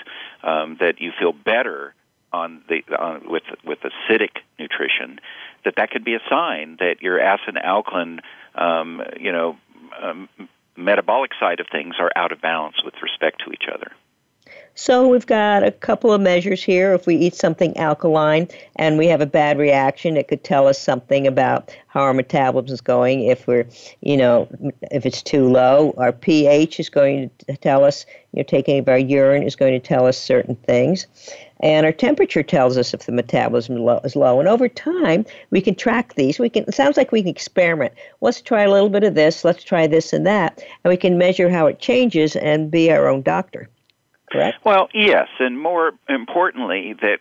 um, 0.43 0.77
that 0.81 1.01
you 1.01 1.13
feel 1.19 1.33
better 1.33 1.95
on 2.33 2.63
the 2.69 2.83
on, 2.97 3.29
with 3.29 3.45
with 3.65 3.79
acidic 3.81 4.39
nutrition, 4.59 5.21
that 5.65 5.75
that 5.77 5.91
could 5.91 6.05
be 6.05 6.15
a 6.15 6.21
sign 6.29 6.77
that 6.81 6.97
your 7.01 7.21
acid 7.21 7.57
alkaline, 7.63 8.21
um, 8.55 9.03
you 9.21 9.33
know, 9.33 9.57
um, 10.03 10.29
metabolic 10.77 11.31
side 11.39 11.61
of 11.61 11.67
things 11.71 11.95
are 11.99 12.11
out 12.17 12.33
of 12.33 12.41
balance 12.41 12.77
with 12.85 12.95
respect 13.03 13.43
to 13.45 13.53
each 13.53 13.65
other. 13.73 13.93
So 14.77 15.07
we've 15.07 15.27
got 15.27 15.63
a 15.63 15.71
couple 15.71 16.13
of 16.13 16.21
measures 16.21 16.61
here. 16.61 16.95
If 16.95 17.07
we 17.07 17.15
eat 17.15 17.37
something 17.37 17.77
alkaline 17.77 18.49
and 18.75 18.99
we 18.99 19.07
have 19.07 19.21
a 19.21 19.27
bad 19.27 19.57
reaction, 19.57 20.17
it 20.17 20.27
could 20.27 20.43
tell 20.43 20.67
us 20.67 20.81
something 20.81 21.29
about 21.29 21.73
how 21.87 22.01
our 22.01 22.13
metabolism 22.13 22.75
is 22.75 22.81
going. 22.81 23.23
If 23.23 23.47
we're, 23.47 23.69
you 24.01 24.17
know, 24.17 24.49
if 24.91 25.07
it's 25.07 25.23
too 25.23 25.49
low, 25.49 25.95
our 25.97 26.11
pH 26.11 26.81
is 26.81 26.89
going 26.89 27.31
to 27.47 27.57
tell 27.57 27.85
us. 27.85 28.05
You 28.33 28.41
know, 28.41 28.45
taking 28.49 28.81
of 28.81 28.89
our 28.89 28.99
urine 28.99 29.45
is 29.45 29.55
going 29.55 29.75
to 29.75 29.79
tell 29.79 30.07
us 30.07 30.19
certain 30.19 30.57
things, 30.57 31.07
and 31.61 31.87
our 31.87 31.93
temperature 31.93 32.43
tells 32.43 32.77
us 32.77 32.93
if 32.93 33.07
the 33.07 33.13
metabolism 33.13 33.77
is 34.03 34.17
low. 34.17 34.41
And 34.41 34.49
over 34.49 34.69
time, 34.69 35.25
we 35.51 35.61
can 35.61 35.77
track 35.77 36.15
these. 36.15 36.41
We 36.41 36.49
can. 36.49 36.65
It 36.65 36.75
sounds 36.75 36.97
like 36.97 37.13
we 37.13 37.23
can 37.23 37.29
experiment. 37.29 37.95
Let's 38.23 38.41
try 38.41 38.63
a 38.63 38.73
little 38.73 38.89
bit 38.89 39.05
of 39.05 39.15
this. 39.15 39.45
Let's 39.45 39.63
try 39.63 39.87
this 39.87 40.13
and 40.13 40.27
that, 40.27 40.65
and 40.83 40.91
we 40.91 40.97
can 40.97 41.17
measure 41.17 41.49
how 41.49 41.69
it 41.69 41.79
changes 41.79 42.35
and 42.35 42.73
be 42.73 42.91
our 42.91 43.07
own 43.07 43.23
doctor 43.23 43.69
correct? 44.35 44.65
Well, 44.65 44.89
yes, 44.93 45.29
and 45.39 45.59
more 45.59 45.93
importantly, 46.09 46.95
that 47.01 47.19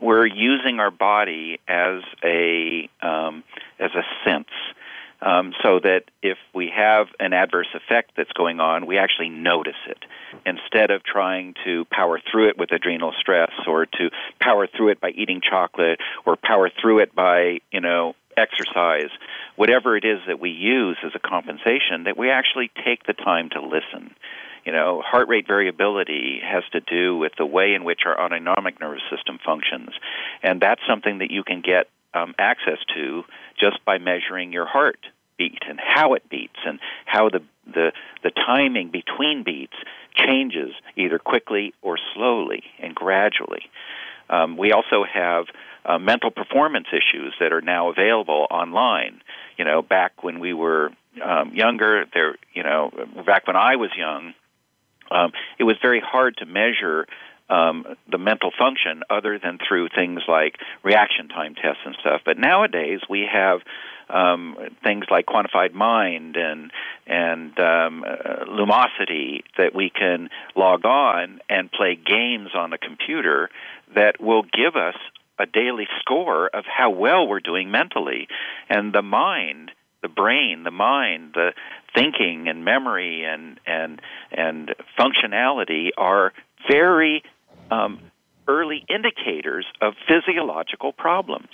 we're 0.00 0.26
using 0.26 0.80
our 0.80 0.90
body 0.90 1.60
as 1.66 2.02
a 2.24 2.88
um, 3.02 3.44
as 3.78 3.90
a 3.94 4.02
sense. 4.28 4.48
Um, 5.20 5.52
so 5.64 5.80
that 5.80 6.04
if 6.22 6.38
we 6.54 6.70
have 6.72 7.08
an 7.18 7.32
adverse 7.32 7.66
effect 7.74 8.12
that's 8.16 8.30
going 8.34 8.60
on, 8.60 8.86
we 8.86 8.98
actually 8.98 9.30
notice 9.30 9.80
it 9.88 9.98
instead 10.46 10.92
of 10.92 11.02
trying 11.02 11.54
to 11.64 11.86
power 11.86 12.20
through 12.30 12.50
it 12.50 12.56
with 12.56 12.70
adrenal 12.70 13.12
stress 13.18 13.50
or 13.66 13.86
to 13.86 14.10
power 14.40 14.68
through 14.68 14.90
it 14.90 15.00
by 15.00 15.10
eating 15.10 15.40
chocolate 15.40 15.98
or 16.24 16.36
power 16.36 16.70
through 16.80 17.00
it 17.00 17.16
by, 17.16 17.58
you 17.72 17.80
know, 17.80 18.14
exercise, 18.36 19.10
whatever 19.56 19.96
it 19.96 20.04
is 20.04 20.20
that 20.28 20.38
we 20.38 20.50
use 20.50 20.96
as 21.04 21.10
a 21.16 21.18
compensation, 21.18 22.04
that 22.04 22.16
we 22.16 22.30
actually 22.30 22.70
take 22.84 23.04
the 23.04 23.12
time 23.12 23.50
to 23.50 23.60
listen 23.60 24.14
you 24.64 24.72
know, 24.72 25.02
heart 25.04 25.28
rate 25.28 25.46
variability 25.46 26.40
has 26.42 26.64
to 26.72 26.80
do 26.80 27.16
with 27.16 27.32
the 27.38 27.46
way 27.46 27.74
in 27.74 27.84
which 27.84 28.00
our 28.06 28.20
autonomic 28.20 28.80
nervous 28.80 29.02
system 29.10 29.38
functions, 29.44 29.90
and 30.42 30.60
that's 30.60 30.80
something 30.88 31.18
that 31.18 31.30
you 31.30 31.44
can 31.44 31.60
get 31.60 31.88
um, 32.14 32.34
access 32.38 32.78
to 32.94 33.24
just 33.58 33.84
by 33.84 33.98
measuring 33.98 34.52
your 34.52 34.66
heart 34.66 34.98
beat 35.36 35.62
and 35.68 35.78
how 35.82 36.14
it 36.14 36.28
beats 36.28 36.58
and 36.66 36.80
how 37.06 37.28
the 37.28 37.40
the 37.66 37.92
the 38.22 38.30
timing 38.30 38.90
between 38.90 39.44
beats 39.44 39.76
changes 40.14 40.70
either 40.96 41.18
quickly 41.18 41.72
or 41.82 41.98
slowly 42.14 42.64
and 42.80 42.94
gradually. 42.94 43.70
Um, 44.30 44.56
we 44.56 44.72
also 44.72 45.04
have 45.04 45.46
uh, 45.86 45.98
mental 45.98 46.30
performance 46.30 46.88
issues 46.92 47.34
that 47.40 47.52
are 47.52 47.62
now 47.62 47.90
available 47.90 48.46
online. 48.50 49.22
You 49.56 49.64
know, 49.64 49.80
back 49.80 50.22
when 50.22 50.40
we 50.40 50.52
were 50.52 50.90
um, 51.24 51.54
younger, 51.54 52.04
there, 52.12 52.36
you 52.52 52.62
know, 52.62 52.90
back 53.26 53.46
when 53.46 53.56
I 53.56 53.76
was 53.76 53.90
young, 53.96 54.34
um, 55.10 55.32
it 55.58 55.64
was 55.64 55.76
very 55.80 56.00
hard 56.00 56.36
to 56.38 56.46
measure 56.46 57.06
um, 57.50 57.86
the 58.10 58.18
mental 58.18 58.50
function 58.56 59.02
other 59.08 59.38
than 59.38 59.58
through 59.66 59.88
things 59.94 60.20
like 60.28 60.56
reaction 60.82 61.28
time 61.28 61.54
tests 61.54 61.80
and 61.84 61.96
stuff. 62.00 62.20
But 62.24 62.38
nowadays 62.38 63.00
we 63.08 63.26
have 63.30 63.60
um, 64.10 64.56
things 64.82 65.04
like 65.10 65.26
quantified 65.26 65.72
mind 65.72 66.36
and 66.36 66.70
and 67.06 67.58
um, 67.58 68.04
uh, 68.04 68.44
Lumosity 68.46 69.42
that 69.56 69.74
we 69.74 69.90
can 69.90 70.28
log 70.56 70.84
on 70.84 71.40
and 71.48 71.70
play 71.70 71.94
games 71.96 72.50
on 72.54 72.70
the 72.70 72.78
computer 72.78 73.50
that 73.94 74.20
will 74.20 74.42
give 74.42 74.76
us 74.76 74.96
a 75.38 75.46
daily 75.46 75.86
score 76.00 76.48
of 76.48 76.64
how 76.66 76.90
well 76.90 77.26
we're 77.26 77.40
doing 77.40 77.70
mentally, 77.70 78.28
and 78.68 78.92
the 78.92 79.02
mind 79.02 79.70
the 80.02 80.08
brain, 80.08 80.62
the 80.62 80.70
mind, 80.70 81.32
the 81.34 81.52
thinking 81.98 82.48
and 82.48 82.64
memory 82.64 83.24
and 83.24 83.58
and 83.66 84.00
and 84.30 84.74
functionality 84.98 85.90
are 85.96 86.32
very 86.70 87.22
um, 87.70 88.00
early 88.46 88.84
indicators 88.88 89.66
of 89.80 89.94
physiological 90.06 90.92
problems. 90.92 91.48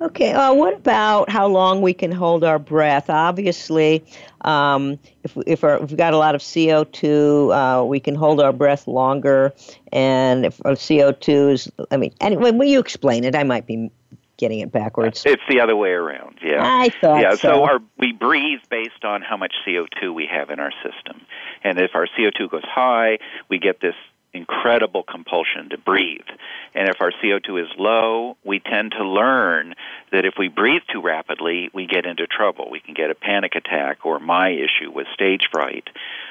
Okay, 0.00 0.32
uh, 0.32 0.54
what 0.54 0.74
about 0.74 1.28
how 1.28 1.48
long 1.48 1.82
we 1.82 1.92
can 1.92 2.12
hold 2.12 2.44
our 2.44 2.60
breath? 2.60 3.10
Obviously, 3.10 4.04
um, 4.42 4.96
if, 5.24 5.36
if, 5.44 5.64
our, 5.64 5.82
if, 5.82 5.90
we've 5.90 5.96
got 5.96 6.14
a 6.14 6.18
lot 6.18 6.36
of 6.36 6.40
CO2, 6.40 7.80
uh, 7.80 7.84
we 7.84 7.98
can 7.98 8.14
hold 8.14 8.40
our 8.40 8.52
breath 8.52 8.86
longer. 8.86 9.52
And 9.92 10.46
if 10.46 10.64
our 10.64 10.74
CO2 10.74 11.52
is, 11.52 11.72
I 11.90 11.96
mean, 11.96 12.14
anyway, 12.20 12.52
will 12.52 12.68
you 12.68 12.78
explain 12.78 13.24
it? 13.24 13.34
I 13.34 13.42
might 13.42 13.66
be 13.66 13.90
getting 14.38 14.60
it 14.60 14.72
backwards. 14.72 15.24
It's 15.26 15.42
the 15.48 15.60
other 15.60 15.76
way 15.76 15.90
around. 15.90 16.38
Yeah. 16.42 16.62
I 16.62 16.88
thought 17.00 17.20
yeah, 17.20 17.32
so. 17.32 17.36
so 17.36 17.64
our, 17.64 17.80
we 17.98 18.12
breathe 18.12 18.60
based 18.70 19.04
on 19.04 19.20
how 19.20 19.36
much 19.36 19.52
CO2 19.66 20.14
we 20.14 20.26
have 20.32 20.50
in 20.50 20.60
our 20.60 20.72
system. 20.82 21.20
And 21.62 21.78
if 21.78 21.90
our 21.94 22.06
CO2 22.06 22.50
goes 22.50 22.64
high, 22.64 23.18
we 23.50 23.58
get 23.58 23.80
this 23.80 23.94
incredible 24.32 25.02
compulsion 25.02 25.70
to 25.70 25.78
breathe. 25.78 26.26
And 26.74 26.88
if 26.88 27.00
our 27.00 27.10
CO2 27.10 27.62
is 27.62 27.68
low, 27.78 28.36
we 28.44 28.60
tend 28.60 28.92
to 28.92 29.04
learn 29.04 29.74
that 30.12 30.24
if 30.24 30.34
we 30.38 30.48
breathe 30.48 30.82
too 30.92 31.00
rapidly, 31.00 31.70
we 31.74 31.86
get 31.86 32.06
into 32.06 32.26
trouble. 32.26 32.70
We 32.70 32.80
can 32.80 32.94
get 32.94 33.10
a 33.10 33.14
panic 33.14 33.54
attack, 33.54 34.04
or 34.04 34.20
my 34.20 34.50
issue 34.50 34.90
was 34.92 35.06
stage 35.14 35.48
fright. 35.50 35.88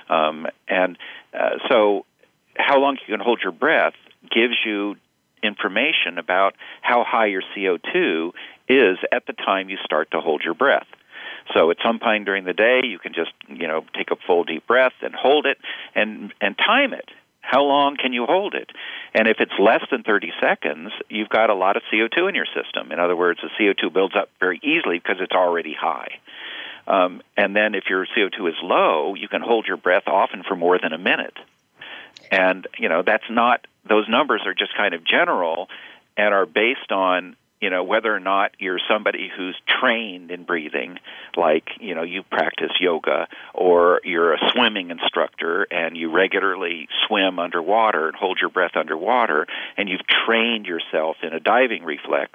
Um, 0.10 0.48
and 0.68 0.98
uh, 1.34 1.58
so, 1.70 2.06
how 2.56 2.80
long 2.80 2.98
you 3.08 3.14
can 3.14 3.24
hold 3.24 3.42
your 3.44 3.52
breath 3.52 3.94
gives 4.32 4.56
you 4.66 4.96
information 5.44 6.18
about 6.18 6.56
how 6.82 7.04
high 7.04 7.28
your 7.28 7.44
CO2 7.56 8.32
is 8.68 8.98
at 9.12 9.26
the 9.26 9.34
time 9.34 9.70
you 9.70 9.78
start 9.84 10.12
to 10.12 10.20
hold 10.20 10.42
your 10.44 10.54
breath. 10.54 10.88
So 11.56 11.72
at 11.72 11.78
some 11.84 12.00
point 12.00 12.26
during 12.26 12.44
the 12.44 12.54
day, 12.54 12.82
you 12.84 13.00
can 13.00 13.14
just 13.14 13.32
you 13.48 13.68
know 13.68 13.86
take 13.96 14.12
a 14.12 14.16
full 14.28 14.44
deep 14.44 14.68
breath 14.68 14.94
and 15.02 15.14
hold 15.16 15.46
it 15.46 15.58
and 15.96 16.34
and 16.42 16.58
time 16.58 16.94
it. 16.94 17.10
How 17.42 17.64
long 17.64 17.96
can 17.96 18.12
you 18.12 18.26
hold 18.26 18.56
it? 18.56 18.70
And 19.14 19.26
if 19.30 19.38
it's 19.40 19.54
less 19.58 19.82
than 19.90 20.04
30 20.04 20.34
seconds, 20.42 20.92
you've 21.08 21.30
got 21.30 21.50
a 21.50 21.56
lot 21.56 21.78
of 21.78 21.84
CO2 21.94 22.28
in 22.28 22.36
your 22.36 22.46
system. 22.46 22.92
In 22.92 23.00
other 23.00 23.16
words, 23.16 23.40
the 23.42 23.50
CO2 23.58 23.94
builds 23.94 24.16
up 24.18 24.30
very 24.42 24.60
easily 24.62 25.00
because 25.00 25.22
it's 25.22 25.32
already 25.32 25.74
high. 25.74 26.20
Um, 26.88 27.22
and 27.38 27.56
then 27.56 27.74
if 27.74 27.86
your 27.90 28.06
CO2 28.06 28.50
is 28.50 28.56
low, 28.62 29.16
you 29.16 29.30
can 29.30 29.42
hold 29.42 29.66
your 29.66 29.78
breath 29.78 30.08
often 30.08 30.44
for 30.44 30.58
more 30.58 30.78
than 30.78 30.92
a 30.92 30.98
minute. 30.98 31.38
And 32.32 32.68
you 32.78 32.90
know 32.90 33.04
that's 33.06 33.30
not; 33.30 33.66
those 33.88 34.08
numbers 34.10 34.42
are 34.46 34.54
just 34.54 34.76
kind 34.76 34.94
of 34.94 35.04
general 35.06 35.68
and 36.18 36.34
are 36.34 36.46
based 36.46 36.92
on 36.92 37.36
you 37.62 37.70
know 37.70 37.84
whether 37.84 38.14
or 38.14 38.20
not 38.20 38.52
you're 38.60 38.80
somebody 38.90 39.30
who's 39.36 39.56
trained 39.80 40.32
in 40.32 40.44
breathing 40.44 41.00
like 41.36 41.70
you 41.80 41.96
know 41.96 42.04
you 42.04 42.24
practice 42.24 42.72
yoga 42.80 43.28
or 43.54 44.02
you're 44.04 44.34
a 44.34 44.38
swimming 44.54 44.92
instructor 44.92 45.68
and 45.72 45.98
you 45.98 46.12
regularly 46.12 46.88
swim 47.08 47.40
underwater 47.40 48.08
and 48.08 48.16
hold 48.16 48.38
your 48.40 48.50
breath 48.50 48.76
underwater 48.76 49.48
and 49.76 49.90
you've 49.90 50.06
trained 50.26 50.66
yourself 50.66 51.18
in 51.24 51.34
a 51.34 51.40
diving 51.40 51.84
reflex. 51.84 52.32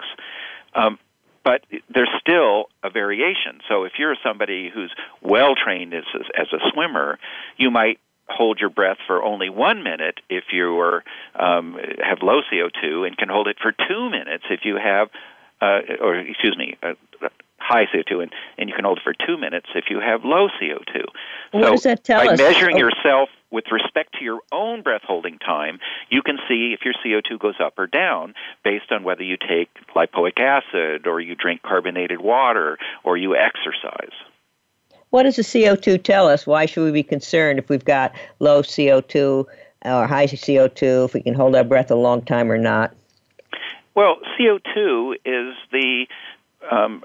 Um, 0.74 0.98
but 1.44 1.64
there's 1.92 2.10
still 2.20 2.66
a 2.84 2.90
variation. 2.90 3.60
So 3.68 3.82
if 3.82 3.92
you're 3.98 4.14
somebody 4.24 4.70
who's 4.72 4.92
well 5.20 5.54
trained 5.56 5.92
as, 5.92 6.04
as 6.38 6.46
a 6.52 6.58
swimmer 6.72 7.18
you 7.56 7.70
might 7.70 7.98
hold 8.34 8.58
your 8.60 8.70
breath 8.70 8.98
for 9.06 9.22
only 9.22 9.48
one 9.48 9.82
minute 9.82 10.20
if 10.28 10.44
you 10.52 10.78
are 10.80 11.04
um, 11.36 11.78
have 12.02 12.18
low 12.22 12.40
CO2, 12.52 13.06
and 13.06 13.16
can 13.16 13.28
hold 13.28 13.48
it 13.48 13.56
for 13.60 13.72
two 13.72 14.10
minutes 14.10 14.44
if 14.50 14.60
you 14.64 14.76
have, 14.76 15.08
uh, 15.60 15.80
or 16.00 16.18
excuse 16.18 16.56
me, 16.56 16.76
uh, 16.82 16.94
high 17.58 17.86
CO2, 17.86 18.22
and, 18.22 18.32
and 18.58 18.68
you 18.68 18.74
can 18.74 18.84
hold 18.84 18.98
it 18.98 19.04
for 19.04 19.14
two 19.14 19.38
minutes 19.38 19.66
if 19.74 19.84
you 19.88 20.00
have 20.00 20.24
low 20.24 20.48
CO2. 20.60 21.04
What 21.52 21.64
so 21.64 21.70
does 21.70 21.82
that 21.84 22.04
tell 22.04 22.24
by 22.24 22.32
us? 22.32 22.38
measuring 22.38 22.76
Oh. 22.76 22.78
yourself 22.78 23.28
with 23.50 23.64
respect 23.70 24.14
to 24.18 24.24
your 24.24 24.40
own 24.50 24.82
breath 24.82 25.02
holding 25.04 25.38
time, 25.38 25.78
you 26.08 26.22
can 26.22 26.38
see 26.48 26.74
if 26.74 26.80
your 26.84 26.94
CO2 27.04 27.38
goes 27.38 27.56
up 27.62 27.78
or 27.78 27.86
down 27.86 28.34
based 28.64 28.90
on 28.90 29.04
whether 29.04 29.22
you 29.22 29.36
take 29.36 29.68
lipoic 29.94 30.40
acid 30.40 31.06
or 31.06 31.20
you 31.20 31.34
drink 31.34 31.62
carbonated 31.62 32.20
water 32.20 32.78
or 33.04 33.16
you 33.16 33.36
exercise. 33.36 34.14
What 35.12 35.24
does 35.24 35.36
the 35.36 35.42
CO2 35.42 36.02
tell 36.02 36.26
us? 36.26 36.46
Why 36.46 36.64
should 36.64 36.84
we 36.84 36.90
be 36.90 37.02
concerned 37.02 37.58
if 37.58 37.68
we've 37.68 37.84
got 37.84 38.14
low 38.38 38.62
CO2 38.62 39.44
or 39.84 40.06
high 40.06 40.24
CO2, 40.24 41.04
if 41.04 41.12
we 41.12 41.20
can 41.20 41.34
hold 41.34 41.54
our 41.54 41.64
breath 41.64 41.90
a 41.90 41.94
long 41.94 42.22
time 42.22 42.50
or 42.50 42.56
not? 42.56 42.94
Well, 43.94 44.16
CO2 44.40 45.16
is 45.26 45.54
the 45.70 46.06
um, 46.70 47.04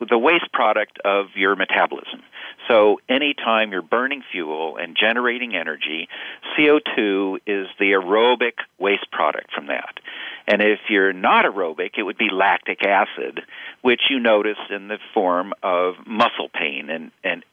the 0.00 0.16
waste 0.18 0.50
product 0.52 0.98
of 1.04 1.26
your 1.34 1.54
metabolism. 1.54 2.22
So 2.68 3.00
anytime 3.08 3.72
you're 3.72 3.82
burning 3.82 4.22
fuel 4.32 4.76
and 4.76 4.96
generating 4.98 5.54
energy, 5.54 6.08
CO2 6.56 7.40
is 7.46 7.66
the 7.78 7.92
aerobic 7.92 8.54
waste 8.78 9.10
product 9.10 9.52
from 9.52 9.66
that. 9.66 10.00
And 10.46 10.60
if 10.60 10.80
you're 10.88 11.12
not 11.12 11.44
aerobic, 11.44 11.92
it 11.96 12.02
would 12.02 12.18
be 12.18 12.28
lactic 12.32 12.84
acid, 12.84 13.42
which 13.82 14.02
you 14.10 14.18
notice 14.18 14.58
in 14.70 14.88
the 14.88 14.98
form 15.14 15.52
of 15.62 15.94
muscle 16.06 16.48
pain 16.52 16.90
and, 16.90 17.10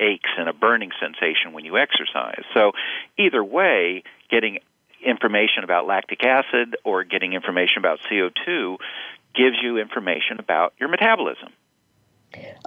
aches 0.10 0.30
and 0.38 0.50
a 0.50 0.54
burning 0.54 0.92
sensation 1.00 1.54
when 1.54 1.66
you 1.66 1.78
exercise. 1.78 2.44
So 2.54 2.72
either 3.18 3.44
way, 3.44 4.04
getting 4.30 4.60
information 5.06 5.64
about 5.64 5.88
lactic 5.88 6.26
acid 6.26 6.76
or 6.84 7.04
getting 7.04 7.34
information 7.34 7.78
about 7.78 8.00
CO2 8.12 8.78
gives 9.36 9.58
you 9.62 9.78
information 9.78 10.40
about 10.40 10.74
your 10.80 10.90
metabolism. 10.90 11.50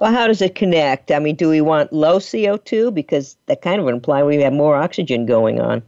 Well, 0.01 0.13
how 0.13 0.27
does 0.27 0.43
it 0.43 0.55
connect? 0.55 1.11
I 1.11 1.19
mean, 1.19 1.37
do 1.37 1.49
we 1.49 1.61
want 1.61 1.93
low 1.93 2.19
CO2? 2.19 2.93
Because 2.93 3.37
that 3.47 3.63
kind 3.63 3.79
of 3.79 3.85
would 3.85 3.95
imply 3.95 4.23
we 4.23 4.37
have 4.43 4.53
more 4.53 4.77
oxygen 4.77 5.27
going 5.27 5.61
on. 5.61 5.83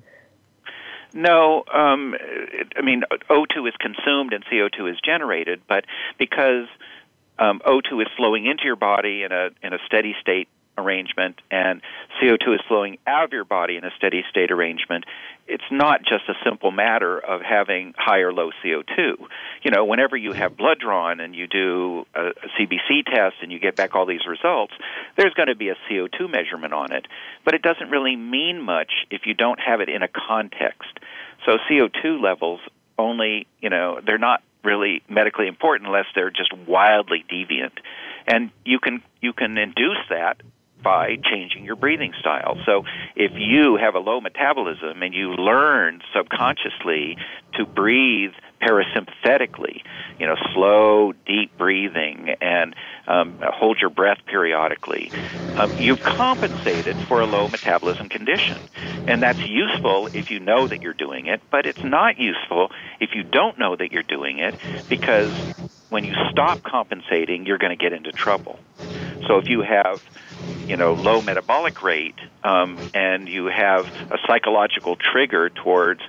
No, 1.12 1.64
um, 1.72 2.16
it, 2.20 2.72
I 2.76 2.82
mean 2.82 3.05
O2 3.30 3.68
is 3.68 3.74
consumed 3.78 4.32
and 4.32 4.44
CO2 4.46 4.90
is 4.90 4.98
generated, 5.05 5.62
but 5.68 5.84
because 6.18 6.66
um, 7.38 7.61
O2 7.64 8.02
is 8.02 8.09
flowing 8.16 8.46
into 8.46 8.64
your 8.64 8.76
body 8.76 9.22
in 9.22 9.30
a 9.30 9.50
in 9.62 9.72
a 9.72 9.78
steady 9.86 10.16
state 10.20 10.48
arrangement, 10.76 11.40
and 11.50 11.80
CO2 12.20 12.54
is 12.54 12.60
flowing 12.68 12.98
out 13.06 13.24
of 13.24 13.32
your 13.32 13.44
body 13.44 13.76
in 13.76 13.84
a 13.84 13.90
steady 13.96 14.22
state 14.30 14.50
arrangement, 14.50 15.04
it's 15.46 15.64
not 15.70 16.00
just 16.00 16.28
a 16.28 16.34
simple 16.44 16.70
matter 16.70 17.18
of 17.18 17.42
having 17.42 17.94
high 17.96 18.20
or 18.20 18.32
low 18.32 18.50
CO2. 18.64 19.16
You 19.62 19.70
know, 19.70 19.84
whenever 19.84 20.16
you 20.16 20.32
have 20.32 20.56
blood 20.56 20.78
drawn 20.78 21.20
and 21.20 21.34
you 21.34 21.46
do 21.46 22.06
a, 22.14 22.30
CBC 22.58 23.04
test 23.04 23.36
and 23.42 23.52
you 23.52 23.58
get 23.58 23.76
back 23.76 23.94
all 23.94 24.06
these 24.06 24.26
results, 24.26 24.72
there's 25.16 25.34
going 25.34 25.48
to 25.48 25.56
be 25.56 25.68
a 25.68 25.76
CO2 25.88 26.30
measurement 26.30 26.72
on 26.72 26.92
it, 26.92 27.06
but 27.44 27.54
it 27.54 27.62
doesn't 27.62 27.90
really 27.90 28.16
mean 28.16 28.60
much 28.62 28.90
if 29.10 29.22
you 29.26 29.34
don't 29.34 29.60
have 29.60 29.80
it 29.80 29.88
in 29.88 30.02
a 30.02 30.08
context. 30.08 30.98
So 31.44 31.58
CO2 31.70 32.22
levels 32.22 32.60
only, 32.98 33.46
you 33.60 33.70
know, 33.70 34.00
they're 34.04 34.18
not 34.18 34.42
really 34.62 35.02
medically 35.08 35.46
important 35.46 35.86
unless 35.86 36.06
they're 36.14 36.30
just 36.30 36.52
wildly 36.66 37.24
deviant. 37.30 37.72
And 38.26 38.50
you 38.64 38.78
can 38.78 39.02
you 39.20 39.32
can 39.34 39.58
induce 39.58 39.98
that 40.08 40.40
by 40.85 41.16
changing 41.24 41.64
your 41.64 41.76
breathing 41.76 42.12
style. 42.20 42.57
So 42.66 42.82
if 43.16 43.32
you 43.35 43.76
have 43.80 43.95
a 43.95 43.99
low 43.99 44.20
metabolism 44.20 45.03
and 45.03 45.14
you 45.14 45.32
learn 45.32 46.01
subconsciously 46.14 47.16
to 47.55 47.66
breathe 47.66 48.32
parasympathetically, 48.62 49.80
you 50.18 50.26
know, 50.26 50.37
slow, 50.55 51.12
deep 51.26 51.57
breathing 51.59 52.35
and 52.41 52.74
um, 53.09 53.39
hold 53.43 53.78
your 53.80 53.91
breath 53.91 54.18
periodically, 54.26 55.11
um, 55.57 55.72
you've 55.76 56.03
compensated 56.03 56.99
for 57.09 57.20
a 57.20 57.26
low 57.26 57.49
metabolism 57.49 58.09
condition. 58.09 58.68
And 59.07 59.22
that's 59.22 59.41
useful 59.47 60.09
if 60.12 60.30
you 60.30 60.41
know 60.41 60.68
that 60.68 60.82
you're 60.82 60.95
doing 60.95 61.26
it, 61.26 61.41
but 61.51 61.66
it's 61.66 61.85
not 61.85 62.18
useful 62.18 62.68
if 63.01 63.11
you 63.14 63.22
don't 63.22 63.59
know 63.59 63.76
that 63.76 63.93
you're 63.93 64.03
doing 64.03 64.39
it 64.39 64.57
because 64.89 65.32
when 65.95 66.03
you 66.05 66.12
stop 66.28 66.64
compensating, 66.64 67.47
you're 67.47 67.57
going 67.57 67.70
to 67.70 67.80
get 67.80 67.92
into 67.92 68.11
trouble. 68.12 68.59
So 69.28 69.38
if 69.38 69.45
you 69.49 69.62
have 69.62 70.01
you 70.66 70.76
know 70.76 70.95
low 70.95 71.22
metabolic 71.22 71.82
rate 71.82 72.18
um, 72.42 72.82
and 72.92 73.28
you 73.28 73.47
have 73.47 73.86
a 74.11 74.16
psychological 74.26 74.97
trigger 74.97 75.51
towards 75.51 76.01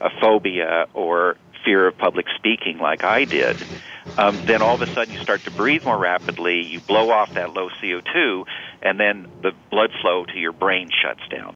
a 0.00 0.08
phobia 0.18 0.86
or 0.94 1.36
fear 1.62 1.86
of 1.86 1.96
public 1.98 2.26
speaking 2.34 2.78
like 2.78 3.04
I 3.04 3.26
did, 3.26 3.68
um, 4.16 4.42
then 4.48 4.62
all 4.62 4.74
of 4.74 4.80
a 4.80 4.86
sudden 4.94 5.10
you 5.12 5.18
start 5.20 5.44
to 5.44 5.50
breathe 5.50 5.82
more 5.84 5.98
rapidly, 5.98 6.62
you 6.62 6.80
blow 6.80 7.10
off 7.10 7.28
that 7.34 7.50
low 7.50 7.68
CO2, 7.82 8.44
and 8.82 8.98
then 8.98 9.26
the 9.42 9.52
blood 9.70 9.90
flow 10.00 10.24
to 10.24 10.38
your 10.38 10.52
brain 10.52 10.88
shuts 11.02 11.22
down. 11.30 11.54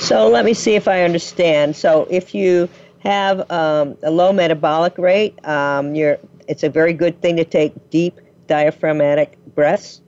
So 0.00 0.28
let 0.28 0.44
me 0.44 0.54
see 0.54 0.74
if 0.74 0.88
I 0.88 1.02
understand. 1.02 1.76
So 1.76 2.08
if 2.10 2.34
you 2.34 2.68
have 3.00 3.50
um, 3.50 3.96
a 4.02 4.10
low 4.10 4.32
metabolic 4.32 4.98
rate, 4.98 5.38
um, 5.46 5.94
you're, 5.94 6.18
it's 6.48 6.62
a 6.64 6.70
very 6.70 6.94
good 6.94 7.20
thing 7.20 7.36
to 7.36 7.44
take 7.44 7.90
deep 7.90 8.18
diaphragmatic 8.48 9.38
breaths. 9.54 10.00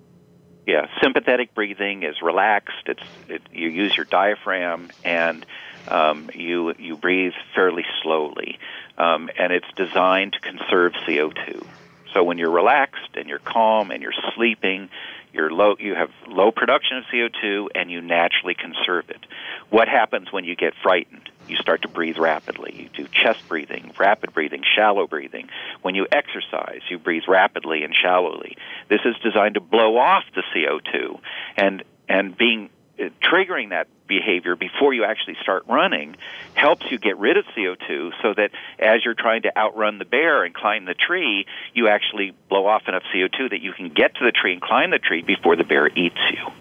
Yeah, 0.67 0.87
sympathetic 1.03 1.55
breathing 1.55 2.03
is 2.03 2.23
relaxed. 2.23 2.87
It's 2.87 3.03
it, 3.29 3.43
you 3.53 3.69
use 3.69 3.97
your 3.97 4.07
diaphragm 4.07 4.91
and 5.05 5.45
um, 5.89 6.31
you 6.35 6.75
you 6.79 6.97
breathe 6.97 7.33
fairly 7.55 7.85
slowly, 8.03 8.59
um, 8.99 9.31
and 9.39 9.53
it's 9.53 9.67
designed 9.77 10.35
to 10.35 10.41
conserve 10.41 10.93
CO2. 11.07 11.67
So 12.13 12.25
when 12.25 12.39
you're 12.39 12.51
relaxed 12.51 13.15
and 13.15 13.29
you're 13.29 13.39
calm 13.39 13.91
and 13.91 14.03
you're 14.03 14.15
sleeping, 14.35 14.91
you're 15.33 15.51
low. 15.51 15.77
You 15.79 15.95
have 15.95 16.11
low 16.27 16.51
production 16.51 16.99
of 16.99 17.05
CO2, 17.13 17.69
and 17.75 17.91
you 17.91 18.01
naturally 18.01 18.55
conserve 18.55 19.11
it. 19.11 19.25
What 19.71 19.89
happens 19.89 20.33
when 20.33 20.45
you 20.45 20.57
get 20.57 20.75
frightened? 20.83 21.31
You 21.51 21.57
start 21.57 21.83
to 21.83 21.89
breathe 21.89 22.17
rapidly. 22.17 22.75
You 22.75 23.05
do 23.05 23.09
chest 23.13 23.47
breathing, 23.49 23.93
rapid 23.99 24.33
breathing, 24.33 24.63
shallow 24.77 25.07
breathing. 25.07 25.49
When 25.83 25.95
you 25.95 26.07
exercise, 26.11 26.81
you 26.89 26.99
breathe 26.99 27.25
rapidly 27.29 27.83
and 27.83 27.95
shallowly. 27.95 28.57
This 28.89 29.01
is 29.05 29.17
designed 29.23 29.55
to 29.55 29.61
blow 29.61 29.97
off 29.97 30.25
the 30.35 30.43
CO2, 30.55 31.21
and 31.57 31.83
and 32.09 32.37
being 32.37 32.71
uh, 33.01 33.09
triggering 33.23 33.71
that 33.71 33.89
behavior 34.07 34.57
before 34.57 34.93
you 34.93 35.05
actually 35.05 35.37
start 35.41 35.65
running 35.69 36.17
helps 36.55 36.91
you 36.91 36.99
get 36.99 37.17
rid 37.17 37.37
of 37.37 37.45
CO2 37.57 38.11
so 38.21 38.35
that 38.35 38.51
as 38.79 39.05
you're 39.05 39.15
trying 39.15 39.43
to 39.43 39.57
outrun 39.57 39.99
the 39.99 40.05
bear 40.05 40.45
and 40.45 40.55
climb 40.55 40.85
the 40.85 40.95
tree, 40.95 41.47
you 41.73 41.89
actually 41.89 42.35
blow 42.49 42.67
off 42.67 42.83
enough 42.89 43.05
CO2 43.15 43.51
that 43.51 43.61
you 43.61 43.73
can 43.73 43.89
get 43.89 44.15
to 44.17 44.25
the 44.25 44.33
tree 44.33 44.53
and 44.53 44.61
climb 44.61 44.91
the 44.91 44.99
tree 44.99 45.23
before 45.23 45.57
the 45.57 45.65
bear 45.65 45.87
eats 45.89 46.19
you. 46.33 46.53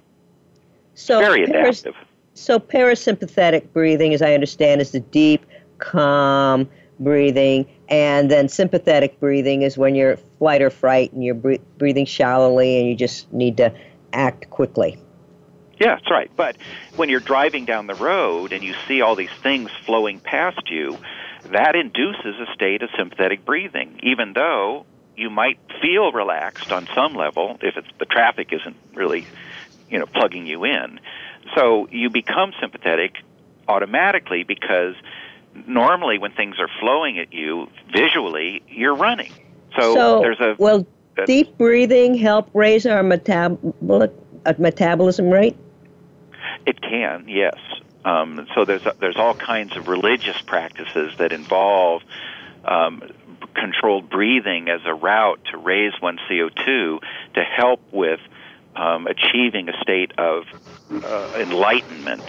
So 0.94 1.20
Very 1.20 1.44
adaptive. 1.44 1.96
So 2.40 2.58
parasympathetic 2.58 3.74
breathing, 3.74 4.14
as 4.14 4.22
I 4.22 4.34
understand, 4.34 4.80
is 4.80 4.92
the 4.92 5.02
deep, 5.02 5.46
calm 5.78 6.70
breathing, 6.98 7.66
and 7.90 8.32
then 8.32 8.48
sympathetic 8.48 9.20
breathing 9.20 9.62
is 9.62 9.78
when 9.78 9.94
you're 9.94 10.16
flight 10.38 10.62
or 10.62 10.70
fright 10.70 11.12
and 11.12 11.22
you're 11.24 11.36
breathing 11.36 12.06
shallowly 12.06 12.80
and 12.80 12.88
you 12.88 12.96
just 12.96 13.32
need 13.34 13.58
to 13.58 13.74
act 14.14 14.50
quickly. 14.52 14.98
Yeah, 15.80 15.96
that's 15.96 16.10
right. 16.10 16.32
But 16.38 16.56
when 16.96 17.10
you're 17.10 17.20
driving 17.20 17.66
down 17.66 17.88
the 17.88 17.96
road 17.96 18.54
and 18.54 18.64
you 18.64 18.74
see 18.88 19.02
all 19.02 19.18
these 19.18 19.30
things 19.44 19.70
flowing 19.86 20.22
past 20.22 20.70
you, 20.72 20.98
that 21.52 21.76
induces 21.76 22.36
a 22.40 22.54
state 22.54 22.82
of 22.84 22.90
sympathetic 22.98 23.46
breathing, 23.46 24.00
even 24.02 24.32
though 24.34 24.86
you 25.18 25.30
might 25.30 25.60
feel 25.82 26.14
relaxed 26.14 26.72
on 26.72 26.88
some 26.96 27.16
level 27.16 27.58
if 27.62 27.76
the 28.00 28.06
traffic 28.06 28.54
isn't 28.54 28.78
really, 28.94 29.28
you 29.90 30.00
know, 30.00 30.06
plugging 30.06 30.46
you 30.46 30.64
in. 30.64 31.02
So 31.56 31.88
you 31.92 32.10
become 32.10 32.54
sympathetic 32.60 33.16
automatically 33.68 34.44
because 34.44 34.96
normally 35.68 36.18
when 36.18 36.32
things 36.32 36.56
are 36.60 36.70
flowing 36.80 37.20
at 37.20 37.34
you 37.34 37.68
visually, 37.94 38.62
you're 38.68 38.96
running. 38.96 39.32
So, 39.76 39.94
So, 39.94 40.20
there's 40.22 40.40
a 40.40 40.56
will 40.58 40.86
a- 41.18 41.26
deep 41.26 41.58
breathing 41.58 42.16
help 42.16 42.50
raise 42.54 42.86
our 42.86 43.04
metabolic 43.04 44.12
uh, 44.46 44.54
metabolism 44.58 45.30
rate? 45.30 45.56
It 46.66 46.82
can, 46.82 47.26
yes. 47.28 47.58
Um, 48.06 48.48
so 48.56 48.66
there's 48.66 48.84
there's 49.00 49.18
all 49.18 49.34
kinds 49.34 49.76
of 49.76 49.88
religious 49.88 50.40
practices 50.42 51.14
that 51.18 51.32
involve 51.32 52.02
um, 52.64 53.04
controlled 53.54 54.10
breathing 54.10 54.70
as 54.70 54.82
a 54.86 54.94
route 54.94 55.40
to 55.52 55.58
raise 55.58 55.94
one's 56.02 56.22
CO2 56.30 57.00
to 57.34 57.44
help 57.44 57.82
with 57.92 58.20
um, 58.80 59.08
achieving 59.08 59.68
a 59.70 59.74
state 59.82 60.12
of 60.18 60.44
uh, 61.04 61.28
enlightenment. 61.40 62.26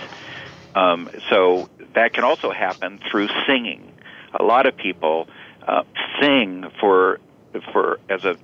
Um, 0.74 1.08
so 1.30 1.68
that 1.94 2.12
can 2.12 2.24
also 2.24 2.50
happen 2.50 2.98
through 3.10 3.28
singing. 3.46 3.92
A 4.38 4.42
lot 4.42 4.66
of 4.66 4.76
people 4.76 5.26
uh, 5.66 5.82
sing 6.20 6.64
for 6.80 7.18
for 7.72 7.98
as 8.08 8.20
a 8.24 8.34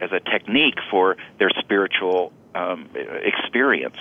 as 0.00 0.10
a 0.12 0.20
technique 0.30 0.78
for 0.90 1.16
their 1.38 1.50
spiritual 1.58 2.32
um, 2.54 2.88
experience. 3.22 3.96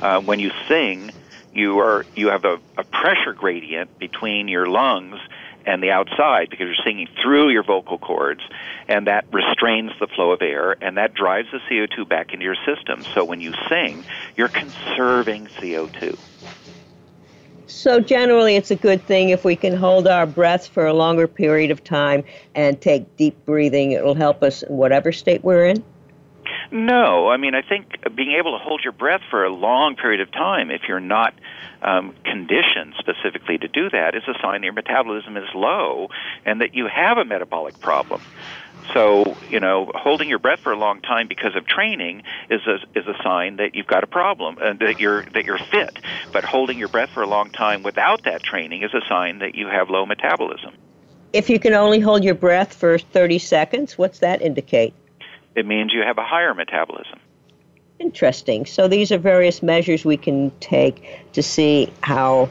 Uh, 0.00 0.20
when 0.20 0.38
you 0.40 0.50
sing, 0.68 1.12
you 1.52 1.78
are 1.78 2.04
you 2.14 2.28
have 2.28 2.44
a, 2.44 2.56
a 2.78 2.84
pressure 2.84 3.32
gradient 3.34 3.90
between 3.98 4.48
your 4.48 4.68
lungs 4.68 5.18
and 5.66 5.82
the 5.82 5.90
outside 5.90 6.48
because 6.50 6.66
you're 6.66 6.84
singing 6.84 7.08
through 7.22 7.50
your 7.50 7.64
vocal 7.64 7.98
cords, 7.98 8.40
and 8.88 9.06
that 9.06 9.26
restrains 9.32 9.92
the 9.98 10.06
flow 10.06 10.30
of 10.30 10.40
air, 10.40 10.76
and 10.80 10.96
that 10.96 11.14
drives 11.14 11.48
the 11.50 11.58
CO2 11.58 12.08
back 12.08 12.32
into 12.32 12.44
your 12.44 12.56
system. 12.64 13.04
So 13.14 13.24
when 13.24 13.40
you 13.40 13.52
sing, 13.68 14.04
you're 14.36 14.48
conserving 14.48 15.46
CO2. 15.46 16.18
So 17.66 18.00
generally, 18.00 18.54
it's 18.54 18.70
a 18.70 18.76
good 18.76 19.02
thing 19.02 19.30
if 19.30 19.44
we 19.44 19.56
can 19.56 19.76
hold 19.76 20.06
our 20.06 20.24
breath 20.24 20.68
for 20.68 20.86
a 20.86 20.92
longer 20.92 21.26
period 21.26 21.72
of 21.72 21.82
time 21.82 22.22
and 22.54 22.80
take 22.80 23.16
deep 23.16 23.44
breathing. 23.44 23.90
It 23.90 24.04
will 24.04 24.14
help 24.14 24.42
us 24.42 24.62
in 24.62 24.76
whatever 24.76 25.10
state 25.10 25.42
we're 25.42 25.66
in. 25.66 25.84
No, 26.70 27.28
I 27.28 27.36
mean 27.36 27.54
I 27.54 27.62
think 27.62 27.86
being 28.14 28.32
able 28.32 28.58
to 28.58 28.62
hold 28.62 28.82
your 28.82 28.92
breath 28.92 29.22
for 29.30 29.44
a 29.44 29.50
long 29.50 29.96
period 29.96 30.20
of 30.20 30.30
time, 30.32 30.70
if 30.70 30.82
you're 30.88 31.00
not 31.00 31.34
um, 31.86 32.14
conditioned 32.24 32.94
specifically 32.98 33.56
to 33.58 33.68
do 33.68 33.88
that, 33.90 34.14
is 34.14 34.22
a 34.28 34.34
sign 34.42 34.60
that 34.60 34.64
your 34.64 34.72
metabolism 34.74 35.36
is 35.36 35.48
low 35.54 36.08
and 36.44 36.60
that 36.60 36.74
you 36.74 36.86
have 36.86 37.16
a 37.16 37.24
metabolic 37.24 37.80
problem. 37.80 38.20
So 38.92 39.36
you 39.50 39.60
know, 39.60 39.90
holding 39.94 40.28
your 40.28 40.38
breath 40.38 40.60
for 40.60 40.72
a 40.72 40.78
long 40.78 41.00
time 41.00 41.28
because 41.28 41.56
of 41.56 41.66
training 41.66 42.22
is 42.50 42.60
a 42.66 42.76
is 42.98 43.06
a 43.06 43.20
sign 43.22 43.56
that 43.56 43.74
you've 43.74 43.86
got 43.86 44.04
a 44.04 44.06
problem 44.06 44.58
and 44.60 44.78
that 44.80 45.00
you're 45.00 45.24
that 45.34 45.44
you're 45.44 45.58
fit. 45.58 45.98
But 46.32 46.44
holding 46.44 46.78
your 46.78 46.88
breath 46.88 47.10
for 47.10 47.22
a 47.22 47.26
long 47.26 47.50
time 47.50 47.82
without 47.82 48.24
that 48.24 48.42
training 48.42 48.82
is 48.82 48.92
a 48.94 49.06
sign 49.08 49.38
that 49.40 49.54
you 49.54 49.66
have 49.66 49.90
low 49.90 50.06
metabolism. 50.06 50.74
If 51.32 51.50
you 51.50 51.58
can 51.58 51.74
only 51.74 52.00
hold 52.00 52.24
your 52.24 52.34
breath 52.34 52.72
for 52.72 52.98
30 52.98 53.38
seconds, 53.38 53.98
what's 53.98 54.20
that 54.20 54.40
indicate? 54.40 54.94
It 55.54 55.66
means 55.66 55.92
you 55.92 56.02
have 56.02 56.18
a 56.18 56.24
higher 56.24 56.54
metabolism. 56.54 57.18
Interesting. 57.98 58.66
So 58.66 58.88
these 58.88 59.10
are 59.10 59.18
various 59.18 59.62
measures 59.62 60.04
we 60.04 60.16
can 60.16 60.50
take 60.60 61.32
to 61.32 61.42
see 61.42 61.92
how 62.02 62.48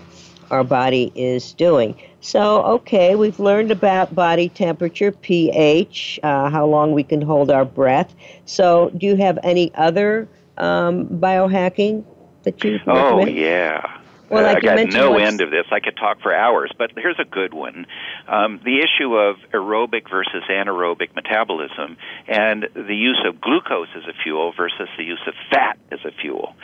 our 0.52 0.64
body 0.64 1.12
is 1.16 1.54
doing. 1.54 1.96
So, 2.22 2.64
okay, 2.64 3.16
we've 3.16 3.39
learned 3.39 3.72
about 3.72 4.16
body 4.16 4.50
temperature, 4.50 5.12
pH, 5.12 6.20
uh, 6.24 6.50
how 6.50 6.66
long 6.66 6.93
we 6.93 7.04
can 7.04 7.22
hold 7.22 7.52
our 7.52 7.66
breath. 7.66 8.16
So, 8.46 8.91
do 8.98 9.06
you 9.06 9.16
have 9.18 9.38
any 9.43 9.74
other 9.76 10.28
um, 10.58 11.08
biohacking 11.08 12.04
that 12.43 12.64
you 12.64 12.80
Oh 12.88 13.20
recommend? 13.20 13.38
yeah. 13.38 13.95
Well, 14.30 14.45
Uh, 14.45 14.53
like 14.53 14.57
I 14.65 14.76
got 14.76 14.93
no 14.93 15.17
end 15.17 15.41
of 15.41 15.51
this. 15.51 15.65
I 15.71 15.80
could 15.80 15.97
talk 15.97 16.21
for 16.21 16.34
hours, 16.34 16.71
but 16.78 16.91
here's 16.97 17.19
a 17.19 17.26
good 17.26 17.53
one: 17.53 17.86
um, 18.28 18.59
the 18.63 18.80
issue 18.80 19.15
of 19.15 19.38
aerobic 19.53 20.09
versus 20.09 20.43
anaerobic 20.49 21.15
metabolism, 21.15 21.97
and 22.28 22.67
the 22.73 22.95
use 22.95 23.23
of 23.26 23.39
glucose 23.39 23.89
as 23.95 24.03
a 24.03 24.13
fuel 24.23 24.53
versus 24.55 24.89
the 24.97 25.03
use 25.03 25.21
of 25.28 25.34
fat 25.51 25.78
as 25.91 25.99
a 26.05 26.11
fuel. 26.11 26.55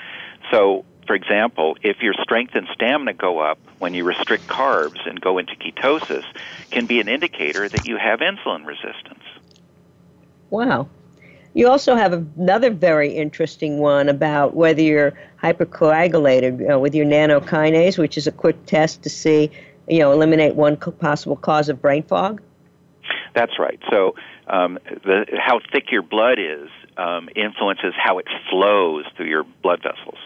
So, 0.51 0.86
for 1.07 1.16
example, 1.16 1.78
if 1.82 2.01
your 2.01 2.14
strength 2.22 2.55
and 2.55 2.68
stamina 2.74 3.14
go 3.14 3.39
up 3.39 3.59
when 3.80 3.93
you 3.93 4.03
restrict 4.05 4.47
carbs 4.47 5.07
and 5.07 5.20
go 5.22 5.38
into 5.38 5.53
ketosis, 5.55 6.24
can 6.72 6.88
be 6.88 6.99
an 6.99 7.07
indicator 7.07 7.70
that 7.70 7.86
you 7.86 7.97
have 7.97 8.20
insulin 8.20 8.66
resistance. 8.66 9.24
Wow. 10.49 10.89
You 11.54 11.68
also 11.68 11.95
have 11.95 12.14
another 12.14 12.70
very 12.70 13.14
interesting 13.14 13.80
one 13.80 14.08
about 14.08 14.56
whether 14.56 14.82
you're 14.82 15.14
hypercoagulated 15.41 16.60
you 16.60 16.68
know, 16.68 16.80
with 16.80 16.95
your 16.95 17.06
nattokinase, 17.06 17.97
which 17.97 18.18
is 18.18 18.26
a 18.26 18.32
quick 18.32 18.66
test 18.66 19.04
to 19.04 19.10
see, 19.10 19.52
you 19.88 19.99
know, 19.99 20.12
eliminate 20.12 20.56
one 20.56 20.78
possible 20.78 21.36
cause 21.36 21.68
of 21.68 21.82
brain 21.82 22.04
fog. 22.04 22.41
That's 23.36 23.60
right. 23.60 23.80
So, 23.89 24.16
um, 24.47 24.80
the, 25.04 25.26
how 25.38 25.60
thick 25.72 25.91
your 25.91 26.02
blood 26.02 26.38
is 26.39 26.70
um, 26.97 27.30
influences 27.36 27.93
how 27.97 28.18
it 28.20 28.28
flows 28.49 29.06
through 29.16 29.28
your 29.28 29.43
blood 29.64 29.82
vessels 29.82 30.20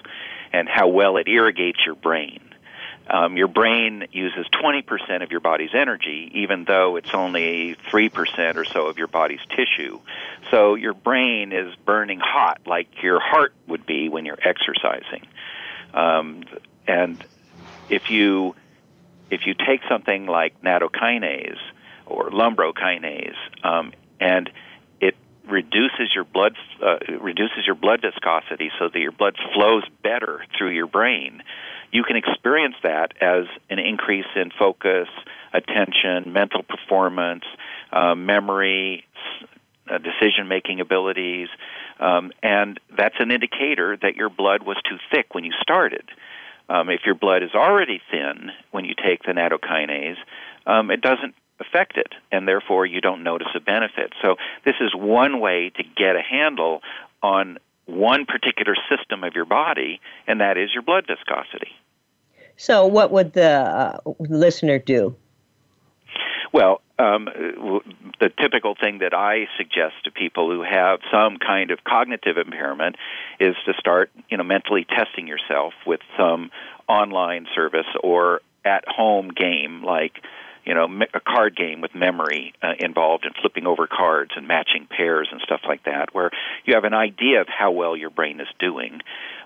and 0.51 0.67
how 0.71 0.87
well 0.87 1.17
it 1.17 1.27
irrigates 1.27 1.79
your 1.85 1.95
brain. 1.95 2.39
Um, 3.07 3.37
your 3.37 3.47
brain 3.47 4.07
uses 4.11 4.47
20% 4.63 5.21
of 5.21 5.29
your 5.31 5.39
body's 5.39 5.69
energy, 5.73 6.31
even 6.33 6.65
though 6.65 6.95
it's 6.95 7.13
only 7.13 7.75
3% 7.91 8.55
or 8.55 8.65
so 8.65 8.87
of 8.87 8.97
your 8.97 9.07
body's 9.07 9.41
tissue. 9.49 9.99
So 10.49 10.73
your 10.75 10.93
brain 10.93 11.51
is 11.51 11.75
burning 11.85 12.19
hot 12.19 12.61
like 12.65 12.87
your 13.03 13.19
heart 13.19 13.53
would 13.67 13.85
be 13.85 14.09
when 14.09 14.25
you're 14.25 14.39
exercising. 14.43 15.27
Um, 15.93 16.43
and 16.87 17.23
if 17.89 18.09
you 18.09 18.55
if 19.31 19.41
you 19.45 19.53
take 19.53 19.81
something 19.89 20.27
like 20.27 20.61
nattokinase 20.61 21.57
or 22.05 22.29
lumbrokinase, 22.29 23.35
um, 23.63 23.91
and 24.19 24.49
it 25.01 25.15
reduces 25.47 26.13
your 26.13 26.25
blood 26.25 26.55
uh, 26.83 26.97
reduces 27.19 27.65
your 27.65 27.75
blood 27.75 28.01
viscosity 28.01 28.71
so 28.79 28.89
that 28.89 28.99
your 28.99 29.11
blood 29.11 29.35
flows 29.53 29.83
better 30.03 30.45
through 30.57 30.71
your 30.71 30.87
brain. 30.87 31.41
You 31.91 32.03
can 32.03 32.15
experience 32.15 32.75
that 32.83 33.13
as 33.21 33.45
an 33.69 33.79
increase 33.79 34.25
in 34.35 34.51
focus, 34.57 35.07
attention, 35.53 36.33
mental 36.33 36.63
performance, 36.63 37.43
uh, 37.91 38.15
memory, 38.15 39.05
uh, 39.89 39.97
decision 39.99 40.47
making 40.47 40.81
abilities, 40.81 41.47
um, 41.99 42.31
and 42.43 42.79
that's 42.97 43.15
an 43.19 43.31
indicator 43.31 43.97
that 44.01 44.15
your 44.15 44.29
blood 44.29 44.63
was 44.63 44.77
too 44.89 44.97
thick 45.11 45.33
when 45.33 45.43
you 45.43 45.53
started. 45.61 46.03
Um, 46.67 46.89
if 46.89 47.01
your 47.05 47.15
blood 47.15 47.43
is 47.43 47.51
already 47.53 48.01
thin 48.11 48.51
when 48.71 48.85
you 48.85 48.95
take 48.95 49.23
the 49.23 49.31
nattokinase, 49.31 50.17
um, 50.65 50.89
it 50.89 51.01
doesn't 51.01 51.35
affect 51.59 51.97
it, 51.97 52.13
and 52.31 52.47
therefore 52.47 52.85
you 52.85 53.01
don't 53.01 53.23
notice 53.23 53.47
a 53.55 53.59
benefit. 53.59 54.13
So 54.21 54.35
this 54.65 54.75
is 54.81 54.93
one 54.93 55.39
way 55.39 55.71
to 55.77 55.83
get 55.83 56.15
a 56.15 56.21
handle 56.21 56.81
on 57.21 57.59
one 57.85 58.25
particular 58.25 58.75
system 58.89 59.23
of 59.23 59.33
your 59.35 59.45
body, 59.45 59.99
and 60.27 60.41
that 60.41 60.57
is 60.57 60.73
your 60.73 60.83
blood 60.83 61.05
viscosity. 61.07 61.71
So, 62.57 62.85
what 62.85 63.11
would 63.11 63.33
the 63.33 63.51
uh, 63.51 63.97
listener 64.19 64.79
do? 64.79 65.15
Well, 66.53 66.81
um, 66.97 67.25
the 68.21 68.31
typical 68.39 68.75
thing 68.79 68.99
that 68.99 69.13
I 69.13 69.47
suggest 69.57 69.95
to 70.05 70.11
people 70.11 70.49
who 70.49 70.63
have 70.63 70.99
some 71.11 71.37
kind 71.37 71.71
of 71.71 71.83
cognitive 71.83 72.37
impairment 72.37 72.95
is 73.41 73.55
to 73.65 73.73
start, 73.77 74.09
you 74.29 74.37
know, 74.37 74.43
mentally 74.43 74.85
testing 74.85 75.27
yourself 75.27 75.73
with 75.85 75.99
some 76.17 76.51
online 76.87 77.47
service 77.53 77.87
or 78.01 78.41
at-home 78.63 79.31
game 79.35 79.83
like, 79.83 80.13
you 80.65 80.73
know, 80.73 80.87
a 81.13 81.19
card 81.19 81.55
game 81.55 81.81
with 81.81 81.93
memory 81.93 82.53
uh, 82.61 82.73
involved 82.79 83.25
and 83.25 83.35
flipping 83.35 83.67
over 83.67 83.87
cards 83.87 84.31
and 84.35 84.47
matching 84.47 84.87
pairs 84.89 85.29
and 85.31 85.39
stuff 85.41 85.61
like 85.67 85.83
that, 85.83 86.13
where 86.13 86.31
you 86.65 86.73
have 86.73 86.85
an 86.85 86.93
idea 86.93 87.41
of 87.41 87.47
how 87.47 87.71
well 87.71 87.95
your 87.95 88.09
brain 88.09 88.39
is 88.39 88.47
doing, 88.59 89.01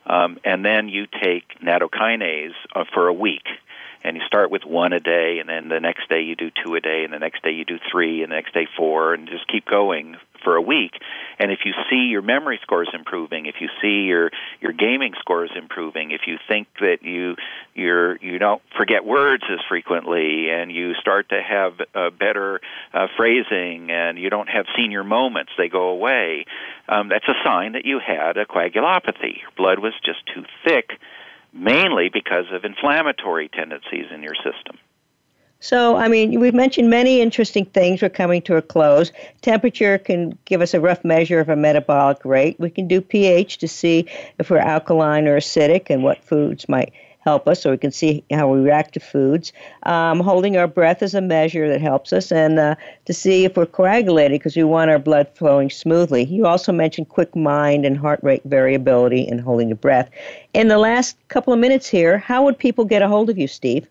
um, 0.06 0.40
and 0.44 0.64
then 0.64 0.88
you 0.88 1.08
take 1.22 1.60
nattokinase 1.62 2.54
uh, 2.76 2.86
for 2.94 3.08
a 3.08 3.14
week 3.14 3.46
and 4.04 4.16
you 4.16 4.24
start 4.26 4.50
with 4.50 4.64
one 4.64 4.94
a 4.94 5.00
day, 5.00 5.40
and 5.40 5.50
then 5.50 5.68
the 5.68 5.80
next 5.80 6.08
day 6.08 6.22
you 6.22 6.36
do 6.36 6.50
two 6.64 6.76
a 6.76 6.80
day, 6.80 7.04
and 7.04 7.12
the 7.12 7.20
next 7.20 7.44
day 7.44 7.52
you 7.52 7.66
do 7.66 7.78
three, 7.92 8.24
and 8.24 8.32
the 8.32 8.36
next 8.36 8.54
day 8.54 8.66
four, 8.78 9.14
and 9.14 9.28
just 9.28 9.46
keep 9.48 9.66
going 9.66 10.16
for 10.44 10.56
a 10.56 10.62
week. 10.62 10.94
And 11.38 11.52
if 11.52 11.60
you 11.66 11.74
see 11.90 12.08
your 12.10 12.22
memory 12.22 12.60
scores 12.62 12.90
improving, 12.94 13.46
if 13.46 13.56
you 13.60 13.70
see 13.82 14.08
your 14.08 14.32
your 14.62 14.74
gaming 14.74 15.14
scores 15.20 15.52
improving, 15.56 16.12
if 16.12 16.22
you 16.28 16.38
think 16.48 16.68
that 16.80 16.98
you 17.04 17.36
you're 17.74 18.18
you 18.18 18.40
don't 18.40 18.62
forget 18.78 19.06
words 19.06 19.44
as 19.52 19.60
frequently, 19.68 20.50
and 20.50 20.72
you 20.72 20.94
start 20.96 21.30
to 21.30 21.42
have 21.42 21.74
uh, 21.96 22.10
better 22.10 22.60
uh, 22.94 23.08
phrasing, 23.16 23.90
and 23.92 24.18
you 24.18 24.30
don't 24.30 24.50
have 24.50 24.66
senior 24.76 25.04
moments, 25.04 25.52
they 25.58 25.70
go 25.70 25.90
away. 25.90 26.46
Um, 26.88 27.10
that's 27.10 27.28
a 27.28 27.36
sign 27.44 27.74
that 27.74 27.86
you 27.86 28.00
had 28.00 28.38
a 28.38 28.46
coagulopathy. 28.46 29.42
Your 29.42 29.52
blood 29.56 29.80
was 29.80 29.94
just 30.04 30.26
too 30.34 30.44
thick, 30.66 30.92
mainly 31.54 32.10
because 32.12 32.46
of 32.52 32.66
inflammatory 32.66 33.50
tendencies 33.50 34.06
in 34.14 34.24
your 34.24 34.36
system. 34.36 34.78
So, 35.62 35.98
I 35.98 36.08
mean, 36.08 36.40
we've 36.40 36.54
mentioned 36.54 36.90
many 36.90 37.20
interesting 37.20 37.66
things. 37.66 38.02
We're 38.02 38.10
coming 38.10 38.42
to 38.44 38.56
a 38.56 38.62
close. 38.62 39.12
Temperature 39.42 39.98
can 39.98 40.38
give 40.46 40.62
us 40.62 40.74
a 40.74 40.80
rough 40.80 41.04
measure 41.04 41.42
of 41.42 41.50
a 41.50 41.56
metabolic 41.58 42.24
rate. 42.24 42.58
We 42.60 42.70
can 42.70 42.88
do 42.88 43.02
pH 43.02 43.58
to 43.58 43.68
see 43.68 44.06
if 44.40 44.50
we're 44.50 44.60
alkaline 44.60 45.28
or 45.28 45.38
acidic 45.38 45.90
and 45.90 46.02
what 46.02 46.24
foods 46.24 46.70
might 46.70 46.94
help 47.20 47.48
us, 47.50 47.62
so 47.62 47.72
we 47.72 47.78
can 47.78 47.92
see 47.92 48.24
how 48.32 48.48
we 48.48 48.62
react 48.62 48.94
to 48.94 49.02
foods. 49.02 49.52
Um, 49.84 50.22
holding 50.22 50.56
our 50.56 50.68
breath 50.68 51.04
is 51.04 51.14
a 51.14 51.20
measure 51.22 51.68
that 51.68 51.82
helps 51.82 52.14
us, 52.14 52.32
and 52.32 52.58
uh, 52.58 52.76
to 53.04 53.14
see 53.14 53.44
if 53.44 53.58
we're 53.58 53.66
coagulated 53.66 54.40
because 54.40 54.56
we 54.56 54.64
want 54.64 54.90
our 54.90 55.00
blood 55.00 55.28
flowing 55.36 55.70
smoothly. 55.70 56.24
You 56.24 56.46
also 56.46 56.72
mentioned 56.72 57.10
quick 57.10 57.36
mind 57.36 57.86
and 57.86 57.98
heart 57.98 58.22
rate 58.24 58.44
variability 58.46 59.28
in 59.28 59.38
holding 59.40 59.68
your 59.68 59.76
breath. 59.76 60.10
In 60.54 60.70
the 60.70 60.78
last 60.78 61.18
couple 61.28 61.52
of 61.52 61.60
minutes 61.60 61.88
here, 61.88 62.18
how 62.18 62.46
would 62.46 62.58
people 62.58 62.86
get 62.86 63.02
a 63.02 63.10
hold 63.10 63.30
of 63.30 63.38
you, 63.38 63.48
Steve? 63.50 63.86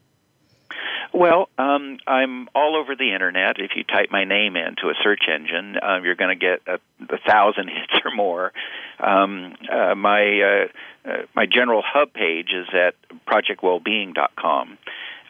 Well, 1.12 1.48
um, 1.58 1.98
I'm 2.06 2.48
all 2.54 2.76
over 2.76 2.94
the 2.94 3.12
internet. 3.14 3.58
If 3.58 3.72
you 3.76 3.84
type 3.84 4.10
my 4.10 4.24
name 4.24 4.56
into 4.56 4.88
a 4.88 4.94
search 5.02 5.22
engine, 5.32 5.76
um, 5.82 6.04
you're 6.04 6.14
going 6.14 6.38
to 6.38 6.46
get 6.46 6.60
a, 6.66 6.78
a 7.12 7.18
thousand 7.26 7.68
hits 7.74 8.04
or 8.04 8.14
more. 8.14 8.52
Um, 9.00 9.54
uh, 9.72 9.94
my 9.94 10.40
uh, 10.40 11.08
uh, 11.08 11.22
my 11.34 11.46
general 11.46 11.82
hub 11.84 12.12
page 12.12 12.50
is 12.52 12.66
at 12.74 12.94
projectwellbeing.com. 13.26 14.78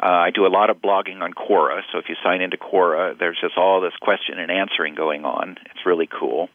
Uh, 0.00 0.06
I 0.06 0.30
do 0.30 0.46
a 0.46 0.48
lot 0.48 0.70
of 0.70 0.78
blogging 0.78 1.22
on 1.22 1.32
Quora, 1.32 1.82
so 1.90 1.98
if 1.98 2.08
you 2.08 2.14
sign 2.22 2.40
into 2.40 2.56
Quora, 2.56 3.18
there's 3.18 3.38
just 3.40 3.56
all 3.56 3.80
this 3.80 3.94
question 4.00 4.38
and 4.38 4.50
answering 4.50 4.94
going 4.94 5.24
on. 5.24 5.56
It's 5.66 5.84
really 5.84 6.06
cool. 6.06 6.48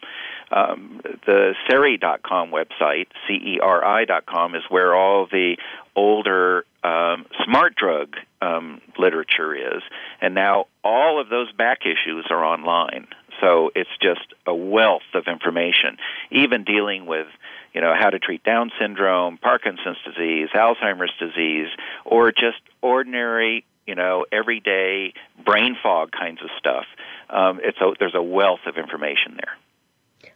Um, 0.49 1.01
the 1.25 1.53
Ceri.com 1.67 2.51
website, 2.51 3.07
C-E-R-I.com, 3.27 4.55
is 4.55 4.63
where 4.69 4.95
all 4.95 5.27
the 5.29 5.57
older 5.95 6.65
um, 6.83 7.25
smart 7.43 7.75
drug 7.75 8.15
um, 8.41 8.81
literature 8.97 9.55
is, 9.55 9.81
and 10.21 10.35
now 10.35 10.65
all 10.83 11.19
of 11.21 11.29
those 11.29 11.51
back 11.51 11.79
issues 11.85 12.25
are 12.29 12.43
online. 12.43 13.07
So 13.41 13.71
it's 13.75 13.89
just 14.01 14.33
a 14.45 14.53
wealth 14.53 15.01
of 15.13 15.27
information, 15.27 15.97
even 16.31 16.63
dealing 16.63 17.05
with 17.05 17.27
you 17.73 17.81
know 17.81 17.93
how 17.97 18.09
to 18.09 18.19
treat 18.19 18.43
Down 18.43 18.71
syndrome, 18.79 19.37
Parkinson's 19.37 19.97
disease, 20.05 20.49
Alzheimer's 20.53 21.13
disease, 21.19 21.67
or 22.05 22.31
just 22.31 22.61
ordinary 22.81 23.65
you 23.87 23.95
know 23.95 24.25
everyday 24.31 25.13
brain 25.45 25.75
fog 25.81 26.11
kinds 26.11 26.41
of 26.41 26.49
stuff. 26.57 26.85
Um, 27.29 27.59
it's 27.63 27.77
a, 27.81 27.93
there's 27.99 28.15
a 28.15 28.21
wealth 28.21 28.61
of 28.65 28.77
information 28.77 29.37
there. 29.37 29.57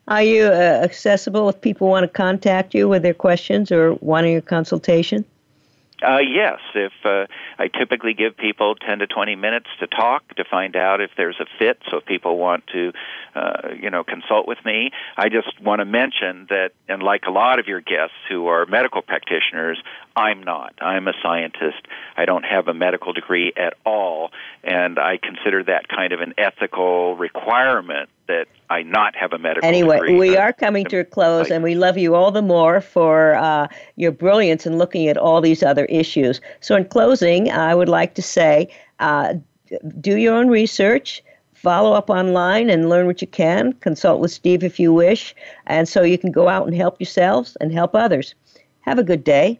Are 0.07 0.23
you 0.23 0.45
uh, 0.45 0.81
accessible 0.83 1.49
if 1.49 1.59
people 1.61 1.89
want 1.89 2.03
to 2.03 2.07
contact 2.07 2.73
you 2.73 2.87
with 2.87 3.03
their 3.03 3.13
questions 3.13 3.71
or 3.71 3.93
wanting 3.95 4.37
a 4.37 4.41
consultation? 4.41 5.25
Uh, 6.03 6.19
yes, 6.19 6.59
if 6.75 6.93
uh, 7.05 7.25
I 7.57 7.69
typically 7.69 8.13
give 8.13 8.37
people 8.37 8.75
10 8.75 8.99
to 8.99 9.07
20 9.07 9.35
minutes 9.35 9.65
to 9.79 9.87
talk 9.87 10.35
to 10.35 10.45
find 10.45 10.75
out 10.75 11.01
if 11.01 11.09
there's 11.17 11.39
a 11.39 11.45
fit. 11.57 11.79
So 11.89 11.97
if 11.97 12.05
people 12.05 12.37
want 12.37 12.67
to, 12.67 12.93
uh, 13.33 13.69
you 13.81 13.89
know, 13.89 14.03
consult 14.03 14.47
with 14.47 14.59
me, 14.63 14.91
I 15.17 15.29
just 15.29 15.59
want 15.59 15.79
to 15.79 15.85
mention 15.85 16.45
that, 16.49 16.73
and 16.87 17.01
like 17.01 17.23
a 17.27 17.31
lot 17.31 17.57
of 17.57 17.67
your 17.67 17.81
guests 17.81 18.15
who 18.29 18.45
are 18.45 18.67
medical 18.67 19.01
practitioners, 19.01 19.81
I'm 20.15 20.43
not. 20.43 20.75
I'm 20.81 21.07
a 21.07 21.13
scientist. 21.23 21.87
I 22.15 22.25
don't 22.25 22.45
have 22.45 22.67
a 22.67 22.75
medical 22.75 23.11
degree 23.13 23.51
at 23.57 23.73
all, 23.83 24.29
and 24.87 24.97
I 24.99 25.17
consider 25.17 25.63
that 25.65 25.89
kind 25.89 26.13
of 26.13 26.21
an 26.21 26.33
ethical 26.37 27.17
requirement 27.17 28.09
that 28.27 28.47
I 28.69 28.83
not 28.83 29.15
have 29.15 29.33
a 29.33 29.37
medical 29.37 29.67
anyway, 29.67 29.97
degree. 29.99 30.17
we 30.17 30.37
are 30.37 30.53
coming 30.53 30.85
to 30.85 30.99
a 30.99 31.03
close, 31.03 31.51
and 31.51 31.61
we 31.61 31.75
love 31.75 31.97
you 31.97 32.15
all 32.15 32.31
the 32.31 32.41
more 32.41 32.79
for 32.79 33.35
uh, 33.35 33.67
your 33.97 34.11
brilliance 34.11 34.65
in 34.65 34.77
looking 34.77 35.09
at 35.09 35.17
all 35.17 35.41
these 35.41 35.61
other 35.61 35.85
issues. 35.85 36.39
So, 36.61 36.75
in 36.75 36.85
closing, 36.85 37.51
I 37.51 37.75
would 37.75 37.89
like 37.89 38.15
to 38.15 38.21
say 38.21 38.69
uh, 38.99 39.35
do 39.99 40.17
your 40.17 40.33
own 40.33 40.47
research. 40.47 41.21
Follow 41.53 41.93
up 41.93 42.09
online 42.09 42.69
and 42.69 42.87
learn 42.87 43.07
what 43.07 43.19
you 43.21 43.27
can. 43.27 43.73
Consult 43.73 44.21
with 44.21 44.31
Steve 44.31 44.63
if 44.63 44.79
you 44.79 44.93
wish. 44.93 45.35
And 45.65 45.89
so 45.89 46.03
you 46.03 46.17
can 46.17 46.31
go 46.31 46.47
out 46.47 46.67
and 46.67 46.75
help 46.75 46.99
yourselves 46.99 47.57
and 47.59 47.73
help 47.73 47.95
others. 47.95 48.35
Have 48.81 48.99
a 48.99 49.03
good 49.03 49.23
day. 49.23 49.59